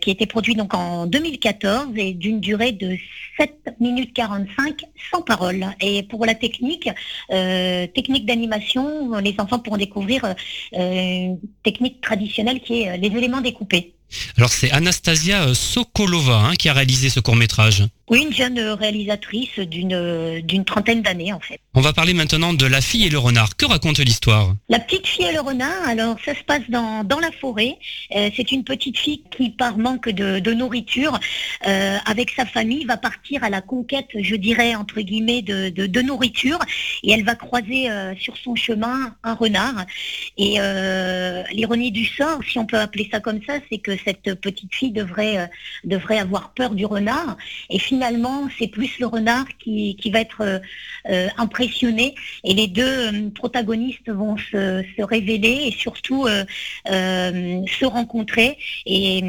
qui 0.00 0.10
a 0.10 0.12
été 0.12 0.26
produit 0.26 0.54
donc 0.54 0.74
en 0.74 1.06
2014 1.06 1.88
et 1.96 2.14
d'une 2.14 2.40
durée 2.40 2.72
de 2.72 2.96
7 3.38 3.76
minutes 3.80 4.12
45 4.14 4.84
sans 5.10 5.22
parole. 5.22 5.66
Et 5.80 6.02
pour 6.04 6.26
la 6.26 6.34
technique, 6.34 6.88
technique 7.28 8.26
d'animation, 8.26 9.16
les 9.18 9.34
enfants 9.38 9.58
pourront 9.58 9.76
découvrir 9.76 10.34
une 10.72 11.38
technique 11.62 12.00
traditionnelle 12.00 12.60
qui 12.60 12.82
est 12.82 12.96
les 12.98 13.08
éléments 13.08 13.40
découpés. 13.40 13.94
Alors 14.36 14.50
c'est 14.50 14.70
Anastasia 14.70 15.54
Sokolova 15.54 16.38
hein, 16.38 16.54
qui 16.56 16.68
a 16.68 16.72
réalisé 16.72 17.10
ce 17.10 17.20
court 17.20 17.36
métrage. 17.36 17.84
Oui, 18.10 18.22
une 18.22 18.32
jeune 18.32 18.58
réalisatrice 18.58 19.60
d'une 19.60 20.40
d'une 20.40 20.64
trentaine 20.64 21.00
d'années 21.00 21.32
en 21.32 21.38
fait. 21.38 21.60
On 21.74 21.80
va 21.80 21.92
parler 21.92 22.12
maintenant 22.12 22.52
de 22.52 22.66
La 22.66 22.80
fille 22.80 23.06
et 23.06 23.08
le 23.08 23.18
renard. 23.18 23.56
Que 23.56 23.66
raconte 23.66 24.00
l'histoire? 24.00 24.52
La 24.68 24.80
petite 24.80 25.06
fille 25.06 25.26
et 25.26 25.32
le 25.32 25.38
renard, 25.38 25.86
alors 25.86 26.16
ça 26.24 26.34
se 26.34 26.42
passe 26.42 26.68
dans, 26.68 27.04
dans 27.04 27.20
la 27.20 27.30
forêt. 27.30 27.78
Euh, 28.16 28.28
c'est 28.36 28.50
une 28.50 28.64
petite 28.64 28.98
fille 28.98 29.22
qui, 29.30 29.50
par 29.50 29.78
manque 29.78 30.08
de, 30.08 30.40
de 30.40 30.52
nourriture, 30.52 31.20
euh, 31.68 31.98
avec 32.04 32.30
sa 32.30 32.44
famille, 32.44 32.84
va 32.84 32.96
partir 32.96 33.44
à 33.44 33.50
la 33.50 33.60
conquête, 33.60 34.08
je 34.20 34.34
dirais, 34.34 34.74
entre 34.74 35.00
guillemets, 35.00 35.42
de, 35.42 35.68
de, 35.68 35.86
de 35.86 36.00
nourriture. 36.00 36.58
Et 37.04 37.12
elle 37.12 37.22
va 37.22 37.36
croiser 37.36 37.88
euh, 37.88 38.12
sur 38.18 38.36
son 38.36 38.56
chemin 38.56 39.14
un 39.22 39.34
renard. 39.34 39.86
Et 40.36 40.58
l'ironie 41.52 41.92
du 41.92 42.06
sort, 42.06 42.40
si 42.50 42.58
on 42.58 42.66
peut 42.66 42.80
appeler 42.80 43.08
ça 43.12 43.20
comme 43.20 43.40
ça, 43.46 43.58
c'est 43.70 43.78
que 43.78 43.96
cette 44.04 44.34
petite 44.40 44.74
fille 44.74 44.90
devrait, 44.90 45.48
devrait 45.84 46.18
avoir 46.18 46.50
peur 46.54 46.70
du 46.70 46.86
renard. 46.86 47.36
Et 47.68 47.78
finalement, 47.78 47.99
c'est 48.58 48.68
plus 48.68 48.98
le 48.98 49.06
renard 49.06 49.46
qui, 49.58 49.96
qui 49.96 50.10
va 50.10 50.20
être 50.20 50.60
impressionné 51.38 52.14
et 52.44 52.54
les 52.54 52.66
deux 52.66 52.82
euh, 52.82 53.30
protagonistes 53.30 54.10
vont 54.10 54.36
se, 54.36 55.02
révéler 55.02 55.68
et 55.68 55.72
surtout 55.72 56.26
euh, 56.26 56.44
euh, 56.90 57.62
se 57.66 57.84
rencontrer 57.84 58.58
et, 58.86 59.22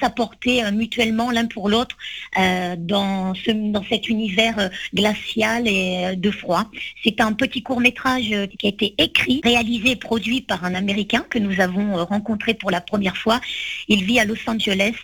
s'apporter 0.00 0.62
mutuellement 0.72 1.30
l'un 1.30 1.46
pour 1.46 1.68
l'autre 1.68 1.96
dans, 2.36 3.32
dans 3.46 3.84
cet 3.88 4.08
univers 4.08 4.70
glacial 4.92 5.68
et 5.68 6.16
de 6.16 6.30
froid. 6.32 6.64
C'est 7.04 7.20
un 7.20 7.32
petit 7.32 7.62
court 7.62 7.80
métrage 7.80 8.34
qui 8.58 8.66
a 8.66 8.68
été 8.68 8.94
écrit, 8.98 9.40
réalisé 9.44 9.92
et 9.92 9.96
produit 9.96 10.40
par 10.40 10.64
un 10.64 10.74
Américain 10.74 11.24
que 11.30 11.38
nous 11.38 11.60
avons 11.60 12.04
rencontré 12.04 12.54
pour 12.54 12.72
la 12.72 12.80
première 12.80 13.16
fois. 13.16 13.40
Il 13.86 14.04
vit 14.04 14.18
à 14.18 14.24
Los 14.24 14.48
Angeles. 14.48 14.94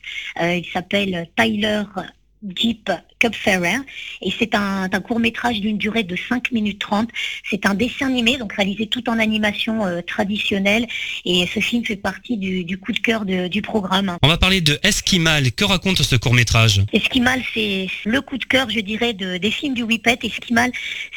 il 0.40 0.66
s'appelle 0.72 1.28
Tyler 1.36 1.84
dita 2.40 3.04
Cupferrer. 3.20 3.76
Et 4.22 4.32
c'est 4.36 4.54
un, 4.54 4.88
court 5.00 5.20
métrage 5.20 5.60
d'une 5.60 5.78
durée 5.78 6.02
de 6.02 6.16
5 6.16 6.50
minutes 6.52 6.80
30. 6.80 7.08
C'est 7.48 7.66
un 7.66 7.74
dessin 7.74 8.08
animé, 8.08 8.36
donc 8.36 8.52
réalisé 8.54 8.86
tout 8.86 9.08
en 9.08 9.18
animation 9.18 9.86
euh, 9.86 10.00
traditionnelle. 10.02 10.86
Et 11.24 11.46
ce 11.46 11.60
film 11.60 11.84
fait 11.84 11.96
partie 11.96 12.36
du, 12.36 12.78
coup 12.78 12.92
de 12.92 12.98
cœur 12.98 13.24
du 13.24 13.62
programme. 13.62 14.16
On 14.22 14.28
va 14.28 14.38
parler 14.38 14.60
de 14.60 14.78
Esquimal. 14.82 15.52
Que 15.52 15.64
raconte 15.64 16.02
ce 16.02 16.16
court 16.16 16.34
métrage 16.34 16.82
Esquimal, 16.92 17.42
c'est 17.54 17.88
le 18.04 18.20
coup 18.20 18.38
de 18.38 18.44
cœur, 18.44 18.68
je 18.70 18.80
dirais, 18.80 19.12
de, 19.12 19.36
des 19.36 19.50
films 19.50 19.74
du 19.74 19.82
Whippet. 19.82 20.18
Esquimal, 20.22 20.72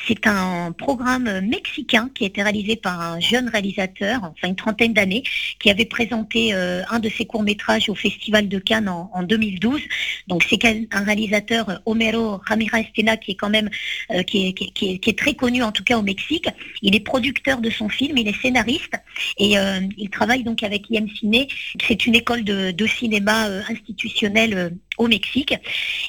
c'est 0.07 0.27
un 0.27 0.71
programme 0.71 1.41
mexicain 1.41 2.09
qui 2.13 2.25
a 2.25 2.27
été 2.27 2.43
réalisé 2.43 2.75
par 2.75 2.99
un 2.99 3.19
jeune 3.19 3.49
réalisateur, 3.49 4.21
enfin 4.23 4.47
une 4.49 4.55
trentaine 4.55 4.93
d'années, 4.93 5.23
qui 5.59 5.69
avait 5.69 5.85
présenté 5.85 6.53
euh, 6.53 6.83
un 6.89 6.99
de 6.99 7.09
ses 7.09 7.25
courts 7.25 7.43
métrages 7.43 7.89
au 7.89 7.95
Festival 7.95 8.47
de 8.47 8.59
Cannes 8.59 8.89
en, 8.89 9.23
2012. 9.23 9.81
Donc 10.27 10.43
c'est 10.49 10.59
un 10.91 11.03
réalisateur 11.03 11.81
Homero 11.93 12.41
Ramirez 12.45 12.91
Tena, 12.95 13.17
qui 13.17 13.31
est 13.31 13.35
quand 13.35 13.49
même 13.49 13.69
euh, 14.11 14.23
très 14.23 15.33
connu 15.35 15.63
en 15.63 15.71
tout 15.71 15.83
cas 15.83 15.97
au 15.97 16.01
Mexique. 16.01 16.47
Il 16.81 16.95
est 16.95 16.99
producteur 16.99 17.61
de 17.61 17.69
son 17.69 17.87
film, 17.87 18.17
il 18.17 18.27
est 18.27 18.41
scénariste 18.41 18.95
et 19.37 19.57
euh, 19.57 19.79
il 19.97 20.09
travaille 20.09 20.43
donc 20.43 20.63
avec 20.63 20.89
IM 20.89 21.07
Ciné. 21.07 21.47
C'est 21.85 22.05
une 22.05 22.15
école 22.15 22.43
de, 22.43 22.87
cinéma 22.87 23.47
euh, 23.47 23.61
institutionnelle 23.69 24.75
au 24.97 25.07
Mexique. 25.07 25.55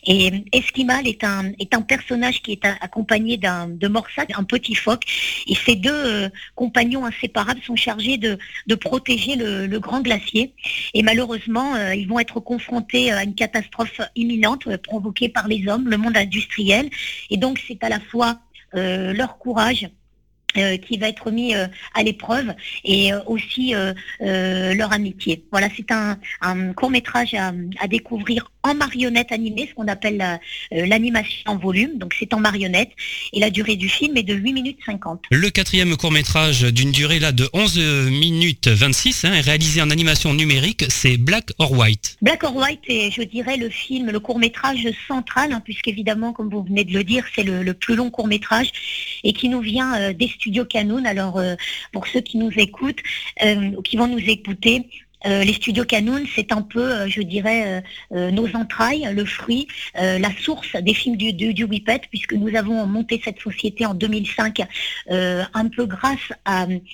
Et 0.06 0.30
Esquimal 0.52 1.06
est 1.06 1.24
un, 1.24 1.52
est 1.58 1.74
un 1.74 1.82
personnage 1.82 2.42
qui 2.42 2.52
est 2.52 2.64
accompagné 2.64 3.36
d'un 3.36 3.68
de 3.68 3.88
Morsad, 3.88 4.28
un 4.34 4.44
petit 4.44 4.74
phoque. 4.74 5.04
Et 5.46 5.54
ces 5.54 5.76
deux 5.76 5.90
euh, 5.92 6.28
compagnons 6.54 7.04
inséparables 7.04 7.60
sont 7.62 7.76
chargés 7.76 8.16
de, 8.16 8.38
de 8.66 8.74
protéger 8.74 9.36
le, 9.36 9.78
grand 9.78 10.00
glacier. 10.00 10.54
Et 10.94 11.02
malheureusement, 11.02 11.74
euh, 11.74 11.94
ils 11.94 12.08
vont 12.08 12.20
être 12.20 12.40
confrontés 12.40 13.12
à 13.12 13.24
une 13.24 13.34
catastrophe 13.34 14.00
imminente 14.14 14.66
euh, 14.66 14.78
provoquée 14.78 15.28
par 15.28 15.48
les 15.48 15.66
hommes, 15.68 15.88
le 15.88 15.96
monde 15.96 16.16
industriel. 16.16 16.90
Et 17.30 17.36
donc 17.36 17.62
c'est 17.66 17.82
à 17.82 17.88
la 17.88 18.00
fois 18.00 18.40
leur 18.76 19.38
courage, 19.38 19.88
qui 20.52 20.98
va 20.98 21.08
être 21.08 21.30
mis 21.30 21.54
à 21.54 22.02
l'épreuve 22.02 22.54
et 22.82 23.12
aussi 23.26 23.72
leur 24.20 24.92
amitié. 24.92 25.44
Voilà, 25.52 25.68
c'est 25.76 25.92
un, 25.92 26.72
court 26.72 26.90
métrage 26.90 27.34
à, 27.34 27.86
découvrir 27.86 28.50
en 28.64 28.74
marionnette 28.74 29.30
animée, 29.30 29.68
ce 29.70 29.74
qu'on 29.74 29.88
appelle 29.88 30.40
l'animation 30.72 31.42
en 31.46 31.56
volume. 31.56 31.98
Donc 31.98 32.14
c'est 32.18 32.34
en 32.34 32.40
marionnette 32.40 32.90
et 33.32 33.40
la 33.40 33.50
durée 33.50 33.76
du 33.76 33.88
film 33.88 34.16
est 34.16 34.22
de 34.22 34.34
8 34.34 34.52
minutes 34.52 34.78
50. 34.84 35.22
Le 35.30 35.50
quatrième 35.50 35.96
court 35.96 36.10
métrage 36.10 36.62
d'une 36.62 36.90
durée 36.90 37.20
là 37.20 37.30
de 37.30 37.48
11 37.52 37.78
minutes 38.10 38.68
26 38.68 39.24
hein, 39.24 39.34
est 39.34 39.40
réalisé 39.40 39.80
en 39.82 39.90
animation 39.90 40.34
numérique, 40.34 40.84
c'est 40.88 41.16
Black 41.16 41.52
or 41.58 41.72
White. 41.72 42.16
Black 42.22 42.42
or 42.42 42.56
White 42.56 42.80
est, 42.88 43.10
je 43.10 43.22
dirais, 43.22 43.56
le 43.56 43.68
film, 43.68 44.10
le 44.10 44.20
court 44.20 44.38
métrage 44.38 44.88
central, 45.06 45.52
hein, 45.52 45.60
puisqu'évidemment, 45.64 46.32
comme 46.32 46.50
vous 46.50 46.62
venez 46.62 46.84
de 46.84 46.92
le 46.92 47.04
dire, 47.04 47.24
c'est 47.34 47.42
le, 47.42 47.74
plus 47.74 47.96
long 47.96 48.10
court 48.10 48.26
métrage 48.26 48.70
et 49.24 49.32
qui 49.32 49.48
nous 49.48 49.60
vient 49.60 50.12
des 50.12 50.28
Studio 50.28 50.64
Canoun. 50.64 51.06
Alors, 51.06 51.38
euh, 51.38 51.54
pour 51.92 52.06
ceux 52.06 52.20
qui 52.20 52.38
nous 52.38 52.50
écoutent, 52.56 53.02
euh, 53.42 53.70
qui 53.82 53.96
vont 53.96 54.06
nous 54.06 54.18
écouter, 54.18 54.80
euh, 54.80 55.03
les 55.24 55.52
studios 55.52 55.84
Canoun, 55.84 56.26
c'est 56.34 56.52
un 56.52 56.62
peu, 56.62 57.08
je 57.08 57.22
dirais, 57.22 57.82
nos 58.10 58.46
entrailles, 58.54 59.08
le 59.12 59.24
fruit, 59.24 59.66
la 59.94 60.30
source 60.38 60.76
des 60.76 60.94
films 60.94 61.16
du, 61.16 61.32
du, 61.32 61.54
du 61.54 61.66
puisque 62.10 62.34
nous 62.34 62.54
avons 62.56 62.86
monté 62.86 63.20
cette 63.24 63.40
société 63.40 63.86
en 63.86 63.94
2005, 63.94 64.62
un 65.10 65.68
peu 65.68 65.86
grâce 65.86 66.32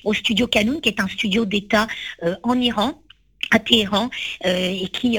au 0.05 0.15
studio 0.15 0.47
Canoun, 0.47 0.81
qui 0.81 0.89
est 0.89 1.01
un 1.01 1.09
studio 1.09 1.45
d'État 1.45 1.87
en 2.43 2.61
Iran 2.61 3.03
à 3.51 3.59
Téhéran 3.59 4.11
et 4.45 4.89
qui 4.93 5.19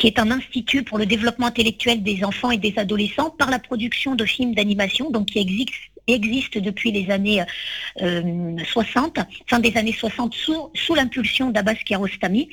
qui 0.00 0.06
est 0.06 0.18
un 0.18 0.30
institut 0.30 0.82
pour 0.82 0.96
le 0.96 1.04
développement 1.04 1.46
intellectuel 1.46 2.02
des 2.02 2.24
enfants 2.24 2.50
et 2.50 2.56
des 2.56 2.72
adolescents 2.78 3.28
par 3.28 3.50
la 3.50 3.58
production 3.58 4.14
de 4.14 4.24
films 4.24 4.54
d'animation, 4.54 5.10
donc 5.10 5.26
qui 5.26 5.38
existe 5.38 5.74
existe 6.06 6.58
depuis 6.58 6.92
les 6.92 7.10
années 7.10 7.42
60, 7.98 9.18
euh, 9.18 9.22
fin 9.46 9.58
des 9.58 9.76
années 9.76 9.92
60, 9.92 10.34
sous, 10.34 10.70
sous 10.74 10.94
l'impulsion 10.94 11.50
d'Abbas 11.50 11.74
Kiarostami. 11.74 12.48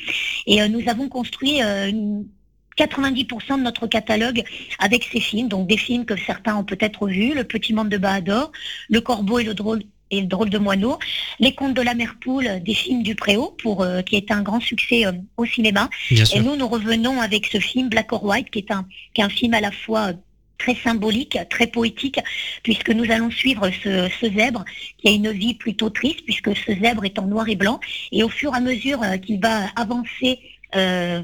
Et 0.46 0.62
euh, 0.62 0.68
nous 0.68 0.88
avons 0.88 1.10
construit 1.10 1.60
90% 1.60 1.62
euh, 1.64 3.58
de 3.58 3.62
notre 3.62 3.88
catalogue 3.88 4.44
avec 4.80 5.08
ces 5.12 5.20
films, 5.20 5.48
donc 5.48 5.68
des 5.68 5.78
films 5.78 6.06
que 6.06 6.18
certains 6.18 6.56
ont 6.56 6.64
peut-être 6.64 7.08
vus, 7.08 7.34
Le 7.34 7.44
Petit 7.44 7.74
Monde 7.74 7.90
de 7.90 7.98
Bahador, 7.98 8.52
Le 8.90 9.02
Corbeau 9.02 9.40
et 9.40 9.44
le 9.44 9.54
Drôle 9.54 9.84
et 10.10 10.22
le 10.22 10.28
drôle 10.28 10.50
de 10.50 10.58
moineau, 10.58 10.98
Les 11.42 11.54
Contes 11.54 11.74
de 11.74 11.82
la 11.82 11.94
Mer 11.94 12.16
Poule, 12.22 12.64
des 12.64 12.74
films 12.74 13.04
du 13.04 13.14
Préau, 13.14 13.54
pour, 13.62 13.86
qui 14.06 14.16
est 14.16 14.32
un 14.32 14.42
grand 14.42 14.62
succès 14.62 15.04
au 15.36 15.46
cinéma. 15.46 15.90
et 16.10 16.40
nous, 16.40 16.56
nous 16.56 16.68
revenons 16.70 17.20
avec 17.20 17.46
ce 17.48 17.60
film 17.60 17.90
Black 17.90 18.14
or 18.14 18.24
White, 18.24 18.50
qui 18.50 18.60
est 18.60 18.72
un, 18.72 18.86
qui 19.14 19.20
est 19.20 19.26
un 19.26 19.30
film 19.30 19.54
à 19.54 19.60
la 19.60 19.70
fois 19.70 20.14
très 20.58 20.76
symbolique, 20.76 21.38
très 21.50 21.68
poétique, 21.68 22.20
puisque 22.64 22.90
nous 22.90 23.12
allons 23.12 23.32
suivre 23.32 23.70
ce, 23.84 24.10
zèbre 24.22 24.66
qui 24.98 25.08
a 25.08 25.12
une 25.12 25.32
vie 25.32 25.54
plutôt 25.54 25.90
triste, 25.90 26.24
puisque 26.26 26.56
ce 26.56 26.74
zèbre 26.74 27.06
est 27.06 27.20
en 27.20 27.28
noir 27.28 27.48
et 27.50 27.56
blanc, 27.56 27.80
et 28.12 28.24
au 28.24 28.30
fur 28.30 28.54
et 28.54 28.58
à 28.58 28.60
mesure 28.60 29.02
euh, 29.04 29.18
qu'il 29.18 29.40
va 29.40 29.68
avancer 29.76 30.40
euh, 30.76 31.22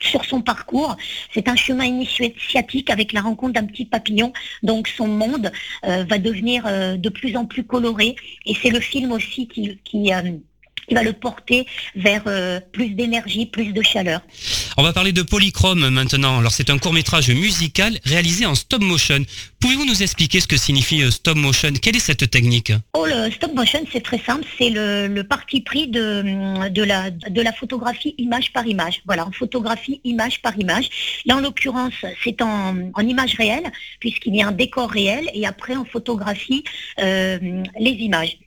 sur 0.00 0.24
son 0.24 0.42
parcours. 0.42 0.96
C'est 1.32 1.48
un 1.48 1.56
chemin 1.56 1.84
initiatique 1.84 2.90
avec 2.90 3.12
la 3.12 3.22
rencontre 3.22 3.54
d'un 3.54 3.64
petit 3.64 3.86
papillon. 3.86 4.32
Donc 4.62 4.88
son 4.88 5.08
monde 5.08 5.50
euh, 5.86 6.04
va 6.04 6.18
devenir 6.18 6.64
de 6.98 7.08
plus 7.08 7.36
en 7.36 7.46
plus 7.46 7.64
coloré. 7.64 8.14
Et 8.44 8.54
c'est 8.54 8.70
le 8.70 8.80
film 8.80 9.12
aussi 9.12 9.48
qui, 9.48 9.78
qui, 9.84 10.12
qui 10.88 10.94
va 10.94 11.02
le 11.02 11.12
porter 11.12 11.66
vers 11.94 12.22
euh, 12.26 12.60
plus 12.72 12.90
d'énergie, 12.90 13.46
plus 13.46 13.72
de 13.72 13.82
chaleur. 13.82 14.20
On 14.76 14.82
va 14.82 14.92
parler 14.92 15.12
de 15.12 15.22
Polychrome 15.22 15.88
maintenant. 15.88 16.38
Alors 16.38 16.52
c'est 16.52 16.70
un 16.70 16.78
court 16.78 16.92
métrage 16.92 17.30
musical 17.30 17.98
réalisé 18.04 18.46
en 18.46 18.54
stop 18.54 18.82
motion. 18.82 19.24
Pouvez-vous 19.60 19.86
nous 19.86 20.02
expliquer 20.02 20.40
ce 20.40 20.46
que 20.46 20.56
signifie 20.56 21.02
euh, 21.02 21.10
stop 21.10 21.36
motion? 21.36 21.72
Quelle 21.80 21.96
est 21.96 22.00
cette 22.00 22.30
technique? 22.30 22.72
Oh, 22.94 23.06
le 23.06 23.30
stop 23.30 23.54
motion, 23.54 23.80
c'est 23.92 24.02
très 24.02 24.18
simple. 24.18 24.44
C'est 24.58 24.70
le, 24.70 25.22
parti 25.22 25.60
pris 25.60 25.88
de, 25.88 26.68
de, 26.68 26.82
la, 26.82 27.10
de 27.10 27.40
la 27.40 27.52
photographie 27.52 28.14
image 28.18 28.52
par 28.52 28.66
image. 28.66 29.02
Voilà, 29.06 29.26
en 29.26 29.32
photographie 29.32 30.00
image 30.04 30.40
par 30.42 30.56
image. 30.58 30.88
Là, 31.26 31.36
en 31.36 31.40
l'occurrence, 31.40 31.94
c'est 32.22 32.40
en, 32.42 32.76
en, 32.94 33.00
image 33.00 33.34
réelle, 33.34 33.70
puisqu'il 34.00 34.36
y 34.36 34.42
a 34.42 34.48
un 34.48 34.52
décor 34.52 34.90
réel, 34.90 35.28
et 35.34 35.46
après, 35.46 35.74
en 35.74 35.84
photographie, 35.84 36.64
euh, 37.00 37.38
les 37.78 37.90
images. 37.90 38.38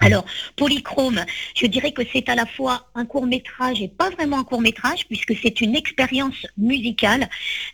Alors, 0.00 0.24
Polychrome, 0.56 1.24
je 1.54 1.66
dirais 1.66 1.92
que 1.92 2.02
c'est 2.12 2.28
à 2.28 2.34
la 2.34 2.46
fois 2.46 2.88
un 2.94 3.04
court 3.04 3.26
métrage 3.26 3.80
et 3.82 3.88
pas 3.88 4.10
vraiment 4.10 4.38
un 4.38 4.44
court 4.44 4.60
métrage, 4.60 5.06
puisque 5.08 5.34
c'est 5.42 5.60
une 5.60 5.74
expérience 5.74 6.46
musicale. 6.56 7.28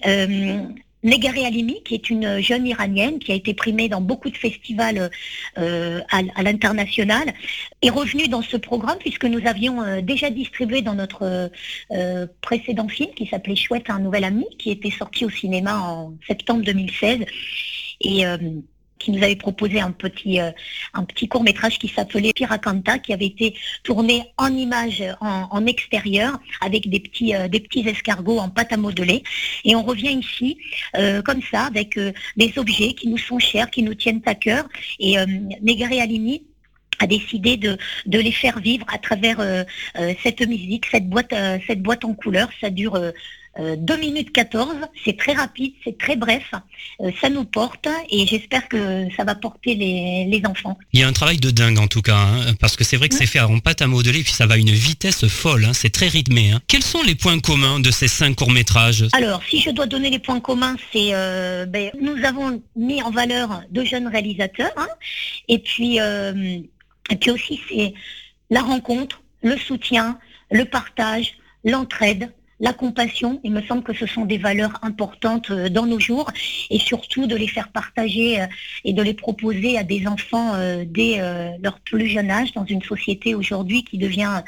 Euh, 0.06 0.64
Negare 1.04 1.44
Alimi, 1.44 1.82
qui 1.84 1.94
est 1.94 2.08
une 2.10 2.40
jeune 2.40 2.66
iranienne 2.66 3.18
qui 3.18 3.30
a 3.30 3.34
été 3.34 3.52
primée 3.52 3.88
dans 3.88 4.00
beaucoup 4.00 4.30
de 4.30 4.36
festivals 4.36 5.10
euh, 5.58 6.00
à, 6.10 6.42
l'international, 6.42 7.34
est 7.82 7.90
revenue 7.90 8.26
dans 8.26 8.40
ce 8.42 8.56
programme 8.56 8.96
puisque 8.98 9.26
nous 9.26 9.46
avions 9.46 9.82
euh, 9.82 10.00
déjà 10.00 10.30
distribué 10.30 10.80
dans 10.80 10.94
notre 10.94 11.50
euh, 11.92 12.26
précédent 12.40 12.88
film 12.88 13.10
qui 13.14 13.26
s'appelait 13.26 13.54
Chouette, 13.54 13.90
un 13.90 14.00
nouvel 14.00 14.24
ami, 14.24 14.46
qui 14.58 14.70
était 14.70 14.90
sorti 14.90 15.26
au 15.26 15.30
cinéma 15.30 15.78
en 15.78 16.14
septembre 16.26 16.64
2016. 16.64 17.20
Et 18.00 18.24
qui 19.04 19.10
nous 19.10 19.22
avait 19.22 19.36
proposé 19.36 19.80
un 19.80 19.90
petit, 19.90 20.40
euh, 20.40 20.50
un 20.94 21.04
petit 21.04 21.28
court 21.28 21.42
métrage 21.42 21.78
qui 21.78 21.88
s'appelait 21.88 22.32
Piracanta, 22.32 22.98
qui 22.98 23.12
avait 23.12 23.26
été 23.26 23.54
tourné 23.82 24.22
en 24.38 24.48
images 24.48 25.04
en, 25.20 25.66
extérieur 25.66 26.38
avec 26.60 26.88
des 26.88 27.00
petits, 27.00 27.34
euh, 27.34 27.48
des 27.48 27.60
petits 27.60 27.86
escargots 27.86 28.38
en 28.38 28.48
pâte 28.48 28.72
à 28.72 28.76
modeler. 28.76 29.22
Et 29.64 29.76
on 29.76 29.82
revient 29.82 30.18
ici 30.18 30.58
euh, 30.96 31.20
comme 31.22 31.42
ça 31.42 31.64
avec 31.64 31.98
des 32.36 32.52
objets 32.56 32.94
qui 32.94 33.08
nous 33.08 33.18
sont 33.18 33.38
chers, 33.38 33.70
qui 33.70 33.82
nous 33.82 33.94
tiennent 33.94 34.22
à 34.26 34.34
cœur. 34.34 34.64
Et 34.98 35.16
Negare 35.62 35.92
Alini 36.00 36.42
a 37.00 37.06
décidé 37.06 37.56
de, 37.56 37.76
de, 38.06 38.18
les 38.18 38.32
faire 38.32 38.58
vivre 38.60 38.86
à 38.92 38.98
travers 38.98 39.38
cette 40.22 40.40
musique, 40.46 40.86
cette 40.86 41.08
boîte, 41.08 41.34
cette 41.66 41.82
boîte 41.82 42.04
en 42.04 42.14
couleur. 42.14 42.48
Ça 42.60 42.70
dure 42.70 42.98
2 43.58 43.94
euh, 43.94 43.98
minutes 43.98 44.32
14, 44.32 44.74
c'est 45.04 45.16
très 45.16 45.32
rapide, 45.32 45.74
c'est 45.84 45.96
très 45.96 46.16
bref, 46.16 46.52
euh, 47.00 47.10
ça 47.20 47.30
nous 47.30 47.44
porte 47.44 47.88
et 48.10 48.26
j'espère 48.26 48.68
que 48.68 49.06
ça 49.16 49.24
va 49.24 49.34
porter 49.34 49.74
les, 49.74 50.42
enfants. 50.44 50.76
Il 50.92 51.00
y 51.00 51.02
a 51.02 51.08
un 51.08 51.12
travail 51.12 51.38
de 51.38 51.50
dingue 51.50 51.78
en 51.78 51.86
tout 51.86 52.02
cas, 52.02 52.16
hein, 52.16 52.54
parce 52.60 52.76
que 52.76 52.84
c'est 52.84 52.96
vrai 52.96 53.08
que 53.08 53.14
c'est 53.14 53.26
fait 53.26 53.40
en 53.40 53.58
pâte 53.60 53.80
à 53.82 53.86
modeler 53.86 54.22
puis 54.22 54.32
ça 54.32 54.46
va 54.46 54.54
à 54.54 54.56
une 54.56 54.70
vitesse 54.70 55.26
folle, 55.28 55.64
hein, 55.64 55.72
c'est 55.72 55.90
très 55.90 56.08
rythmé. 56.08 56.50
Hein. 56.50 56.60
Quels 56.66 56.82
sont 56.82 57.02
les 57.02 57.14
points 57.14 57.38
communs 57.38 57.80
de 57.80 57.90
ces 57.90 58.08
cinq 58.08 58.36
courts-métrages? 58.36 59.06
Alors, 59.12 59.42
si 59.48 59.60
je 59.60 59.70
dois 59.70 59.86
donner 59.86 60.10
les 60.10 60.18
points 60.18 60.40
communs, 60.40 60.76
c'est 60.92 61.10
euh, 61.12 61.64
ben, 61.66 61.90
nous 62.00 62.24
avons 62.24 62.60
mis 62.76 63.02
en 63.02 63.10
valeur 63.10 63.62
deux 63.70 63.84
jeunes 63.84 64.08
réalisateurs 64.08 64.74
et 65.48 65.58
puis, 65.58 65.98
et 65.98 67.16
puis 67.20 67.30
aussi 67.30 67.60
c'est 67.68 67.94
la 68.50 68.62
rencontre, 68.62 69.22
le 69.42 69.56
soutien, 69.56 70.18
le 70.50 70.64
partage, 70.64 71.34
l'entraide 71.64 72.30
la 72.60 72.72
compassion. 72.72 73.40
Il 73.44 73.52
me 73.52 73.62
semble 73.62 73.82
que 73.82 73.92
ce 73.92 74.06
sont 74.06 74.24
des 74.24 74.38
valeurs 74.38 74.78
importantes 74.82 75.50
euh, 75.50 75.68
dans 75.68 75.86
nos 75.86 75.98
jours 75.98 76.30
et 76.70 76.78
surtout 76.78 77.26
de 77.26 77.34
les 77.34 77.48
faire 77.48 77.68
partager 77.68 78.40
euh, 78.40 78.46
et 78.84 78.92
de 78.92 79.02
les 79.02 79.14
proposer 79.14 79.76
à 79.78 79.82
des 79.82 80.06
enfants 80.06 80.54
euh, 80.54 80.84
dès 80.86 81.20
leur 81.62 81.80
plus 81.80 82.08
jeune 82.08 82.30
âge 82.30 82.52
dans 82.52 82.64
une 82.64 82.82
société 82.82 83.34
aujourd'hui 83.34 83.84
qui 83.84 83.98
devient 83.98 84.42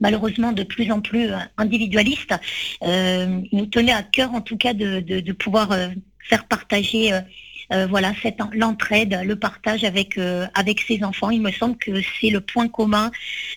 malheureusement 0.00 0.52
de 0.52 0.62
plus 0.62 0.90
en 0.90 1.00
plus 1.00 1.30
individualiste. 1.56 2.34
il 2.82 3.48
nous 3.52 3.66
tenait 3.66 3.92
à 3.92 4.02
cœur 4.02 4.34
en 4.34 4.40
tout 4.40 4.56
cas 4.56 4.72
de, 4.72 5.32
pouvoir 5.32 5.70
faire 6.18 6.46
partager 6.46 7.12
voilà 7.88 8.12
cette 8.22 8.38
l'entraide, 8.54 9.20
le 9.24 9.36
partage 9.36 9.84
avec 9.84 10.18
avec 10.54 10.80
ses 10.80 11.02
enfants. 11.04 11.30
Il 11.30 11.40
me 11.40 11.52
semble 11.52 11.76
que 11.76 11.92
c'est 12.20 12.30
le 12.30 12.40
point 12.40 12.68
commun 12.68 13.10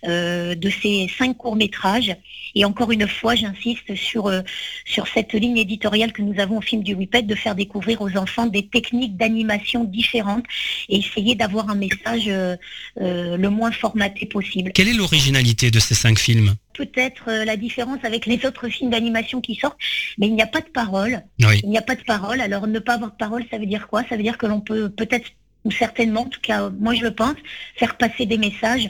de 0.03 0.70
ces 0.82 1.09
cinq 1.18 1.38
courts 1.38 1.55
métrages 1.55 2.16
et 2.55 2.63
encore 2.63 2.91
une 2.91 3.07
fois, 3.07 3.36
j'insiste 3.36 3.95
sur, 3.95 4.28
euh, 4.28 4.41
sur 4.86 5.07
cette 5.07 5.34
ligne 5.34 5.57
éditoriale 5.57 6.13
que 6.13 6.22
nous 6.22 6.39
avons 6.39 6.57
au 6.57 6.61
film 6.61 6.84
du 6.84 6.95
WIPET 6.95 7.24
de 7.24 7.36
faire 7.36 7.53
découvrir 7.53 8.01
aux 8.01 8.16
enfants 8.18 8.47
des 8.47 8.68
techniques 8.68 9.18
d'animation 9.18 9.84
différentes 9.84 10.45
et 10.88 10.97
essayer 10.97 11.36
d'avoir 11.36 11.70
un 11.70 11.76
message 11.76 12.26
euh, 12.28 12.55
euh, 13.01 13.36
le 13.36 13.49
moins 13.49 13.72
formaté 13.72 14.26
possible. 14.26 14.72
Quelle 14.74 14.88
est 14.88 14.93
l'originalité 14.93 15.70
de 15.70 15.80
ces 15.80 15.95
cinq 15.95 16.18
films? 16.18 16.55
Peut-être 16.76 17.32
la 17.32 17.57
différence 17.57 17.99
avec 18.03 18.26
les 18.26 18.45
autres 18.45 18.69
films 18.69 18.89
d'animation 18.89 19.41
qui 19.41 19.55
sortent, 19.55 19.80
mais 20.17 20.28
il 20.28 20.36
n'y 20.36 20.41
a 20.41 20.47
pas 20.47 20.61
de 20.61 20.69
parole. 20.69 21.21
Il 21.63 21.69
n'y 21.69 21.78
a 21.78 21.82
pas 21.82 21.95
de 21.95 22.03
parole. 22.03 22.41
Alors 22.41 22.67
ne 22.67 22.80
pas 22.80 22.93
avoir 22.93 23.11
de 23.11 23.17
parole, 23.17 23.43
ça 23.49 23.57
veut 23.57 23.65
dire 23.65 23.88
quoi? 23.88 24.03
Ça 24.09 24.17
veut 24.17 24.23
dire 24.23 24.38
que 24.38 24.45
l'on 24.45 24.61
peut 24.61 24.89
peut-être, 24.89 25.30
ou 25.63 25.71
certainement, 25.71 26.21
en 26.21 26.30
tout 26.30 26.41
cas 26.41 26.69
moi 26.69 26.93
je 26.93 27.03
le 27.03 27.11
pense, 27.11 27.36
faire 27.76 27.97
passer 27.97 28.26
des 28.26 28.38
messages 28.38 28.89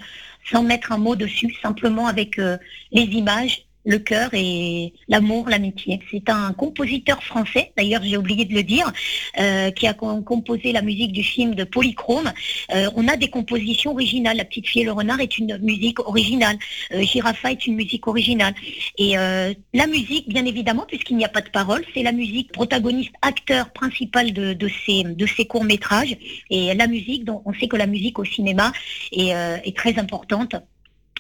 sans 0.52 0.64
mettre 0.64 0.92
un 0.92 0.98
mot 0.98 1.16
dessus, 1.16 1.56
simplement 1.62 2.08
avec 2.08 2.38
euh, 2.38 2.58
les 2.92 3.04
images 3.04 3.66
le 3.86 4.00
cœur 4.00 4.30
et 4.34 4.94
l'amour, 5.08 5.50
l'amitié. 5.50 6.00
C'est 6.12 6.30
un 6.30 6.54
compositeur 6.54 7.24
français, 7.24 7.72
d'ailleurs 7.78 8.02
j'ai 8.04 8.18
oublié 8.18 8.46
de 8.46 8.54
le 8.54 8.64
dire, 8.64 8.92
euh, 9.40 9.72
qui 9.72 9.88
a 9.88 9.94
composé 9.94 10.72
la 10.72 10.82
musique 10.82 11.12
du 11.12 11.24
film 11.24 11.56
de 11.56 11.64
Polychrome. 11.64 12.32
Euh, 12.74 12.90
on 12.96 13.08
a 13.08 13.16
des 13.16 13.30
compositions 13.30 13.92
originales. 13.92 14.38
La 14.38 14.46
petite 14.46 14.68
fille 14.68 14.82
et 14.82 14.86
le 14.86 14.92
renard 14.92 15.20
est 15.20 15.38
une 15.38 15.58
musique 15.60 16.00
originale. 16.00 16.58
Euh, 16.92 17.04
est 17.46 17.68
une 17.68 17.76
musique 17.76 18.08
originale. 18.08 18.54
Et 18.98 19.14
la 19.16 19.88
musique, 19.88 20.28
bien 20.28 20.46
évidemment, 20.46 20.86
puisqu'il 20.88 21.18
n'y 21.18 21.26
a 21.26 21.30
pas 21.30 21.42
de 21.42 21.50
parole, 21.50 21.84
c'est 21.94 22.04
la 22.04 22.12
musique 22.12 22.52
protagoniste, 22.52 23.12
acteur 23.22 23.72
principal 23.72 24.34
de, 24.34 24.70
ces, 24.86 25.04
de 25.04 25.26
ces 25.26 25.46
courts 25.46 25.64
métrages. 25.64 26.18
Et 26.50 26.74
la 26.74 26.88
musique, 26.88 27.24
on 27.46 27.54
sait 27.54 27.68
que 27.68 27.78
la 27.78 27.88
musique 27.88 28.20
au 28.20 28.26
cinéma 28.26 28.72
est 29.12 29.76
très 29.76 30.00
importante 30.00 30.56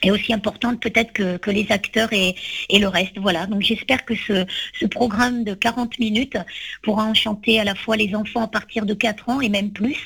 est 0.01 0.11
aussi 0.11 0.33
importante 0.33 0.79
peut-être 0.79 1.13
que, 1.13 1.51
les 1.51 1.67
acteurs 1.69 2.09
et, 2.11 2.35
le 2.71 2.87
reste. 2.87 3.17
Voilà, 3.17 3.45
donc 3.45 3.61
j'espère 3.61 4.05
que 4.05 4.13
ce, 4.15 4.45
programme 4.87 5.43
de 5.43 5.53
40 5.53 5.99
minutes 5.99 6.37
pourra 6.83 7.05
enchanter 7.05 7.59
à 7.59 7.63
la 7.63 7.75
fois 7.75 7.97
les 7.97 8.13
enfants 8.15 8.41
à 8.41 8.47
partir 8.47 8.85
de 8.85 8.93
4 8.93 9.29
ans 9.29 9.41
et 9.41 9.49
même 9.49 9.71
plus. 9.71 10.05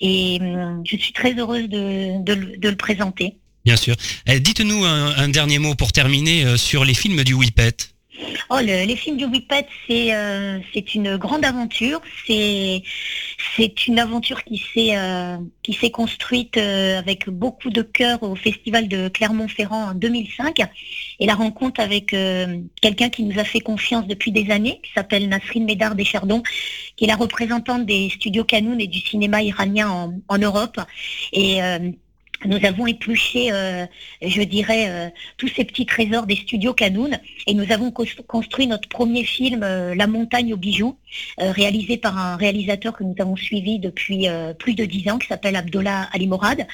Et 0.00 0.38
hum, 0.40 0.82
je 0.84 0.96
suis 0.96 1.12
très 1.12 1.34
heureuse 1.34 1.68
de, 1.68 2.68
le 2.68 2.76
présenter. 2.76 3.36
Bien 3.64 3.76
sûr. 3.76 3.94
Eh, 4.26 4.40
dites-nous 4.40 4.84
un, 4.84 5.28
dernier 5.28 5.58
mot 5.58 5.74
pour 5.74 5.92
terminer 5.92 6.44
euh, 6.44 6.56
sur 6.56 6.84
les 6.84 6.94
films 6.94 7.24
du 7.24 7.34
Whippet. 7.34 7.76
Oh, 8.50 8.58
les 8.60 8.96
films 8.96 9.16
du 9.16 9.24
Whippet, 9.26 9.66
c'est 9.86 10.14
euh, 10.14 10.58
c'est 10.72 10.94
une 10.94 11.16
grande 11.16 11.44
aventure. 11.44 12.00
C'est 12.26 12.82
une 13.86 13.98
aventure 13.98 14.44
qui 14.44 14.58
s'est 14.74 14.96
euh, 14.96 15.38
construite 15.92 16.56
euh, 16.56 16.98
avec 16.98 17.28
beaucoup 17.28 17.70
de 17.70 17.82
cœur 17.82 18.22
au 18.22 18.34
festival 18.34 18.88
de 18.88 19.08
Clermont-Ferrand 19.08 19.90
en 19.90 19.94
2005 19.94 20.60
et 21.20 21.26
la 21.26 21.34
rencontre 21.34 21.80
avec 21.80 22.14
quelqu'un 22.80 23.08
qui 23.08 23.22
nous 23.22 23.38
a 23.38 23.44
fait 23.44 23.60
confiance 23.60 24.06
depuis 24.06 24.32
des 24.32 24.50
années, 24.50 24.80
qui 24.82 24.92
s'appelle 24.94 25.28
Nasrine 25.28 25.64
Médard 25.64 25.94
Deschardons, 25.94 26.42
qui 26.96 27.04
est 27.04 27.08
la 27.08 27.16
représentante 27.16 27.86
des 27.86 28.10
studios 28.10 28.44
Canoun 28.44 28.80
et 28.80 28.86
du 28.86 29.00
cinéma 29.00 29.42
iranien 29.42 29.88
en, 29.88 30.14
en 30.28 30.38
Europe 30.38 30.80
et 31.32 31.60
nous 32.46 32.58
avons 32.64 32.86
épluché, 32.86 33.52
euh, 33.52 33.86
je 34.22 34.42
dirais, 34.42 34.86
euh, 34.88 35.08
tous 35.36 35.48
ces 35.48 35.64
petits 35.64 35.86
trésors 35.86 36.26
des 36.26 36.36
studios 36.36 36.72
Canoun 36.72 37.18
et 37.46 37.54
nous 37.54 37.70
avons 37.72 37.90
construit 37.90 38.66
notre 38.66 38.88
premier 38.88 39.24
film, 39.24 39.62
euh, 39.62 39.94
La 39.94 40.06
montagne 40.06 40.54
aux 40.54 40.56
bijoux, 40.56 40.96
réalisé 41.38 41.96
par 41.96 42.16
un 42.16 42.36
réalisateur 42.36 42.96
que 42.96 43.04
nous 43.04 43.14
avons 43.18 43.36
suivi 43.36 43.78
depuis 43.78 44.28
plus 44.58 44.74
de 44.74 44.84
dix 44.84 45.10
ans, 45.10 45.18
qui 45.18 45.26
s'appelle 45.26 45.56
Abdullah 45.56 46.08
Ali 46.12 46.28
Morad 46.28 46.66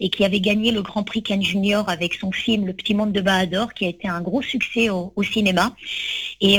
et 0.00 0.10
qui 0.10 0.24
avait 0.24 0.40
gagné 0.40 0.72
le 0.72 0.82
Grand 0.82 1.04
Prix 1.04 1.22
Cannes 1.22 1.42
Junior 1.42 1.88
avec 1.88 2.14
son 2.14 2.32
film 2.32 2.66
Le 2.66 2.72
Petit 2.72 2.94
Monde 2.94 3.12
de 3.12 3.20
Bahador, 3.20 3.72
qui 3.72 3.84
a 3.84 3.88
été 3.88 4.08
un 4.08 4.20
gros 4.20 4.42
succès 4.42 4.90
au, 4.90 5.12
au 5.14 5.22
cinéma. 5.22 5.76
Et 6.40 6.58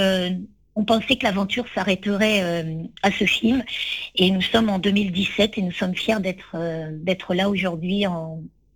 on 0.76 0.84
pensait 0.84 1.16
que 1.16 1.24
l'aventure 1.24 1.66
s'arrêterait 1.74 2.42
euh, 2.44 2.84
à 3.02 3.12
ce 3.12 3.26
film. 3.26 3.64
Et 4.16 4.30
nous 4.32 4.42
sommes 4.42 4.70
en 4.70 4.80
2017 4.80 5.58
et 5.58 5.62
nous 5.62 5.72
sommes 5.72 5.96
fiers 5.96 6.20
d'être 6.20 6.52
euh, 6.56 6.90
d'être 6.92 7.34
là 7.34 7.50
aujourd'hui 7.50 8.06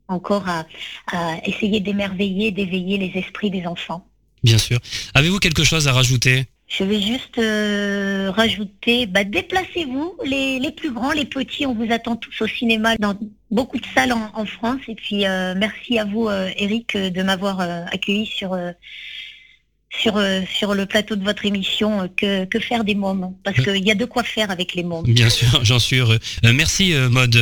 encore 0.10 0.46
à, 0.48 0.66
essayer 1.46 1.80
d'émerveiller, 1.80 2.52
d'éveiller 2.52 2.98
les 2.98 3.12
esprits 3.20 3.50
des 3.50 3.66
enfants. 3.66 4.06
Bien 4.44 4.58
sûr. 4.58 4.80
Avez-vous 5.14 5.40
quelque 5.40 5.64
chose 5.64 5.88
à 5.88 5.94
rajouter? 5.94 6.46
Je 6.68 6.84
vais 6.84 7.02
juste 7.02 7.40
euh, 7.40 8.30
rajouter, 8.32 9.08
bah, 9.08 9.24
déplacez-vous, 9.24 10.16
les, 10.24 10.60
les, 10.60 10.72
plus 10.72 10.92
grands, 10.92 11.12
les 11.12 11.26
petits, 11.26 11.66
on 11.66 11.74
vous 11.74 11.92
attend 11.92 12.16
tous 12.16 12.42
au 12.42 12.48
cinéma 12.48 12.96
dans 12.98 13.18
beaucoup 13.50 13.80
de 13.80 13.86
salles 13.96 14.14
en, 14.14 14.46
France. 14.46 14.82
Et 14.88 14.96
puis 14.96 15.26
merci 15.58 15.98
à 15.98 16.06
vous, 16.06 16.30
Eric, 16.30 16.96
de 16.96 17.24
m'avoir 17.24 17.60
accueilli 17.60 18.28
sur 18.28 18.56
sur, 19.90 20.18
euh, 20.18 20.42
sur 20.52 20.76
le 20.76 20.86
plateau 20.86 21.16
de 21.16 21.24
votre 21.24 21.46
émission 21.46 22.08
euh, 22.24 22.46
que, 22.46 22.60
faire 22.60 22.84
des 22.84 22.96
mômes, 22.96 23.34
parce 23.44 23.60
euh. 23.60 23.64
qu'il 23.64 23.86
y 23.86 23.92
a 23.92 23.96
de 23.96 24.06
quoi 24.06 24.24
faire 24.24 24.52
avec 24.52 24.76
les 24.76 24.84
mômes. 24.84 25.06
Bien 25.06 25.30
sûr, 25.30 25.48
j'en 25.64 25.80
suis 25.80 25.98
heureux. 25.98 26.20
merci, 26.44 26.94
mode 27.10 27.38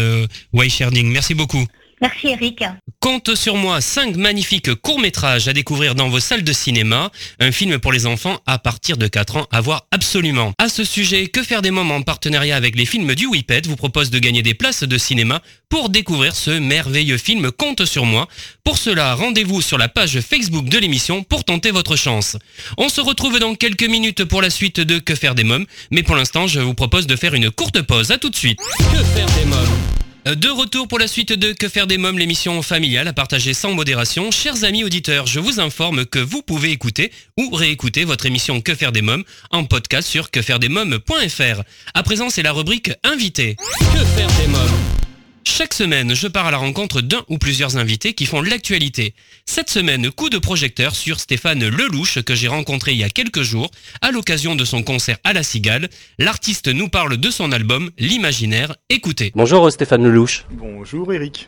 Sharding. 0.70 1.11
Merci 1.11 1.34
beaucoup. 1.34 1.65
Merci 2.02 2.28
Eric. 2.28 2.64
Compte 3.00 3.36
sur 3.36 3.56
moi 3.56 3.82
5 3.82 4.16
magnifiques 4.16 4.74
courts-métrages 4.76 5.48
à 5.48 5.54
découvrir 5.54 5.95
dans 5.95 6.10
vos 6.10 6.20
salles 6.20 6.43
de 6.43 6.54
cinéma. 6.54 7.12
Un 7.39 7.52
film 7.52 7.80
pour 7.80 7.91
les 7.91 8.06
enfants 8.06 8.39
à 8.45 8.60
partir 8.60 8.98
de 8.98 9.08
4 9.08 9.38
ans 9.38 9.48
à 9.52 9.62
voir 9.62 9.88
absolument. 9.91 10.52
À 10.60 10.70
ce 10.70 10.84
sujet, 10.84 11.28
Que 11.28 11.41
faire 11.41 11.62
des 11.62 11.72
moments 11.72 11.95
en 11.95 12.02
partenariat 12.02 12.56
avec 12.56 12.76
les 12.76 12.86
films 12.86 13.16
du 13.16 13.26
Whippet 13.26 13.62
vous 13.66 13.76
propose 13.76 14.10
de 14.10 14.20
gagner 14.20 14.43
des 14.43 14.54
places 14.54 14.84
de 14.84 14.98
cinéma 14.98 15.41
pour 15.70 15.89
découvrir 15.89 16.36
ce 16.36 16.52
merveilleux 16.52 17.18
film 17.18 17.52
Compte 17.52 17.86
sur 17.86 18.06
moi. 18.06 18.28
Pour 18.64 18.78
cela, 18.78 19.16
rendez-vous 19.16 19.62
sur 19.62 19.78
la 19.78 19.88
page 19.88 20.20
Facebook 20.22 20.70
de 20.70 20.78
l'émission 20.78 21.24
pour 21.24 21.43
tenter 21.43 21.72
votre 21.72 21.95
chance. 21.95 22.38
On 22.78 22.89
se 22.89 23.02
retrouve 23.02 23.39
dans 23.39 23.56
quelques 23.56 23.88
minutes 23.88 24.24
pour 24.24 24.41
la 24.41 24.50
suite 24.50 24.80
de 24.80 25.00
Que 25.00 25.16
faire 25.16 25.36
des 25.36 25.43
mômes, 25.43 25.66
mais 25.91 26.04
pour 26.04 26.16
l'instant, 26.16 26.48
je 26.48 26.60
vous 26.60 26.74
propose 26.74 27.08
de 27.08 27.16
faire 27.16 27.34
une 27.34 27.50
courte 27.50 27.82
pause. 27.82 28.12
À 28.12 28.18
tout 28.18 28.30
de 28.30 28.36
suite. 28.36 28.60
Que 28.78 29.04
faire 29.04 29.28
des 29.38 29.45
mômes? 29.45 30.07
De 30.36 30.49
retour 30.49 30.88
pour 30.88 30.99
la 30.99 31.07
suite 31.07 31.34
de 31.34 31.53
Que 31.53 31.69
faire 31.69 31.88
des 31.88 31.97
mômes, 31.97 32.19
l'émission 32.19 32.61
familiale 32.61 33.07
à 33.07 33.13
partager 33.13 33.53
sans 33.53 33.73
modération. 33.73 34.32
Chers 34.32 34.63
amis 34.63 34.84
auditeurs, 34.84 35.25
je 35.28 35.39
vous 35.39 35.59
informe 35.59 36.05
que 36.05 36.19
vous 36.19 36.41
pouvez 36.41 36.71
écouter 36.71 37.11
ou 37.38 37.49
réécouter 37.51 38.03
votre 38.03 38.25
émission 38.25 38.59
Que 38.61 38.75
faire 38.75 38.91
des 38.91 39.01
mômes 39.01 39.23
en 39.51 39.63
podcast 39.63 40.07
sur 40.07 40.30
quefairedesmômes.fr. 40.30 41.61
À 41.93 42.03
présent, 42.03 42.30
c'est 42.30 42.43
la 42.43 42.51
rubrique 42.51 42.91
Invité. 43.03 43.55
Que 43.93 44.05
faire 44.05 44.30
des 44.39 44.47
mômes? 44.47 45.07
Chaque 45.48 45.74
semaine, 45.74 46.14
je 46.14 46.28
pars 46.28 46.45
à 46.45 46.52
la 46.52 46.58
rencontre 46.58 47.00
d'un 47.00 47.24
ou 47.30 47.38
plusieurs 47.38 47.78
invités 47.78 48.14
qui 48.14 48.26
font 48.26 48.41
l'actualité. 48.41 49.14
Cette 49.45 49.70
semaine, 49.70 50.12
coup 50.12 50.30
de 50.30 50.38
projecteur 50.38 50.93
sur 50.93 51.22
Stéphane 51.22 51.66
Lelouch 51.66 52.22
que 52.22 52.36
j'ai 52.36 52.50
rencontré 52.50 52.91
il 52.91 52.98
y 52.98 53.04
a 53.06 53.10
quelques 53.10 53.43
jours 53.43 53.72
à 54.02 54.12
l'occasion 54.12 54.56
de 54.56 54.66
son 54.66 54.84
concert 54.84 55.18
à 55.24 55.32
la 55.32 55.43
Cigale. 55.43 55.88
L'artiste 56.20 56.68
nous 56.68 56.89
parle 56.89 57.16
de 57.16 57.30
son 57.32 57.54
album 57.54 57.91
L'Imaginaire. 57.98 58.76
Écoutez. 58.89 59.32
Bonjour 59.36 59.72
Stéphane 59.72 60.04
Lelouch. 60.04 60.45
Bonjour 60.52 61.14
Eric. 61.14 61.48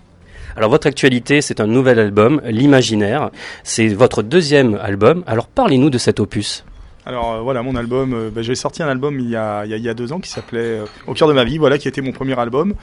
Alors 0.55 0.69
votre 0.69 0.87
actualité, 0.87 1.41
c'est 1.41 1.59
un 1.59 1.67
nouvel 1.67 1.99
album, 1.99 2.41
L'Imaginaire. 2.45 3.31
C'est 3.65 3.89
votre 3.89 4.23
deuxième 4.23 4.75
album. 4.75 5.25
Alors 5.27 5.47
parlez-nous 5.47 5.89
de 5.89 5.97
cet 5.97 6.21
opus. 6.21 6.63
Alors 7.09 7.33
euh, 7.33 7.41
voilà, 7.41 7.63
mon 7.63 7.75
album, 7.75 8.13
euh, 8.13 8.29
bah, 8.29 8.43
j'ai 8.43 8.53
sorti 8.53 8.83
un 8.83 8.87
album 8.87 9.19
il 9.19 9.31
y 9.31 9.35
a, 9.35 9.93
deux 9.95 10.13
ans 10.13 10.19
qui 10.19 10.29
s'appelait 10.29 10.59
euh, 10.59 10.85
Au 11.07 11.15
cœur 11.15 11.27
de 11.27 11.33
ma 11.33 11.43
vie, 11.43 11.57
voilà, 11.57 11.79
qui 11.79 11.87
était 11.87 12.01
mon 12.01 12.11
premier 12.11 12.37
album, 12.37 12.75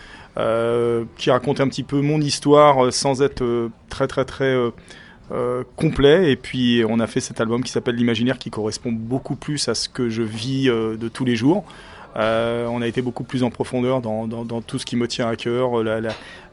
qui 1.17 1.31
racontait 1.31 1.63
un 1.63 1.69
petit 1.69 1.85
peu 1.85 2.01
mon 2.01 2.21
histoire 2.21 2.93
sans 2.93 3.23
être 3.23 3.71
très 3.89 4.09
très 4.09 4.25
très 4.25 4.57
complet. 5.77 6.33
Et 6.33 6.37
puis 6.37 6.83
on 6.89 6.99
a 6.99 7.07
fait 7.07 7.21
cet 7.21 7.41
album 7.41 7.63
qui 7.63 7.71
s'appelle 7.71 7.95
L'Imaginaire, 7.95 8.37
qui 8.37 8.51
correspond 8.51 8.91
beaucoup 8.91 9.37
plus 9.37 9.69
à 9.69 9.77
ce 9.77 9.89
que 9.89 10.09
je 10.09 10.23
vis 10.23 10.67
de 10.67 11.09
tous 11.09 11.25
les 11.25 11.37
jours. 11.37 11.65
On 12.17 12.83
a 12.83 12.87
été 12.89 13.03
beaucoup 13.03 13.25
plus 13.25 13.45
en 13.45 13.51
profondeur 13.51 14.01
dans, 14.01 14.61
tout 14.61 14.81
ce 14.81 14.85
qui 14.85 14.97
me 14.97 15.07
tient 15.07 15.29
à 15.29 15.37
cœur, 15.37 15.85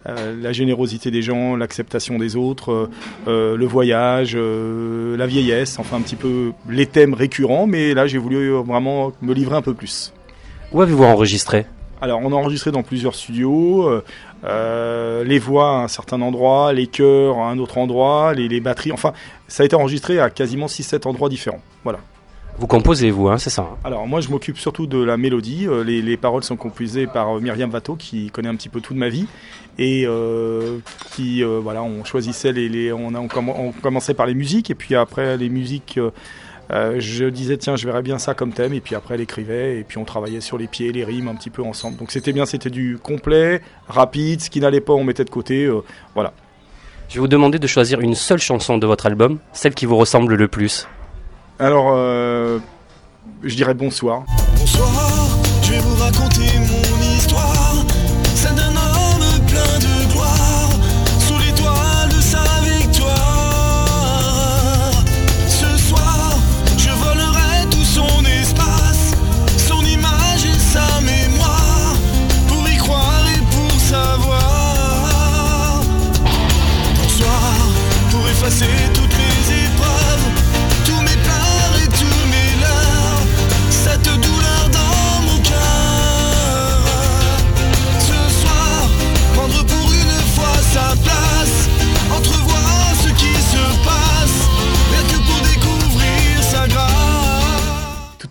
euh, 0.08 0.54
générosité 0.54 1.12
des 1.12 1.22
gens, 1.22 1.56
l'acceptation 1.56 2.18
des 2.18 2.36
autres, 2.36 2.90
euh, 3.28 3.56
le 3.56 3.66
voyage, 3.66 4.36
la 4.38 5.26
vieillesse, 5.26 5.80
enfin 5.80 5.98
un 5.98 6.02
petit 6.02 6.16
peu 6.16 6.52
les 6.70 6.86
thèmes 6.86 7.14
récurrents, 7.14 7.68
mais 7.68 7.94
là 7.94 8.08
j'ai 8.08 8.18
voulu 8.18 8.52
vraiment 8.52 9.12
me 9.22 9.34
livrer 9.34 9.56
un 9.56 9.62
peu 9.62 9.74
plus. 9.74 10.14
Où 10.72 10.82
avez-vous 10.82 11.04
enregistré? 11.04 11.66
Alors, 12.02 12.20
on 12.22 12.34
a 12.34 12.36
enregistré 12.36 12.72
dans 12.72 12.84
plusieurs 12.84 13.16
studios, 13.16 13.90
les 14.44 15.40
voix 15.40 15.78
à 15.78 15.84
un 15.84 15.88
certain 15.88 16.22
endroit, 16.22 16.74
les 16.74 16.88
chœurs 16.88 17.38
à 17.38 17.50
un 17.50 17.60
autre 17.60 17.78
endroit, 17.78 18.34
les, 18.34 18.50
les 18.50 18.60
batteries. 18.60 18.92
Enfin, 18.92 19.14
ça 19.48 19.64
a 19.64 19.66
été 19.66 19.76
enregistré 19.76 20.20
à 20.20 20.30
quasiment 20.30 20.66
6-7 20.66 21.08
endroits 21.08 21.30
différents. 21.30 21.62
Voilà. 21.86 22.00
Vous 22.60 22.68
composez, 22.68 23.10
vous, 23.10 23.30
hein, 23.30 23.38
c'est 23.40 23.50
ça 23.50 23.64
hein? 23.64 23.78
Alors 23.84 24.08
moi, 24.08 24.22
je 24.22 24.30
m'occupe 24.30 24.58
surtout 24.58 24.86
de 24.86 25.02
la 25.02 25.18
mélodie. 25.18 25.68
Euh, 25.68 25.84
les, 25.84 26.18
paroles 26.18 26.44
sont 26.44 26.56
composées 26.56 27.08
par 27.08 27.38
euh, 27.38 27.40
Myriam 27.40 27.70
Vato, 27.70 27.96
qui 27.96 28.30
connaît 28.30 28.50
un 28.50 28.56
petit 28.56 28.70
peu 28.70 28.80
toute 28.80 28.96
ma 28.96 29.10
vie, 29.10 29.26
et 29.78 30.06
euh, 30.06 30.80
qui, 31.12 31.44
voilà, 31.44 31.84
on 31.84 32.04
choisissait 32.04 32.52
les, 32.52 32.92
on, 32.94 33.14
a, 33.16 33.20
on, 33.20 33.72
commençait 33.72 34.14
par 34.14 34.26
les 34.26 34.34
musiques, 34.34 34.70
et 34.70 34.76
puis 34.76 34.96
après 34.96 35.38
les 35.38 35.50
musiques. 35.50 36.00
je 36.70 37.30
disais 37.30 37.58
tiens 37.58 37.76
je 37.76 37.86
verrais 37.86 38.02
bien 38.02 38.18
ça 38.18 38.34
comme 38.34 38.52
thème 38.52 38.74
et 38.74 38.82
puis 38.82 38.96
après 38.96 39.14
elle 39.14 39.22
écrivait 39.22 39.78
et 39.80 39.84
puis 39.84 40.00
on 40.00 40.06
travaillait 40.06 40.42
sur 40.42 40.58
les 40.58 40.66
pieds 40.66 40.92
les 40.92 41.04
rimes 41.04 41.28
un 41.28 41.36
petit 41.36 41.52
peu 41.52 41.62
ensemble 41.62 41.98
donc 41.98 42.10
c'était 42.10 42.34
bien 42.34 42.48
c'était 42.48 42.72
du 42.72 42.98
complet 42.98 43.62
rapide 43.88 44.42
ce 44.42 44.50
qui 44.50 44.60
n'allait 44.60 44.82
pas 44.82 44.94
on 44.94 45.04
mettait 45.04 45.26
de 45.26 45.30
côté 45.30 45.70
voilà 46.16 46.34
je 47.10 47.16
vais 47.16 47.20
vous 47.20 47.28
demander 47.28 47.60
de 47.60 47.68
choisir 47.68 48.00
une 48.00 48.16
seule 48.16 48.40
chanson 48.40 48.80
de 48.80 48.88
votre 48.88 49.06
album 49.06 49.38
celle 49.52 49.76
qui 49.76 49.86
vous 49.86 49.98
ressemble 49.98 50.34
le 50.34 50.48
plus 50.48 50.88
alors, 51.60 51.94
euh, 51.96 52.60
je 53.44 53.56
dirais 53.56 53.74
bonsoir. 53.74 54.24
Bonsoir, 54.58 54.90
je 55.62 55.72
vais 55.72 55.80
vous 55.80 55.96
raconter 55.96 56.63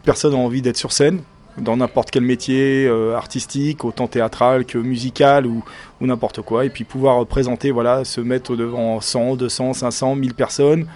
personne 0.05 0.35
a 0.35 0.39
envie 0.39 0.63
d'être 0.63 0.77
sur 0.77 0.93
scène 0.93 1.21
dans 1.59 1.77
n'importe 1.77 2.11
quel 2.11 2.23
métier 2.23 2.87
euh, 2.87 3.15
artistique, 3.15 3.85
autant 3.85 4.07
théâtral 4.07 4.65
que 4.65 4.79
musical 4.79 5.47
ou, 5.47 5.65
ou 6.01 6.07
n'importe 6.07 6.43
quoi, 6.43 6.65
et 6.65 6.71
puis 6.71 6.85
pouvoir 6.85 7.27
présenter, 7.27 7.71
voilà, 7.71 8.05
se 8.05 8.21
mettre 8.21 8.57
devant 8.57 9.01
100, 9.01 9.37
200, 9.37 9.75
500, 9.75 10.15
1000 10.17 10.35
personnes, 10.35 10.87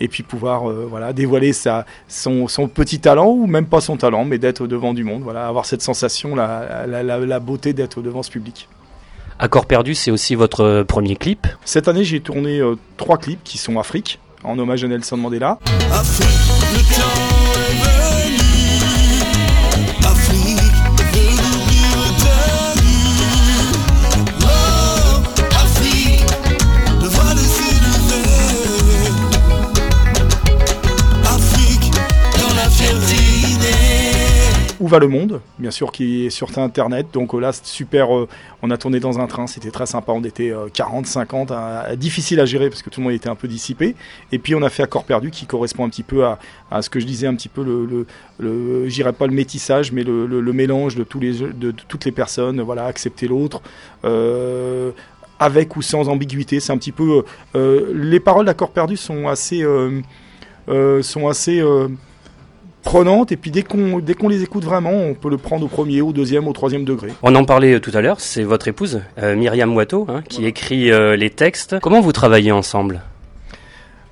et 0.00 0.08
puis 0.08 0.22
pouvoir 0.22 0.70
euh, 0.70 0.86
voilà, 0.88 1.12
dévoiler 1.12 1.52
sa, 1.52 1.86
son, 2.08 2.48
son 2.48 2.68
petit 2.68 2.98
talent, 2.98 3.28
ou 3.28 3.46
même 3.46 3.66
pas 3.66 3.80
son 3.80 3.96
talent, 3.96 4.24
mais 4.24 4.38
d'être 4.38 4.66
devant 4.66 4.94
du 4.94 5.04
monde, 5.04 5.22
voilà, 5.22 5.46
avoir 5.46 5.66
cette 5.66 5.82
sensation, 5.82 6.34
la, 6.34 6.86
la, 6.86 7.02
la, 7.02 7.18
la 7.18 7.40
beauté 7.40 7.72
d'être 7.72 8.00
devant 8.02 8.22
ce 8.22 8.30
public. 8.30 8.68
Accord 9.38 9.66
perdu, 9.66 9.94
c'est 9.94 10.10
aussi 10.10 10.34
votre 10.34 10.82
premier 10.84 11.14
clip? 11.14 11.46
Cette 11.64 11.88
année, 11.88 12.04
j'ai 12.04 12.20
tourné 12.20 12.58
euh, 12.58 12.76
trois 12.96 13.18
clips 13.18 13.44
qui 13.44 13.58
sont 13.58 13.78
Afrique, 13.78 14.18
en 14.44 14.58
hommage 14.58 14.82
à 14.82 14.88
Nelson 14.88 15.18
Mandela. 15.18 15.58
Afrique, 15.92 17.25
Va 34.86 34.98
le 35.00 35.08
monde 35.08 35.40
Bien 35.58 35.70
sûr, 35.70 35.90
qui 35.90 36.26
est 36.26 36.30
sur 36.30 36.56
Internet. 36.58 37.08
Donc 37.12 37.34
euh, 37.34 37.40
là, 37.40 37.52
super. 37.52 38.14
euh, 38.16 38.28
on 38.62 38.70
a 38.70 38.76
tourné 38.76 39.00
dans 39.00 39.18
un 39.18 39.26
train, 39.26 39.46
c'était 39.46 39.70
très 39.70 39.86
sympa. 39.86 40.12
On 40.12 40.22
était 40.22 40.50
euh, 40.50 40.68
40, 40.72 41.06
50, 41.06 41.50
euh, 41.50 41.96
difficile 41.96 42.40
à 42.40 42.46
gérer 42.46 42.68
parce 42.68 42.82
que 42.82 42.90
tout 42.90 43.00
le 43.00 43.04
monde 43.04 43.14
était 43.14 43.28
un 43.28 43.34
peu 43.34 43.48
dissipé. 43.48 43.94
Et 44.32 44.38
puis 44.38 44.54
on 44.54 44.62
a 44.62 44.70
fait 44.70 44.82
Accord 44.82 45.04
perdu, 45.04 45.30
qui 45.30 45.46
correspond 45.46 45.84
un 45.84 45.88
petit 45.88 46.02
peu 46.02 46.24
à, 46.24 46.38
ce 46.82 46.88
que 46.88 47.00
je 47.00 47.06
disais 47.06 47.26
un 47.26 47.34
petit 47.34 47.48
peu 47.48 47.64
le, 47.64 47.84
le, 48.38 48.86
le 48.86 49.12
pas 49.12 49.26
le 49.26 49.32
métissage, 49.32 49.92
mais 49.92 50.04
le, 50.04 50.52
mélange 50.52 50.96
de 50.96 51.04
tous 51.04 51.20
les 51.20 51.38
de, 51.38 51.70
toutes 51.70 52.04
les 52.04 52.12
personnes. 52.12 52.60
Voilà, 52.60 52.86
accepter 52.86 53.28
l'autre. 53.28 53.60
Avec 55.38 55.76
ou 55.76 55.82
sans 55.82 56.08
ambiguïté, 56.08 56.60
c'est 56.60 56.72
un 56.72 56.78
petit 56.78 56.92
peu. 56.92 57.24
les 57.54 58.20
paroles 58.20 58.46
d'Accord 58.46 58.70
perdu 58.70 58.96
sont 58.96 59.28
assez, 59.28 59.64
sont 61.02 61.28
assez 61.28 61.62
prenantes 62.86 63.32
et 63.32 63.36
puis 63.36 63.50
dès 63.50 63.64
qu'on 63.64 63.98
dès 63.98 64.14
qu'on 64.14 64.28
les 64.28 64.42
écoute 64.42 64.64
vraiment, 64.64 64.92
on 64.92 65.14
peut 65.14 65.28
le 65.28 65.36
prendre 65.38 65.66
au 65.66 65.68
premier, 65.68 66.00
au 66.00 66.12
deuxième, 66.12 66.46
au 66.48 66.54
troisième 66.54 66.84
degré. 66.84 67.10
On 67.22 67.34
en 67.34 67.44
parlait 67.44 67.74
euh, 67.74 67.80
tout 67.80 67.90
à 67.92 68.00
l'heure, 68.00 68.20
c'est 68.20 68.44
votre 68.44 68.68
épouse, 68.68 69.02
euh, 69.18 69.34
Myriam 69.34 69.74
Watteau, 69.76 70.06
hein, 70.08 70.22
qui 70.28 70.46
écrit 70.46 70.90
euh, 70.90 71.16
les 71.16 71.30
textes. 71.30 71.80
Comment 71.80 72.00
vous 72.00 72.12
travaillez 72.12 72.52
ensemble? 72.52 73.02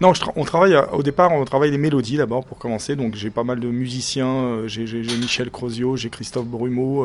Non, 0.00 0.10
tra- 0.10 0.32
on 0.34 0.44
travaille 0.44 0.76
au 0.92 1.04
départ, 1.04 1.30
on 1.32 1.44
travaille 1.44 1.70
les 1.70 1.78
mélodies 1.78 2.16
d'abord 2.16 2.44
pour 2.44 2.58
commencer. 2.58 2.96
Donc 2.96 3.14
j'ai 3.14 3.30
pas 3.30 3.44
mal 3.44 3.60
de 3.60 3.68
musiciens, 3.68 4.66
j'ai 4.66 4.84
Michel 5.20 5.50
Crozio, 5.50 5.96
j'ai 5.96 6.10
Christophe 6.10 6.46
Brumeau, 6.46 7.04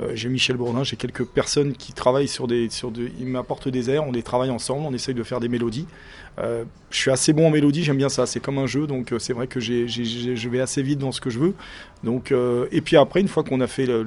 euh, 0.00 0.12
j'ai 0.14 0.28
Michel 0.28 0.56
Bourdin, 0.56 0.84
j'ai 0.84 0.96
quelques 0.96 1.24
personnes 1.24 1.72
qui 1.72 1.94
travaillent 1.94 2.28
sur 2.28 2.46
des, 2.46 2.68
sur 2.68 2.90
des, 2.90 3.10
ils 3.18 3.26
m'apportent 3.26 3.70
des 3.70 3.88
airs, 3.88 4.04
on 4.06 4.12
les 4.12 4.22
travaille 4.22 4.50
ensemble, 4.50 4.84
on 4.86 4.92
essaye 4.92 5.14
de 5.14 5.22
faire 5.22 5.40
des 5.40 5.48
mélodies. 5.48 5.86
Euh, 6.38 6.64
je 6.90 6.98
suis 6.98 7.10
assez 7.10 7.32
bon 7.32 7.46
en 7.46 7.50
mélodie, 7.50 7.82
j'aime 7.82 7.96
bien 7.96 8.08
ça, 8.08 8.26
c'est 8.26 8.40
comme 8.40 8.58
un 8.58 8.66
jeu, 8.66 8.86
donc 8.86 9.12
euh, 9.12 9.18
c'est 9.18 9.32
vrai 9.32 9.46
que 9.46 9.58
je 9.58 10.48
vais 10.48 10.60
assez 10.60 10.82
vite 10.82 10.98
dans 10.98 11.12
ce 11.12 11.20
que 11.20 11.30
je 11.30 11.38
veux. 11.38 11.54
Donc, 12.04 12.30
euh, 12.30 12.66
et 12.72 12.80
puis 12.80 12.96
après, 12.96 13.20
une 13.20 13.28
fois 13.28 13.42
qu'on 13.42 13.60
a 13.60 13.66
fait 13.66 13.86
le, 13.86 14.04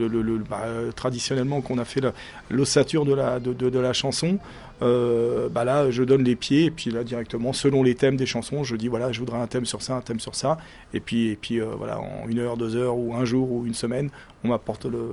bah, 0.49 0.65
traditionnellement 0.95 1.61
qu'on 1.61 1.79
a 1.79 1.85
fait 1.85 2.01
l'ossature 2.49 3.05
la, 3.15 3.39
de 3.39 3.79
la 3.79 3.93
chanson, 3.93 4.37
euh, 4.81 5.49
bah 5.49 5.65
là, 5.65 5.91
je 5.91 6.03
donne 6.03 6.23
les 6.23 6.35
pieds 6.35 6.65
et 6.65 6.71
puis 6.71 6.89
là 6.89 7.03
directement, 7.03 7.53
selon 7.53 7.83
les 7.83 7.95
thèmes 7.95 8.15
des 8.15 8.25
chansons, 8.25 8.63
je 8.63 8.75
dis 8.75 8.87
voilà, 8.87 9.11
je 9.11 9.19
voudrais 9.19 9.39
un 9.39 9.47
thème 9.47 9.65
sur 9.65 9.81
ça, 9.81 9.95
un 9.95 10.01
thème 10.01 10.19
sur 10.19 10.35
ça, 10.35 10.57
et 10.93 10.99
puis 10.99 11.29
et 11.29 11.35
puis 11.35 11.59
euh, 11.59 11.65
voilà, 11.77 11.99
en 11.99 12.27
une 12.27 12.39
heure, 12.39 12.57
deux 12.57 12.75
heures 12.75 12.97
ou 12.97 13.13
un 13.13 13.25
jour 13.25 13.51
ou 13.51 13.65
une 13.65 13.73
semaine, 13.73 14.09
on 14.43 14.49
m'apporte 14.49 14.85
le 14.85 15.09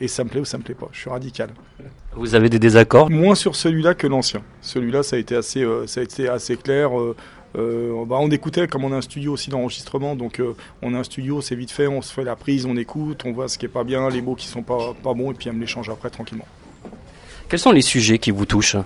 et 0.00 0.08
ça 0.08 0.24
me 0.24 0.28
plaît 0.28 0.40
ou 0.40 0.44
ça 0.44 0.58
me 0.58 0.62
plaît 0.62 0.74
pas. 0.74 0.88
Je 0.92 1.00
suis 1.00 1.10
radical. 1.10 1.50
Vous 2.14 2.34
avez 2.34 2.48
des 2.48 2.58
désaccords? 2.58 3.10
Moins 3.10 3.34
sur 3.34 3.56
celui-là 3.56 3.94
que 3.94 4.06
l'ancien. 4.06 4.42
Celui-là, 4.60 5.02
ça 5.02 5.16
a 5.16 5.18
été 5.18 5.36
assez, 5.36 5.62
euh, 5.62 5.86
ça 5.86 6.00
a 6.00 6.04
été 6.04 6.28
assez 6.28 6.56
clair. 6.56 6.90
euh, 7.56 8.04
bah, 8.06 8.16
on 8.20 8.30
écoutait 8.30 8.68
comme 8.68 8.84
on 8.84 8.92
a 8.92 8.96
un 8.96 9.02
studio 9.02 9.32
aussi 9.32 9.50
d'enregistrement, 9.50 10.14
donc 10.14 10.38
euh, 10.38 10.54
on 10.82 10.94
a 10.94 10.98
un 10.98 11.02
studio, 11.02 11.40
c'est 11.40 11.56
vite 11.56 11.70
fait, 11.70 11.86
on 11.86 12.02
se 12.02 12.12
fait 12.12 12.24
la 12.24 12.36
prise, 12.36 12.66
on 12.66 12.76
écoute, 12.76 13.22
on 13.24 13.32
voit 13.32 13.48
ce 13.48 13.58
qui 13.58 13.66
est 13.66 13.70
pas 13.70 13.84
bien, 13.84 14.08
les 14.10 14.22
mots 14.22 14.34
qui 14.34 14.46
sont 14.46 14.62
pas, 14.62 14.94
pas 15.02 15.14
bons, 15.14 15.32
et 15.32 15.34
puis 15.34 15.48
on 15.50 15.54
me 15.54 15.60
les 15.60 15.66
change 15.66 15.88
après 15.90 16.10
tranquillement. 16.10 16.46
Quels 17.48 17.58
sont 17.58 17.72
les 17.72 17.82
sujets 17.82 18.18
qui 18.18 18.30
vous 18.30 18.44
touchent? 18.44 18.76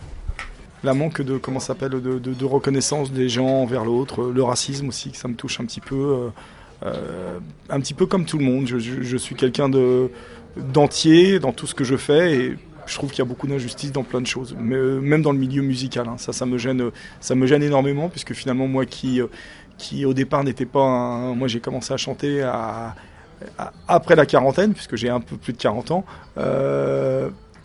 La 0.85 0.95
manque 0.95 1.23
de 1.23 1.39
comment 1.39 1.61
s'appelle 1.61 1.91
de, 1.93 2.45
reconnaissance 2.45 3.13
des 3.13 3.29
gens 3.29 3.47
envers 3.47 3.85
l'autre, 3.85 4.23
euh, 4.23 4.33
le 4.35 4.43
racisme 4.43 4.89
aussi, 4.89 5.13
que 5.13 5.17
ça 5.17 5.29
me 5.29 5.35
touche 5.35 5.61
un 5.61 5.65
petit 5.65 5.81
peu, 5.81 5.95
euh, 5.95 6.29
euh, 6.87 7.39
un 7.71 7.81
petit 7.81 7.95
peu 7.95 8.07
comme 8.07 8.25
tout 8.25 8.37
le 8.37 8.45
monde. 8.45 8.67
Je, 8.67 9.17
suis 9.17 9.37
quelqu'un 9.37 9.69
de 9.69 10.11
d'entier 10.57 11.39
dans 11.39 11.53
tout 11.53 11.67
ce 11.67 11.75
que 11.75 11.85
je 11.85 11.97
fais 11.97 12.35
et 12.35 12.57
je 12.87 12.95
trouve 12.95 13.11
qu'il 13.11 13.21
y 13.21 13.23
a 13.23 13.25
beaucoup 13.25 13.47
d'injustice 13.47 13.93
dans 13.93 14.03
plein 14.03 14.21
de 14.21 14.27
choses, 14.27 14.55
mais, 14.59 14.77
même 14.77 15.23
dans 15.23 15.33
le 15.33 15.39
milieu 15.39 15.63
musical. 15.63 16.07
hein. 16.09 16.17
Ça, 16.19 16.33
ça 16.33 16.45
me 16.47 16.59
gêne, 16.59 16.91
ça 17.21 17.35
me 17.37 17.47
gêne 17.47 17.63
énormément 17.63 18.09
puisque 18.09 18.35
finalement 18.35 18.67
moi 18.67 18.85
qui 18.85 19.21
qui 19.79 20.05
au 20.05 20.13
départ 20.15 20.45
n'était 20.45 20.67
pas, 20.67 20.81
un- 20.83 21.35
moi 21.35 21.49
j'ai 21.49 21.61
commencé 21.61 21.95
à 21.95 21.97
chanter 21.97 22.43
après 23.89 24.17
la 24.17 24.27
quarantaine 24.27 24.73
puisque 24.75 24.97
j'ai 24.97 25.09
un 25.09 25.21
peu 25.21 25.37
plus 25.37 25.53
de 25.53 25.59
40 25.59 25.91
ans. 25.93 26.05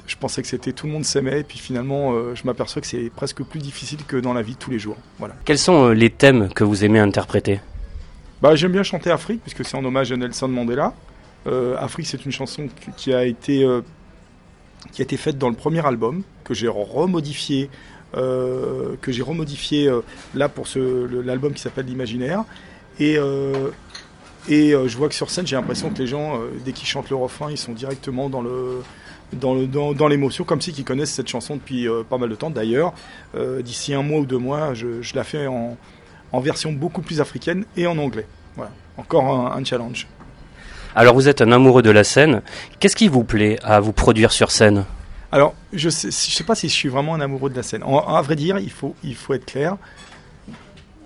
Je 0.08 0.16
pensais 0.16 0.42
que 0.42 0.48
c'était 0.48 0.72
tout 0.72 0.88
le 0.88 0.94
monde 0.94 1.06
s'aimait, 1.06 1.42
et 1.42 1.44
puis 1.44 1.60
finalement, 1.60 2.14
euh, 2.14 2.34
je 2.34 2.44
m'aperçois 2.46 2.82
que 2.82 2.88
c'est 2.88 3.12
presque 3.16 3.44
plus 3.44 3.60
difficile 3.60 4.00
que 4.08 4.18
dans 4.18 4.34
la 4.34 4.42
vie 4.42 4.54
de 4.54 4.58
tous 4.58 4.72
les 4.72 4.80
jours. 4.80 4.98
Voilà. 5.20 5.36
Quels 5.46 5.60
sont 5.60 5.90
euh, 5.90 5.94
les 5.94 6.10
thèmes 6.10 6.50
que 6.54 6.64
vous 6.64 6.84
aimez 6.84 7.00
interpréter? 7.00 7.60
Bah, 8.42 8.56
j'aime 8.56 8.72
bien 8.72 8.84
chanter 8.84 9.12
Afrique, 9.12 9.42
puisque 9.42 9.66
c'est 9.66 9.78
en 9.78 9.86
hommage 9.86 10.12
à 10.12 10.18
Nelson 10.18 10.48
Mandela. 10.48 10.94
Euh, 11.46 11.76
Afrique, 11.78 12.08
c'est 12.08 12.26
une 12.26 12.32
chanson 12.32 12.68
qui, 12.96 13.14
a 13.14 13.26
été, 13.26 13.68
qui 14.92 15.02
a 15.02 15.04
été 15.04 15.18
faite 15.18 15.38
dans 15.38 15.50
le 15.50 15.56
premier 15.56 15.86
album, 15.86 16.24
que 16.44 16.54
j'ai 16.54 16.68
remodifié, 16.68 17.70
euh, 18.16 18.96
que 19.02 19.12
j'ai 19.12 19.22
remodifié 19.22 19.88
euh, 19.88 20.00
là 20.34 20.48
pour 20.48 20.66
l'album 21.26 21.54
qui 21.54 21.62
s'appelle 21.62 21.86
L'Imaginaire. 21.86 22.46
Et, 23.00 23.18
euh, 23.18 23.70
et 24.48 24.72
je 24.72 24.98
vois 24.98 25.10
que 25.10 25.16
sur 25.16 25.30
scène, 25.30 25.46
j'ai 25.46 25.58
l'impression 25.58 25.90
que 25.90 26.00
les 26.00 26.08
gens, 26.08 26.40
dès 26.64 26.72
qu'ils 26.72 26.88
chantent 26.88 27.10
le 27.10 27.18
refrain, 27.18 27.52
ils 27.52 27.58
sont 27.58 27.74
directement 27.74 28.30
dans 28.30 28.42
le 28.42 28.82
dans, 29.34 29.54
le, 29.54 29.68
dans, 29.68 29.94
dans 29.94 30.08
l'émotion, 30.08 30.44
comme 30.44 30.62
si 30.62 30.72
qu'ils 30.72 30.86
connaissent 30.86 31.14
cette 31.14 31.28
chanson 31.28 31.56
depuis 31.56 31.88
euh, 31.88 32.04
pas 32.04 32.18
mal 32.18 32.30
de 32.30 32.36
temps. 32.36 32.50
D'ailleurs, 32.50 32.94
euh, 33.36 33.62
d'ici 33.62 33.94
un 33.94 34.04
mois 34.04 34.20
ou 34.20 34.26
deux 34.26 34.38
mois, 34.38 34.74
je, 34.74 35.02
je 35.02 35.16
la 35.16 35.24
fais 35.24 35.48
en, 35.48 35.78
en 36.32 36.40
version 36.40 36.72
beaucoup 36.72 37.02
plus 37.02 37.22
africaine 37.22 37.66
et 37.76 37.88
en 37.88 37.98
anglais. 37.98 38.26
Voilà, 38.56 38.72
encore 38.98 39.26
un, 39.26 39.58
un 39.58 39.64
challenge. 39.64 40.08
Alors 40.96 41.14
vous 41.14 41.28
êtes 41.28 41.42
un 41.42 41.52
amoureux 41.52 41.84
de 41.84 41.92
la 41.92 42.04
scène. 42.04 42.42
Qu'est-ce 42.80 42.96
qui 42.96 43.08
vous 43.08 43.24
plaît 43.24 43.60
à 43.64 43.80
vous 43.80 43.94
produire 43.94 44.32
sur 44.32 44.50
scène? 44.50 44.86
Alors, 45.32 45.54
je 45.74 45.90
sais, 45.90 46.08
je 46.08 46.36
sais 46.36 46.44
pas 46.44 46.56
si 46.56 46.70
je 46.70 46.74
suis 46.74 46.90
vraiment 46.90 47.14
un 47.14 47.20
amoureux 47.20 47.50
de 47.50 47.56
la 47.56 47.64
scène. 47.64 47.84
En, 47.84 48.00
à 48.00 48.22
vrai 48.22 48.36
dire, 48.36 48.58
il 48.60 48.72
faut, 48.72 48.96
il 49.04 49.16
faut 49.16 49.34
être 49.34 49.46
clair. 49.46 49.78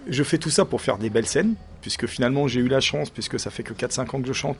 Je 0.07 0.23
fais 0.23 0.37
tout 0.37 0.49
ça 0.49 0.63
pour 0.63 0.81
faire 0.81 0.97
des 0.97 1.09
belles 1.09 1.25
scènes, 1.27 1.55
puisque 1.81 2.05
finalement 2.05 2.47
j'ai 2.47 2.59
eu 2.59 2.67
la 2.67 2.79
chance, 2.79 3.09
puisque 3.09 3.39
ça 3.39 3.49
fait 3.49 3.63
que 3.63 3.73
4-5 3.73 4.15
ans 4.15 4.21
que 4.21 4.27
je 4.27 4.33
chante, 4.33 4.57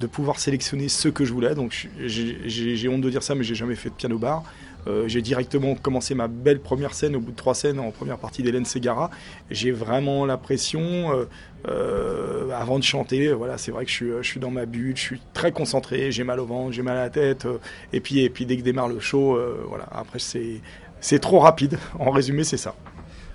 de 0.00 0.06
pouvoir 0.06 0.38
sélectionner 0.38 0.88
ce 0.88 1.08
que 1.08 1.24
je 1.24 1.32
voulais. 1.32 1.54
Donc 1.54 1.88
j'ai- 2.04 2.88
honte 2.88 3.00
de 3.00 3.10
dire 3.10 3.22
ça, 3.22 3.34
mais 3.34 3.44
j'ai 3.44 3.54
jamais 3.54 3.74
fait 3.76 3.90
de 3.90 3.94
piano 3.94 4.18
bar. 4.18 4.42
Euh, 4.86 5.08
j'ai 5.08 5.22
directement 5.22 5.74
commencé 5.76 6.14
ma 6.14 6.28
belle 6.28 6.60
première 6.60 6.92
scène 6.92 7.16
au 7.16 7.20
bout 7.20 7.30
de 7.30 7.36
trois 7.36 7.54
scènes 7.54 7.78
en 7.80 7.90
première 7.90 8.18
partie 8.18 8.42
d'Hélène 8.42 8.66
Ségara. 8.66 9.10
J'ai 9.50 9.70
vraiment 9.70 10.26
la 10.26 10.36
pression 10.36 10.82
euh, 10.82 11.24
euh, 11.68 12.50
avant 12.50 12.78
de 12.78 12.84
chanter. 12.84 13.32
Voilà, 13.32 13.56
c'est 13.56 13.70
vrai 13.70 13.84
que 13.86 13.90
je 13.90 13.96
suis, 13.96 14.10
je 14.20 14.26
suis 14.28 14.40
dans 14.40 14.50
ma 14.50 14.66
bulle, 14.66 14.94
je 14.96 15.00
suis 15.00 15.22
très 15.32 15.52
concentré, 15.52 16.12
j'ai 16.12 16.24
mal 16.24 16.38
au 16.38 16.44
ventre, 16.46 16.72
j'ai 16.72 16.82
mal 16.82 16.98
à 16.98 17.02
la 17.04 17.10
tête. 17.10 17.46
et 17.94 18.00
puis, 18.00 18.20
et 18.20 18.28
puis 18.28 18.44
dès 18.44 18.56
que 18.58 18.62
démarre 18.62 18.88
le 18.88 19.00
show, 19.00 19.38
voilà. 19.68 19.86
Après 19.90 20.18
c'est 20.18 20.60
c'est 21.00 21.18
trop 21.18 21.38
rapide. 21.40 21.78
En 21.98 22.10
résumé, 22.10 22.44
c'est 22.44 22.56
ça. 22.58 22.74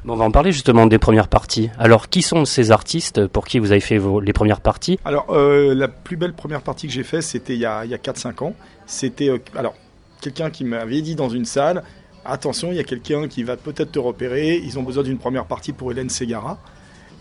Bon, 0.05 0.13
On 0.13 0.17
va 0.17 0.25
en 0.25 0.31
parler 0.31 0.51
justement 0.51 0.85
des 0.87 0.97
premières 0.97 1.27
parties. 1.27 1.69
Alors 1.77 2.09
qui 2.09 2.21
sont 2.21 2.45
ces 2.45 2.71
artistes 2.71 3.27
pour 3.27 3.45
qui 3.45 3.59
vous 3.59 3.71
avez 3.71 3.81
fait 3.81 3.97
vos- 3.97 4.19
les 4.21 4.33
premières 4.33 4.61
parties? 4.61 4.97
Alors, 5.05 5.27
euh, 5.31 5.73
la 5.75 5.87
plus 5.87 6.15
belle 6.17 6.33
première 6.33 6.61
partie 6.61 6.87
que 6.87 6.93
j'ai 6.93 7.03
faite, 7.03 7.23
c'était 7.23 7.53
il 7.53 7.59
y 7.59 7.65
a, 7.65 7.79
a 7.79 7.85
4-5 7.85 8.41
ans. 8.43 8.53
C'était 8.85 9.29
euh, 9.29 9.37
alors 9.55 9.75
quelqu'un 10.21 10.49
qui 10.49 10.63
m'avait 10.63 11.01
dit 11.01 11.15
dans 11.15 11.29
une 11.29 11.45
salle 11.45 11.83
attention, 12.25 12.71
il 12.71 12.75
y 12.75 12.79
a 12.79 12.83
quelqu'un 12.83 13.27
qui 13.27 13.43
va 13.43 13.55
peut-être 13.57 13.91
te 13.93 13.99
repérer. 13.99 14.57
Ils 14.57 14.77
ont 14.77 14.83
besoin 14.83 15.03
d'une 15.03 15.17
première 15.17 15.45
partie 15.45 15.73
pour 15.73 15.91
Hélène 15.91 16.09
Ségara. 16.09 16.59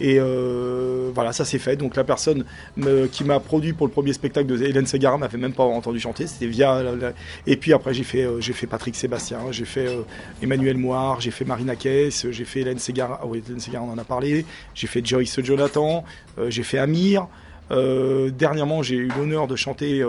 Et 0.00 0.18
euh, 0.20 1.10
voilà, 1.14 1.32
ça 1.32 1.44
s'est 1.44 1.58
fait. 1.58 1.76
Donc 1.76 1.96
la 1.96 2.04
personne 2.04 2.44
qui 3.12 3.24
m'a 3.24 3.40
produit 3.40 3.72
pour 3.72 3.86
le 3.86 3.92
premier 3.92 4.12
spectacle 4.12 4.46
de 4.46 4.62
Hélène 4.62 4.86
Ségara 4.86 5.18
m'avait 5.18 5.38
même 5.38 5.52
pas 5.52 5.64
entendu 5.64 5.98
chanter. 6.00 6.26
C'était 6.26 6.46
via. 6.46 6.82
Et 7.46 7.56
puis 7.56 7.72
après 7.72 7.94
j'ai 7.94 8.04
fait, 8.04 8.24
euh, 8.24 8.40
j'ai 8.40 8.52
fait 8.52 8.66
Patrick 8.66 8.94
Sébastien, 8.94 9.38
j'ai 9.50 9.64
fait 9.64 9.88
euh, 9.88 10.02
Emmanuel 10.42 10.76
Moire, 10.76 11.20
j'ai 11.20 11.30
fait 11.30 11.44
Marina 11.44 11.76
Kess, 11.76 12.26
j'ai 12.30 12.44
fait 12.44 12.60
Hélène 12.60 12.78
Ségara. 12.78 13.20
Ah 13.22 13.26
oui, 13.26 13.42
Hélène 13.46 13.60
Ségara, 13.60 13.84
on 13.84 13.92
en 13.92 13.98
a 13.98 14.04
parlé. 14.04 14.44
J'ai 14.74 14.86
fait 14.86 15.04
Joyce 15.04 15.40
Jonathan, 15.40 16.04
j'ai 16.48 16.62
fait 16.62 16.78
Amir. 16.78 17.26
Dernièrement, 17.70 18.82
j'ai 18.82 18.96
eu 18.96 19.08
l'honneur 19.08 19.46
de 19.46 19.56
chanter 19.56 20.02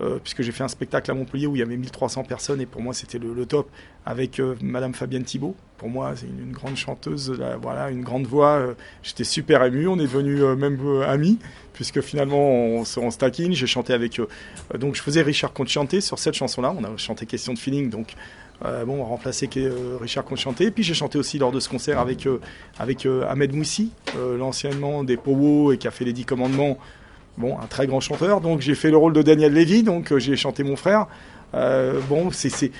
euh, 0.00 0.16
euh, 0.16 0.18
puisque 0.22 0.42
j'ai 0.42 0.52
fait 0.52 0.64
un 0.64 0.68
spectacle 0.68 1.10
à 1.10 1.14
Montpellier 1.14 1.46
où 1.46 1.56
il 1.56 1.58
y 1.58 1.62
avait 1.62 1.76
1300 1.76 2.24
personnes 2.24 2.60
et 2.60 2.66
pour 2.66 2.82
moi 2.82 2.92
c'était 2.94 3.18
le, 3.18 3.46
top 3.46 3.68
avec 4.04 4.40
euh, 4.40 4.54
Madame 4.60 4.94
Fabienne 4.94 5.24
Thibault. 5.24 5.56
Pour 5.78 5.90
moi, 5.90 6.14
c'est 6.16 6.26
une, 6.26 6.52
grande 6.52 6.76
chanteuse, 6.76 7.30
là, 7.38 7.58
voilà, 7.60 7.90
une 7.90 8.02
grande 8.02 8.26
voix. 8.26 8.52
Euh, 8.52 8.74
J'étais 9.02 9.24
super 9.24 9.62
ému, 9.62 9.88
on 9.88 9.98
est 9.98 10.04
devenus 10.04 10.40
euh, 10.40 10.56
même 10.56 10.78
amis 11.02 11.38
puisque 11.74 12.00
finalement 12.00 12.38
on, 12.38 12.80
on 12.80 13.10
se 13.10 13.18
taquine. 13.18 13.52
J'ai 13.52 13.66
chanté 13.66 13.92
avec 13.92 14.20
donc 14.78 14.94
je 14.94 15.02
faisais 15.02 15.22
Richard 15.22 15.52
Conchanté 15.52 16.00
sur 16.00 16.18
cette 16.18 16.34
chanson-là. 16.34 16.74
On 16.78 16.84
a 16.84 16.96
chanté 16.96 17.26
Question 17.26 17.52
de 17.52 17.58
feeling, 17.58 17.90
donc 17.90 18.14
euh, 18.64 18.84
bon, 18.84 19.00
on 19.00 19.04
remplacé 19.04 19.48
euh, 19.56 19.98
Richard 20.00 20.24
Conchanté. 20.24 20.64
Et 20.64 20.70
puis 20.70 20.82
j'ai 20.82 20.94
chanté 20.94 21.18
aussi 21.18 21.38
lors 21.38 21.52
de 21.52 21.60
ce 21.60 21.68
concert 21.68 21.98
avec, 21.98 22.26
euh, 22.26 22.40
avec 22.78 23.06
Ahmed 23.28 23.54
Moussi, 23.54 23.90
l'anciennement 24.38 25.04
des 25.04 25.16
Powo 25.16 25.72
et 25.72 25.78
qui 25.78 25.88
a 25.88 25.90
fait 25.90 26.04
les 26.04 26.12
Dix 26.12 26.24
Commandements. 26.24 26.78
Bon, 27.38 27.58
un 27.58 27.66
très 27.66 27.86
grand 27.86 28.00
chanteur. 28.00 28.40
Donc 28.40 28.60
j'ai 28.60 28.74
fait 28.74 28.90
le 28.90 28.96
rôle 28.96 29.12
de 29.12 29.22
Daniel 29.22 29.52
Lévy, 29.52 29.82
donc 29.82 30.16
j'ai 30.16 30.36
chanté 30.36 30.64
mon 30.64 30.76
frère. 30.76 31.06
bon, 31.52 32.30
c'est 32.30 32.70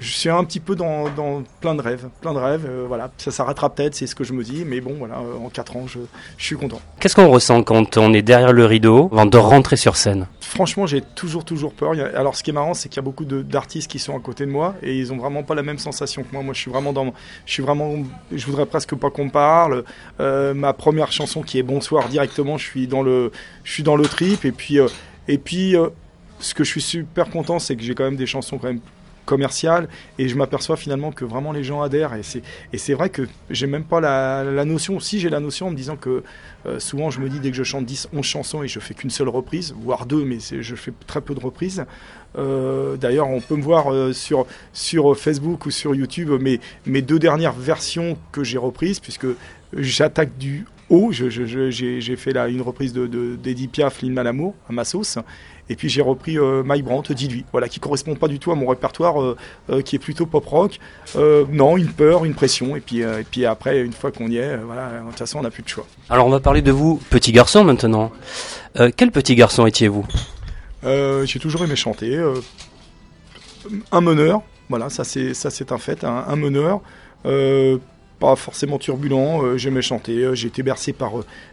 je 0.00 0.10
suis 0.10 0.28
un 0.28 0.44
petit 0.44 0.60
peu 0.60 0.74
dans, 0.74 1.08
dans, 1.10 1.42
plein 1.60 1.74
de 1.74 1.82
rêves, 1.82 2.08
plein 2.20 2.32
de 2.32 2.38
rêves. 2.38 2.66
Euh, 2.68 2.84
voilà, 2.86 3.10
ça 3.18 3.30
s'arrêtera 3.30 3.74
peut-être, 3.74 3.94
c'est 3.94 4.06
ce 4.06 4.14
que 4.14 4.24
je 4.24 4.32
me 4.32 4.42
dis, 4.42 4.64
mais 4.64 4.80
bon, 4.80 4.94
voilà, 4.98 5.18
en 5.18 5.48
4 5.48 5.76
ans, 5.76 5.86
je, 5.86 6.00
je 6.36 6.44
suis 6.44 6.56
content. 6.56 6.80
Qu'est-ce 7.00 7.14
qu'on 7.14 7.28
ressent 7.28 7.62
quand 7.62 7.96
on 7.96 8.12
est 8.12 8.22
derrière 8.22 8.52
le 8.52 8.66
rideau 8.66 9.08
avant 9.12 9.26
de 9.26 9.38
rentrer 9.38 9.76
sur 9.76 9.96
scène? 9.96 10.26
Franchement, 10.40 10.86
j'ai 10.86 11.00
toujours, 11.00 11.44
toujours 11.44 11.72
peur. 11.72 11.92
Alors, 12.14 12.36
ce 12.36 12.42
qui 12.42 12.50
est 12.50 12.52
marrant, 12.52 12.74
c'est 12.74 12.88
qu'il 12.88 12.96
y 12.96 13.00
a 13.00 13.02
beaucoup 13.02 13.24
d'artistes 13.24 13.90
qui 13.90 13.98
sont 13.98 14.16
à 14.16 14.20
côté 14.20 14.46
de 14.46 14.50
moi 14.50 14.74
et 14.82 14.96
ils 14.96 15.12
ont 15.12 15.16
vraiment 15.16 15.42
pas 15.42 15.54
la 15.54 15.62
même 15.62 15.78
sensation 15.78 16.22
que 16.22 16.28
moi. 16.32 16.42
Moi, 16.42 16.54
je 16.54 16.60
suis 16.60 16.70
vraiment 16.70 16.92
dans, 16.92 17.12
je 17.46 17.52
suis 17.52 17.62
vraiment, 17.62 17.94
je 18.32 18.46
voudrais 18.46 18.66
presque 18.66 18.94
pas 18.94 19.10
qu'on 19.10 19.30
parle. 19.30 19.84
Euh, 20.20 20.54
ma 20.54 20.72
première 20.72 21.12
chanson 21.12 21.42
qui 21.42 21.58
est 21.58 21.62
Bonsoir 21.62 22.08
directement, 22.08 22.58
je 22.58 22.64
suis 22.64 22.86
dans 22.86 23.02
le, 23.02 23.32
je 23.64 23.72
suis 23.72 23.82
dans 23.82 23.96
le 23.96 24.04
trip 24.06 24.44
et 24.44 24.52
puis, 24.52 24.78
euh, 24.78 24.88
et 25.28 25.38
puis. 25.38 25.76
Euh, 25.76 25.88
ce 26.40 26.54
que 26.54 26.64
je 26.64 26.70
suis 26.70 26.82
super 26.82 27.30
content, 27.30 27.58
c'est 27.58 27.76
que 27.76 27.82
j'ai 27.82 27.94
quand 27.94 28.04
même 28.04 28.16
des 28.16 28.26
chansons 28.26 28.58
quand 28.58 28.68
même 28.68 28.80
commercial 29.24 29.88
et 30.18 30.28
je 30.28 30.36
m'aperçois 30.36 30.76
finalement 30.76 31.12
que 31.12 31.24
vraiment 31.24 31.52
les 31.52 31.64
gens 31.64 31.82
adhèrent 31.82 32.14
et 32.14 32.22
c'est 32.22 32.42
et 32.72 32.78
c'est 32.78 32.94
vrai 32.94 33.10
que 33.10 33.22
j'ai 33.50 33.66
même 33.66 33.84
pas 33.84 34.00
la, 34.00 34.44
la 34.44 34.64
notion 34.64 35.00
si 35.00 35.20
j'ai 35.20 35.30
la 35.30 35.40
notion 35.40 35.68
en 35.68 35.70
me 35.70 35.76
disant 35.76 35.96
que 35.96 36.22
euh, 36.66 36.78
souvent 36.78 37.10
je 37.10 37.20
me 37.20 37.28
dis 37.28 37.40
dès 37.40 37.50
que 37.50 37.56
je 37.56 37.62
chante 37.62 37.84
10 37.84 38.08
11 38.12 38.24
chansons 38.24 38.62
et 38.62 38.68
je 38.68 38.80
fais 38.80 38.94
qu'une 38.94 39.10
seule 39.10 39.28
reprise 39.28 39.74
voire 39.78 40.06
deux 40.06 40.24
mais 40.24 40.38
je 40.40 40.74
fais 40.74 40.92
très 41.06 41.20
peu 41.20 41.34
de 41.34 41.40
reprises. 41.40 41.84
Euh, 42.36 42.96
d'ailleurs 42.96 43.28
on 43.28 43.40
peut 43.40 43.56
me 43.56 43.62
voir 43.62 43.92
euh, 43.92 44.12
sur 44.12 44.46
sur 44.72 45.16
Facebook 45.16 45.66
ou 45.66 45.70
sur 45.70 45.94
YouTube 45.94 46.30
mes 46.40 46.60
mes 46.86 47.02
deux 47.02 47.18
dernières 47.18 47.52
versions 47.52 48.18
que 48.32 48.42
j'ai 48.42 48.58
reprises 48.58 49.00
puisque 49.00 49.26
j'attaque 49.72 50.36
du 50.38 50.66
haut. 50.90 51.12
J'ai 51.12 52.16
fait 52.16 52.32
là 52.32 52.48
une 52.48 52.62
reprise 52.62 52.92
de 52.92 53.06
d'Eddie 53.36 53.68
Piaf 53.68 54.02
Lynn 54.02 54.12
Malamour 54.12 54.54
à 54.68 54.72
ma 54.72 54.84
sauce 54.84 55.18
et 55.68 55.76
puis 55.76 55.88
j'ai 55.88 56.02
repris 56.02 56.38
euh, 56.38 56.62
Mike 56.62 56.84
Brandt, 56.84 57.14
Dis-lui, 57.14 57.44
voilà, 57.52 57.68
qui 57.68 57.80
correspond 57.80 58.14
pas 58.14 58.28
du 58.28 58.38
tout 58.38 58.52
à 58.52 58.54
mon 58.54 58.66
répertoire, 58.66 59.20
euh, 59.20 59.36
euh, 59.70 59.82
qui 59.82 59.96
est 59.96 59.98
plutôt 59.98 60.26
pop 60.26 60.44
rock. 60.44 60.78
Non, 61.16 61.76
une 61.76 61.92
peur, 61.92 62.24
une 62.24 62.34
pression, 62.34 62.76
et 62.76 62.80
puis, 62.80 63.00
et 63.00 63.24
puis 63.30 63.46
après, 63.46 63.80
une 63.80 63.92
fois 63.92 64.10
qu'on 64.10 64.28
y 64.28 64.36
est, 64.36 64.56
voilà, 64.58 65.00
de 65.00 65.06
toute 65.08 65.18
façon, 65.18 65.38
on 65.38 65.42
n'a 65.42 65.50
plus 65.50 65.62
de 65.62 65.68
choix. 65.68 65.86
Alors 66.10 66.26
on 66.26 66.30
va 66.30 66.40
parler 66.40 66.62
de 66.62 66.72
vous, 66.72 67.00
petit 67.10 67.32
garçon 67.32 67.64
maintenant. 67.64 68.10
quel 68.96 69.10
petit 69.10 69.34
garçon 69.34 69.66
étiez-vous? 69.66 70.06
J'ai 70.82 71.38
toujours 71.40 71.64
aimé 71.64 71.76
chanter. 71.76 72.22
un 73.92 74.00
meneur, 74.00 74.42
voilà, 74.68 74.90
ça 74.90 75.04
c'est 75.04 75.34
ça 75.34 75.50
c'est 75.50 75.72
un 75.72 75.78
fait, 75.78 76.04
un, 76.04 76.24
un 76.28 76.36
meneur 76.36 76.80
pas 78.18 78.36
forcément 78.36 78.78
turbulent, 78.78 79.42
euh, 79.42 79.56
j'aimais 79.56 79.82
chanter, 79.82 80.30
j'ai 80.34 80.48
été 80.48 80.62
bercé 80.62 80.92
par, 80.92 81.12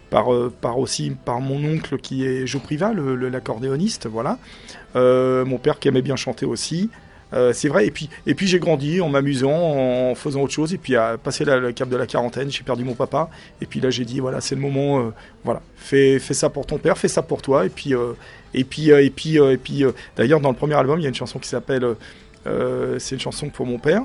par, 0.10 0.28
par 0.62 0.80
aussi 0.80 1.12
par 1.26 1.42
mon 1.42 1.64
oncle 1.64 1.98
qui 1.98 2.26
est 2.26 2.46
Joe 2.48 2.62
Priva, 2.62 2.94
l'accordéoniste, 2.94 4.08
voilà. 4.08 4.38
Euh, 4.96 5.46
mon 5.46 5.58
père 5.58 5.80
qui 5.80 5.88
aimait 5.88 6.02
bien 6.02 6.16
chanter 6.16 6.46
aussi. 6.46 6.90
Euh, 7.34 7.54
c'est 7.54 7.70
vrai, 7.70 7.88
et 7.88 7.92
puis, 7.92 8.10
et 8.28 8.36
puis 8.36 8.46
j'ai 8.46 8.60
grandi 8.60 9.00
en 9.00 9.08
m'amusant, 9.08 9.54
en 9.54 10.16
faisant 10.16 10.42
autre 10.42 10.52
chose, 10.52 10.74
et 10.74 10.78
puis 10.78 10.98
à 10.98 11.18
passer 11.18 11.46
la, 11.46 11.72
cap 11.72 11.88
de 11.88 11.96
la 11.96 12.06
quarantaine, 12.06 12.52
j'ai 12.52 12.64
perdu 12.64 12.84
mon 12.84 12.94
papa, 12.94 13.30
et 13.62 13.66
puis 13.66 13.80
là 13.80 13.90
j'ai 13.90 14.04
dit 14.04 14.20
voilà 14.20 14.42
c'est 14.42 14.56
le 14.56 14.60
moment, 14.62 15.00
euh, 15.00 15.14
voilà 15.46 15.62
fais, 15.78 16.20
fais 16.20 16.34
ça 16.34 16.50
pour 16.50 16.66
ton 16.66 16.78
père, 16.78 16.98
fais 16.98 17.08
ça 17.08 17.22
pour 17.22 17.42
toi, 17.42 17.66
et 17.66 17.70
puis 17.70 17.96
euh, 17.96 18.14
et 18.54 18.66
puis 18.66 18.90
et 18.90 19.10
puis 19.10 19.38
et 19.38 19.58
puis 19.58 19.86
d'ailleurs 20.18 20.42
dans 20.42 20.50
le 20.50 20.58
premier 20.58 20.74
album 20.74 21.00
il 21.00 21.04
y 21.04 21.06
a 21.06 21.10
une 21.10 21.16
chanson 21.16 21.40
qui 21.40 21.48
s'appelle 21.48 21.96
c'est 22.44 23.16
une 23.16 23.22
chanson 23.22 23.50
pour 23.50 23.66
mon 23.66 23.80
père, 23.80 24.04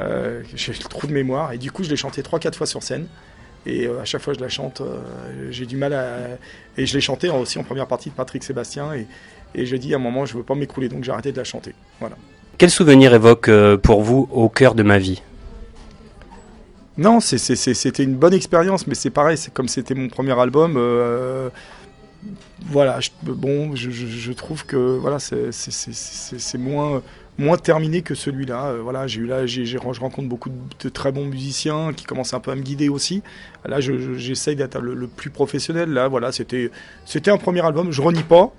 euh, 0.00 0.42
j'ai 0.54 0.72
le 0.72 0.78
trou 0.78 1.06
de 1.06 1.12
mémoire. 1.12 1.52
Et 1.52 1.58
du 1.58 1.70
coup 1.70 1.84
je 1.84 1.90
l'ai 1.90 1.96
chanté 1.96 2.22
3-4 2.22 2.54
fois 2.54 2.66
sur 2.66 2.82
scène. 2.82 3.06
Et 3.64 3.86
euh, 3.86 4.00
à 4.00 4.04
chaque 4.04 4.22
fois 4.22 4.34
je 4.34 4.40
la 4.40 4.48
chante 4.48 4.80
euh, 4.80 5.00
j'ai 5.50 5.66
du 5.66 5.76
mal 5.76 5.92
à 5.92 6.38
et 6.76 6.86
je 6.86 6.94
l'ai 6.94 7.00
chanté 7.00 7.28
aussi 7.30 7.58
en 7.58 7.64
première 7.64 7.86
partie 7.86 8.10
de 8.10 8.14
Patrick 8.14 8.44
Sébastien. 8.44 8.92
Et, 8.94 9.06
et 9.54 9.66
j'ai 9.66 9.78
dit 9.78 9.94
à 9.94 9.96
un 9.96 10.00
moment 10.00 10.26
je 10.26 10.36
veux 10.36 10.42
pas 10.42 10.54
m'écrouler 10.54 10.88
donc 10.88 11.04
j'ai 11.04 11.12
arrêté 11.12 11.32
de 11.32 11.36
la 11.36 11.44
chanter. 11.44 11.74
Voilà. 12.00 12.16
Quel 12.58 12.70
souvenir 12.70 13.12
évoque 13.12 13.50
pour 13.82 14.02
vous 14.02 14.28
au 14.32 14.48
cœur 14.48 14.74
de 14.74 14.82
ma 14.82 14.98
vie? 14.98 15.22
Non 16.96 17.20
c'était 17.20 18.02
une 18.02 18.14
bonne 18.14 18.34
expérience 18.34 18.86
mais 18.86 18.94
c'est 18.94 19.10
pareil 19.10 19.36
c'est 19.36 19.52
comme 19.52 19.68
c'était 19.68 19.94
mon 19.94 20.08
premier 20.08 20.38
album 20.38 20.80
voilà 22.70 22.98
je, 23.00 23.10
bon 23.22 23.76
je, 23.76 23.90
je, 23.90 24.06
je, 24.06 24.32
trouve 24.32 24.64
que 24.64 24.76
voilà 24.76 25.18
c'est 25.18 26.58
moins 26.58 27.02
moins 27.38 27.56
terminé 27.56 28.02
que 28.02 28.14
celui-là. 28.14 28.66
Euh, 28.66 28.80
voilà, 28.82 29.06
j'ai 29.06 29.20
eu 29.20 29.26
là, 29.26 29.46
j'ai, 29.46 29.64
je 29.64 29.78
rencontre 29.78 30.28
beaucoup 30.28 30.50
de, 30.50 30.88
très 30.88 31.12
bons 31.12 31.26
musiciens 31.26 31.92
qui 31.92 32.04
commencent 32.04 32.34
un 32.34 32.40
peu 32.40 32.50
à 32.50 32.54
me 32.54 32.62
guider 32.62 32.88
aussi. 32.88 33.22
Là, 33.64 33.80
je, 33.80 34.14
j'essaye 34.14 34.56
d'être 34.56 34.78
le, 34.80 35.06
plus 35.06 35.30
professionnel. 35.30 35.90
Là, 35.90 36.08
voilà, 36.08 36.32
c'était, 36.32 36.70
c'était 37.04 37.30
un 37.30 37.38
premier 37.38 37.64
album. 37.64 37.92
Je 37.92 38.00
renie 38.00 38.22
pas, 38.22 38.52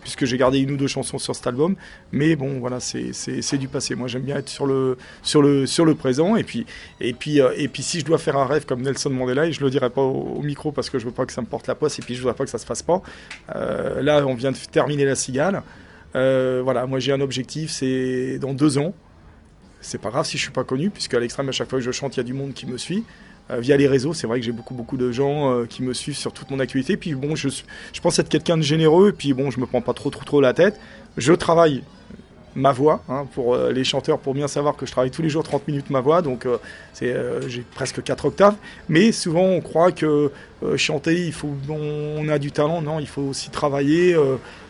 puisque 0.00 0.24
j'ai 0.24 0.36
gardé 0.36 0.58
une 0.58 0.72
ou 0.72 0.76
deux 0.76 0.86
chansons 0.86 1.18
sur 1.18 1.34
cet 1.34 1.46
album. 1.46 1.76
Mais 2.10 2.36
bon, 2.36 2.58
voilà, 2.58 2.80
c'est, 2.80 3.58
du 3.58 3.68
passé. 3.68 3.94
Moi, 3.94 4.08
j'aime 4.08 4.22
bien 4.22 4.36
être 4.36 4.48
sur 4.48 4.66
le, 4.66 4.96
sur 5.22 5.42
le, 5.42 5.66
sur 5.66 5.84
le 5.84 5.94
présent. 5.94 6.36
Et 6.36 6.44
puis, 6.44 6.66
et 7.00 7.12
puis, 7.12 7.40
euh, 7.40 7.52
et 7.56 7.68
puis, 7.68 7.82
si 7.82 8.00
je 8.00 8.04
dois 8.04 8.18
faire 8.18 8.36
un 8.36 8.46
rêve 8.46 8.64
comme 8.64 8.82
Nelson 8.82 9.10
Mandela, 9.10 9.46
et 9.46 9.52
je 9.52 9.62
le 9.62 9.70
dirai 9.70 9.90
pas 9.90 10.02
au, 10.02 10.36
au, 10.38 10.42
micro 10.42 10.72
parce 10.72 10.90
que 10.90 10.98
je 10.98 11.04
veux 11.04 11.12
pas 11.12 11.26
que 11.26 11.32
ça 11.32 11.42
me 11.42 11.46
porte 11.46 11.66
la 11.66 11.74
poisse, 11.74 11.98
et 11.98 12.02
puis 12.02 12.14
je 12.14 12.20
voudrais 12.20 12.34
pas 12.34 12.44
que 12.44 12.50
ça 12.50 12.58
se 12.58 12.66
fasse 12.66 12.82
pas. 12.82 13.02
Euh, 13.54 14.02
là, 14.02 14.26
on 14.26 14.34
vient 14.34 14.52
de 14.52 14.58
terminer 14.70 15.04
la 15.04 15.14
cigale. 15.14 15.62
Euh, 16.14 16.60
voilà, 16.62 16.86
moi 16.86 16.98
j'ai 16.98 17.12
un 17.12 17.20
objectif, 17.20 17.70
c'est 17.70 18.38
dans 18.38 18.54
deux 18.54 18.78
ans. 18.78 18.94
C'est 19.80 20.00
pas 20.00 20.10
grave 20.10 20.26
si 20.26 20.38
je 20.38 20.42
suis 20.42 20.52
pas 20.52 20.64
connu, 20.64 20.90
puisque 20.90 21.14
à 21.14 21.20
l'extrême, 21.20 21.48
à 21.48 21.52
chaque 21.52 21.68
fois 21.68 21.78
que 21.78 21.84
je 21.84 21.90
chante, 21.90 22.16
il 22.16 22.18
y 22.18 22.20
a 22.20 22.24
du 22.24 22.34
monde 22.34 22.54
qui 22.54 22.66
me 22.66 22.76
suit. 22.76 23.04
Euh, 23.50 23.58
via 23.58 23.76
les 23.76 23.88
réseaux, 23.88 24.14
c'est 24.14 24.28
vrai 24.28 24.38
que 24.38 24.46
j'ai 24.46 24.52
beaucoup 24.52 24.74
beaucoup 24.74 24.96
de 24.96 25.10
gens 25.10 25.50
euh, 25.50 25.66
qui 25.66 25.82
me 25.82 25.92
suivent 25.92 26.16
sur 26.16 26.32
toute 26.32 26.50
mon 26.50 26.60
activité. 26.60 26.96
Puis 26.96 27.14
bon, 27.14 27.34
je, 27.34 27.48
je 27.48 28.00
pense 28.00 28.18
être 28.18 28.28
quelqu'un 28.28 28.56
de 28.56 28.62
généreux, 28.62 29.08
et 29.08 29.12
puis 29.12 29.32
bon, 29.32 29.50
je 29.50 29.58
me 29.58 29.66
prends 29.66 29.80
pas 29.80 29.94
trop 29.94 30.10
trop 30.10 30.24
trop 30.24 30.40
la 30.40 30.54
tête. 30.54 30.78
Je 31.16 31.32
travaille 31.32 31.82
ma 32.54 32.72
voix 32.72 33.02
hein, 33.08 33.26
pour 33.34 33.54
euh, 33.54 33.72
les 33.72 33.84
chanteurs 33.84 34.18
pour 34.18 34.34
bien 34.34 34.48
savoir 34.48 34.76
que 34.76 34.86
je 34.86 34.92
travaille 34.92 35.10
tous 35.10 35.22
les 35.22 35.28
jours 35.28 35.42
30 35.42 35.66
minutes 35.68 35.90
ma 35.90 36.00
voix 36.00 36.22
donc 36.22 36.46
euh, 36.46 36.58
euh, 37.02 37.40
j'ai 37.48 37.62
presque 37.74 38.02
4 38.02 38.26
octaves. 38.26 38.56
Mais 38.88 39.12
souvent 39.12 39.42
on 39.42 39.60
croit 39.60 39.92
que 39.92 40.30
chanter 40.76 41.26
il 41.26 41.32
faut 41.32 41.50
on, 41.68 42.28
a 42.28 42.38
du 42.38 42.52
talent. 42.52 42.82
Non 42.82 43.00
il 43.00 43.08
faut 43.08 43.22
aussi 43.22 43.50
travailler 43.50 44.16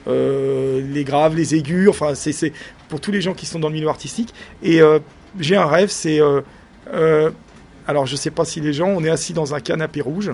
les 0.06 1.04
graves 1.04 1.36
les 1.36 1.54
aigus. 1.54 1.88
Enfin 1.88 2.14
c'est 2.14 2.52
pour 2.88 3.00
tous 3.00 3.12
les 3.12 3.20
gens 3.20 3.34
qui 3.34 3.46
sont 3.46 3.58
dans 3.58 3.68
le 3.68 3.74
milieu 3.74 3.88
artistique. 3.88 4.32
Et 4.62 4.80
j'ai 5.38 5.56
un 5.56 5.66
rêve 5.66 5.90
c'est 5.90 6.20
alors 7.86 8.06
je 8.06 8.16
sais 8.16 8.30
pas 8.30 8.44
si 8.44 8.60
les 8.60 8.72
gens 8.72 8.88
on 8.88 9.04
est 9.04 9.10
assis 9.10 9.32
dans 9.32 9.54
un 9.54 9.60
canapé 9.60 10.00
rouge. 10.00 10.32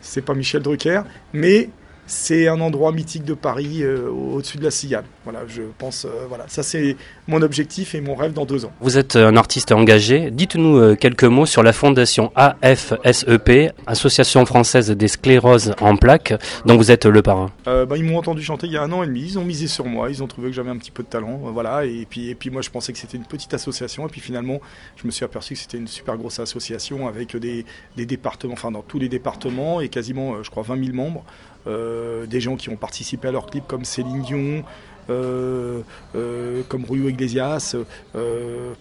C'est 0.00 0.22
pas 0.22 0.34
Michel 0.34 0.62
Drucker 0.62 1.02
mais 1.32 1.70
c'est 2.06 2.48
un 2.48 2.60
endroit 2.60 2.92
mythique 2.92 3.24
de 3.24 3.34
Paris 3.34 3.82
euh, 3.82 4.08
au-dessus 4.08 4.58
de 4.58 4.64
la 4.64 4.70
Cigale. 4.70 5.04
Voilà, 5.24 5.40
je 5.48 5.62
pense, 5.76 6.04
euh, 6.04 6.26
voilà, 6.28 6.44
ça 6.46 6.62
c'est 6.62 6.96
mon 7.26 7.42
objectif 7.42 7.94
et 7.94 8.00
mon 8.00 8.14
rêve 8.14 8.32
dans 8.32 8.44
deux 8.44 8.64
ans. 8.64 8.72
Vous 8.80 8.96
êtes 8.96 9.16
un 9.16 9.36
artiste 9.36 9.72
engagé. 9.72 10.30
Dites-nous 10.30 10.76
euh, 10.76 10.94
quelques 10.94 11.24
mots 11.24 11.46
sur 11.46 11.62
la 11.62 11.72
fondation 11.72 12.30
AFSEP, 12.36 13.72
Association 13.86 14.46
française 14.46 14.90
des 14.90 15.08
scléroses 15.08 15.74
en 15.80 15.96
plaques, 15.96 16.34
dont 16.64 16.76
vous 16.76 16.90
êtes 16.90 17.06
le 17.06 17.22
parrain. 17.22 17.50
Euh, 17.66 17.86
bah, 17.86 17.96
ils 17.96 18.04
m'ont 18.04 18.18
entendu 18.18 18.42
chanter 18.42 18.68
il 18.68 18.72
y 18.72 18.76
a 18.76 18.82
un 18.82 18.92
an 18.92 19.02
et 19.02 19.06
demi. 19.06 19.22
Ils 19.22 19.38
ont 19.38 19.44
misé 19.44 19.66
sur 19.66 19.86
moi. 19.86 20.10
Ils 20.10 20.22
ont 20.22 20.28
trouvé 20.28 20.50
que 20.50 20.54
j'avais 20.54 20.70
un 20.70 20.78
petit 20.78 20.92
peu 20.92 21.02
de 21.02 21.08
talent, 21.08 21.40
voilà. 21.52 21.84
Et 21.84 22.06
puis, 22.08 22.30
et 22.30 22.34
puis 22.34 22.50
moi, 22.50 22.62
je 22.62 22.70
pensais 22.70 22.92
que 22.92 22.98
c'était 22.98 23.16
une 23.16 23.24
petite 23.24 23.52
association. 23.52 24.06
Et 24.06 24.10
puis 24.10 24.20
finalement, 24.20 24.60
je 24.96 25.06
me 25.06 25.10
suis 25.10 25.24
aperçu 25.24 25.54
que 25.54 25.60
c'était 25.60 25.78
une 25.78 25.88
super 25.88 26.16
grosse 26.16 26.38
association 26.38 27.08
avec 27.08 27.36
des, 27.36 27.64
des 27.96 28.06
départements, 28.06 28.52
enfin 28.52 28.70
dans 28.70 28.82
tous 28.82 29.00
les 29.00 29.08
départements 29.08 29.80
et 29.80 29.88
quasiment, 29.88 30.42
je 30.42 30.50
crois, 30.50 30.62
20 30.62 30.84
000 30.84 30.96
membres. 30.96 31.24
Euh, 31.66 32.26
des 32.26 32.40
gens 32.40 32.56
qui 32.56 32.68
ont 32.68 32.76
participé 32.76 33.28
à 33.28 33.32
leur 33.32 33.46
clip 33.46 33.66
comme 33.66 33.84
Céline 33.84 34.22
Dion, 34.22 34.64
euh, 35.10 35.82
euh, 36.14 36.62
comme 36.68 36.86
Julio 36.86 37.08
Iglesias, 37.08 37.76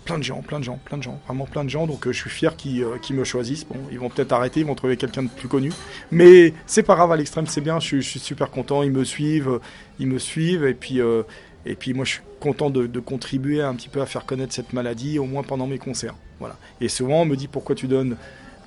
plein 0.05 0.17
de 0.17 0.23
gens, 0.23 0.41
plein 0.41 0.59
de 0.59 0.63
gens, 0.63 0.79
plein 0.85 0.97
de 0.97 1.03
gens, 1.03 1.19
vraiment 1.25 1.45
plein 1.45 1.63
de 1.63 1.69
gens. 1.69 1.87
Donc 1.87 2.07
je 2.07 2.17
suis 2.17 2.29
fier 2.29 2.55
qu'ils 2.55 2.85
qu 3.01 3.13
me 3.13 3.23
choisissent. 3.23 3.65
Bon, 3.65 3.79
ils 3.91 3.99
vont 3.99 4.09
peut-être 4.09 4.33
arrêter, 4.33 4.59
ils 4.59 4.65
vont 4.65 4.75
trouver 4.75 4.97
quelqu'un 4.97 5.23
de 5.23 5.29
plus 5.29 5.47
connu, 5.47 5.71
mais 6.11 6.53
c'est 6.65 6.83
pas 6.83 6.95
grave 6.95 7.11
à 7.11 7.17
l'extrême, 7.17 7.47
c'est 7.47 7.61
bien. 7.61 7.79
Je, 7.79 7.97
je, 7.97 8.07
suis 8.07 8.19
super 8.19 8.51
content, 8.51 8.83
ils 8.83 8.91
me 8.91 9.03
suivent, 9.03 9.59
ils 9.99 10.07
me 10.07 10.19
suivent, 10.19 10.65
et 10.65 10.73
puis 10.73 10.99
et 11.67 11.75
puis 11.75 11.93
moi 11.93 12.05
je 12.05 12.11
suis 12.13 12.21
content 12.39 12.69
de, 12.69 12.85
de, 12.85 12.99
contribuer 12.99 13.61
un 13.61 13.73
petit 13.73 13.89
peu 13.89 14.01
à 14.01 14.05
faire 14.05 14.27
connaître 14.27 14.53
cette 14.53 14.73
maladie, 14.73 15.17
au 15.17 15.25
moins 15.25 15.41
pendant 15.41 15.65
mes 15.65 15.79
concerts. 15.79 16.15
Voilà. 16.39 16.55
Et 16.81 16.89
souvent 16.89 17.21
on 17.21 17.25
me 17.25 17.35
dit 17.35 17.47
pourquoi 17.47 17.73
tu 17.75 17.87
donnes 17.87 18.17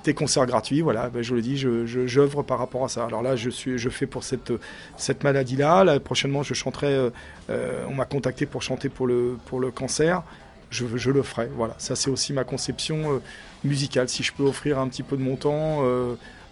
des 0.03 0.13
concerts 0.13 0.45
gratuits, 0.45 0.81
voilà, 0.81 1.09
ben, 1.09 1.21
je 1.21 1.35
le 1.35 1.41
dis, 1.41 1.57
je, 1.57 1.85
je- 1.85 2.07
j'œuvre 2.07 2.41
par 2.41 2.57
rapport 2.59 2.85
à 2.85 2.87
ça. 2.89 3.05
Alors 3.05 3.21
là, 3.21 3.35
je, 3.35 3.49
suis, 3.49 3.77
je 3.77 3.89
fais 3.89 4.05
pour 4.05 4.23
cette, 4.23 4.53
cette 4.97 5.23
maladie-là. 5.23 5.83
Là, 5.83 5.99
prochainement, 5.99 6.41
je 6.41 6.53
chanterai, 6.53 6.87
euh, 6.93 7.09
euh, 7.49 7.83
on 7.89 7.95
m'a 7.95 8.05
contacté 8.05 8.45
pour 8.45 8.61
chanter 8.61 8.87
pour 8.89 9.07
le, 9.07 9.37
pour 9.45 9.59
le 9.59 9.71
cancer. 9.71 10.23
Je, 10.69 10.85
je 10.95 11.11
le 11.11 11.21
ferai, 11.23 11.49
voilà. 11.55 11.73
Ça, 11.79 11.95
c'est 11.95 12.09
aussi 12.09 12.31
ma 12.31 12.43
conception 12.43 13.13
euh, 13.13 13.19
musicale. 13.63 14.07
Si 14.07 14.23
je 14.23 14.31
peux 14.31 14.43
offrir 14.43 14.79
un 14.79 14.87
petit 14.87 15.03
peu 15.03 15.17
de 15.17 15.21
mon 15.21 15.35
temps 15.35 15.83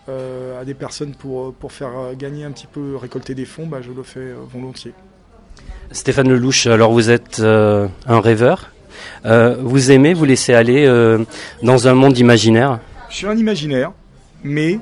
à 0.09 0.63
des 0.65 0.73
personnes 0.73 1.13
pour, 1.15 1.53
pour 1.53 1.71
faire 1.71 1.91
gagner 2.17 2.45
un 2.45 2.51
petit 2.51 2.67
peu, 2.67 2.95
récolter 2.95 3.35
des 3.35 3.45
fonds, 3.45 3.67
bah, 3.67 3.79
je 3.81 3.91
le 3.91 4.03
fais 4.03 4.33
volontiers. 4.51 4.93
Stéphane 5.91 6.29
Lelouch, 6.29 6.65
alors 6.67 6.91
vous 6.91 7.09
êtes 7.09 7.39
un 7.41 8.19
rêveur. 8.21 8.71
Vous 9.23 9.91
aimez 9.91 10.13
vous 10.13 10.25
laisser 10.25 10.53
aller 10.53 10.87
dans 11.61 11.87
un 11.87 11.93
monde 11.93 12.17
imaginaire? 12.17 12.79
Je 13.09 13.15
suis 13.15 13.27
un 13.27 13.37
imaginaire, 13.37 13.91
mais 14.43 14.79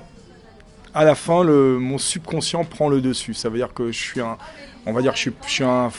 à 0.93 1.03
la 1.03 1.15
fin, 1.15 1.43
le, 1.43 1.77
mon 1.77 1.97
subconscient 1.97 2.63
prend 2.63 2.89
le 2.89 3.01
dessus. 3.01 3.33
Ça 3.33 3.49
veut 3.49 3.57
dire 3.57 3.73
que 3.73 3.91
je 3.91 3.99
suis 3.99 4.21
un, 4.21 4.37
on 4.85 4.93
va 4.93 5.01
dire 5.01 5.13
je 5.15 5.19
suis, 5.19 5.31
je 5.45 5.51
suis 5.51 5.63
un, 5.63 5.89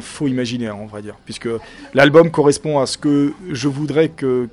faux 0.00 0.28
imaginaire, 0.28 0.78
on 0.78 0.86
va 0.86 1.02
dire, 1.02 1.16
puisque 1.24 1.48
l'album 1.94 2.30
correspond 2.30 2.78
à 2.78 2.86
ce 2.86 2.96
que 2.96 3.32
je 3.50 3.68
voudrais 3.68 4.08
que 4.08 4.48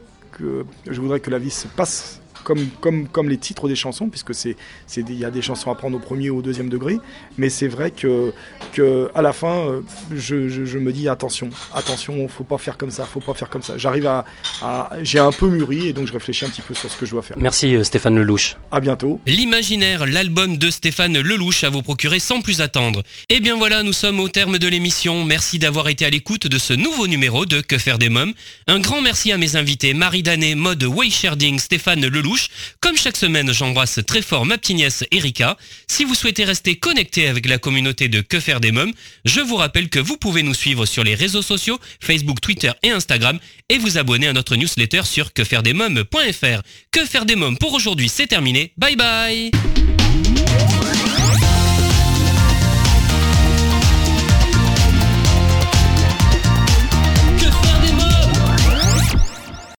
je 0.88 1.02
voudrais 1.02 1.20
que 1.20 1.30
la 1.30 1.38
vie 1.40 1.50
se 1.50 1.68
passe. 1.68 2.22
Comme, 2.50 2.66
comme, 2.82 3.08
comme 3.08 3.30
les 3.30 3.38
titres 3.38 3.68
des 3.68 3.76
chansons, 3.76 4.10
puisque 4.10 4.34
c'est, 4.34 4.56
c'est 4.88 5.04
des- 5.04 5.14
il 5.14 5.20
y 5.20 5.26
a 5.26 5.30
des 5.30 5.44
chansons 5.44 5.70
à 5.70 5.76
prendre 5.76 5.98
au 5.98 6.00
premier 6.00 6.32
ou 6.32 6.40
au 6.40 6.42
deuxième 6.42 6.68
degré, 6.68 6.98
mais 7.38 7.50
c'est 7.50 7.68
vrai 7.68 7.92
que, 7.92 8.34
que 8.74 9.12
à 9.14 9.22
la 9.22 9.34
fin, 9.34 9.56
euh, 9.68 9.82
je, 10.16 10.50
je, 10.50 10.66
je 10.66 10.80
me 10.80 10.92
dis 10.92 11.08
attention, 11.10 11.52
attention, 11.76 12.28
faut 12.28 12.44
pas 12.44 12.58
faire 12.58 12.76
comme 12.80 12.90
ça, 12.90 13.06
faut 13.06 13.20
pas 13.20 13.36
faire 13.36 13.50
comme 13.52 13.62
ça. 13.62 13.78
J'arrive 13.78 14.08
à, 14.08 14.26
à 14.64 14.90
j'ai 15.04 15.20
un 15.20 15.32
peu 15.32 15.48
mûri 15.48 15.88
et 15.90 15.94
donc 15.94 16.08
je 16.08 16.14
réfléchis 16.14 16.44
un 16.46 16.50
petit 16.50 16.64
peu 16.64 16.74
sur 16.74 16.90
ce 16.90 16.98
que 16.98 17.06
je 17.06 17.12
dois 17.12 17.22
faire. 17.22 17.38
Merci 17.40 17.76
euh, 17.76 17.84
Stéphane 17.84 18.16
Lelouch. 18.18 18.56
À 18.72 18.80
bientôt. 18.80 19.20
L'imaginaire, 19.28 20.08
l'album 20.08 20.58
de 20.58 20.72
Stéphane 20.72 21.20
Lelouch 21.20 21.64
à 21.64 21.70
vous 21.70 21.84
procurer 21.84 22.18
sans 22.20 22.42
plus 22.42 22.62
attendre. 22.62 23.04
Et 23.30 23.42
bien 23.42 23.58
voilà, 23.58 23.84
nous 23.84 23.94
sommes 23.94 24.20
au 24.20 24.28
terme 24.30 24.58
de 24.58 24.68
l'émission. 24.68 25.24
Merci 25.24 25.60
d'avoir 25.60 25.88
été 25.90 26.04
à 26.04 26.10
l'écoute 26.10 26.48
de 26.48 26.58
ce 26.58 26.74
nouveau 26.74 27.06
numéro 27.06 27.46
de 27.46 27.62
Que 27.62 27.78
faire 27.78 28.00
des 28.00 28.10
mômes. 28.10 28.34
Un 28.66 28.80
grand 28.80 29.02
merci 29.02 29.32
à 29.32 29.38
mes 29.38 29.56
invités 29.56 29.94
Marie 29.94 30.24
Danet, 30.24 30.56
mode 30.56 30.84
Waysharding, 30.84 31.60
Stéphane 31.60 32.08
Lelouch. 32.08 32.39
Comme 32.80 32.98
chaque 32.98 33.18
semaine, 33.18 33.52
j'embrasse 33.54 34.00
très 34.06 34.22
fort 34.22 34.46
ma 34.46 34.58
petite 34.58 34.78
nièce 34.78 35.04
Erika. 35.12 35.58
Si 35.88 36.06
vous 36.06 36.16
souhaitez 36.16 36.44
rester 36.44 36.76
connecté 36.76 37.28
avec 37.28 37.48
la 37.48 37.58
communauté 37.58 38.08
de 38.08 38.22
Que 38.22 38.40
faire 38.40 38.60
des 38.60 38.72
mômes, 38.72 38.94
je 39.26 39.42
vous 39.42 39.56
rappelle 39.56 39.90
que 39.90 40.00
vous 40.00 40.18
pouvez 40.18 40.44
nous 40.44 40.54
suivre 40.54 40.86
sur 40.86 41.04
les 41.04 41.16
réseaux 41.16 41.42
sociaux, 41.42 41.80
Facebook, 42.00 42.42
Twitter 42.42 42.72
et 42.84 42.92
Instagram, 42.92 43.40
et 43.70 43.78
vous 43.78 43.98
abonner 43.98 44.28
à 44.28 44.34
notre 44.34 44.56
newsletter 44.56 45.04
sur 45.04 45.34
quefairedesmômes.fr. 45.34 46.62
Que 46.92 47.06
faire 47.06 47.26
des 47.26 47.36
mômes 47.36 47.58
pour 47.58 47.74
aujourd'hui, 47.74 48.10
c'est 48.10 48.28
terminé. 48.28 48.74
Bye 48.78 48.96
bye 48.96 49.52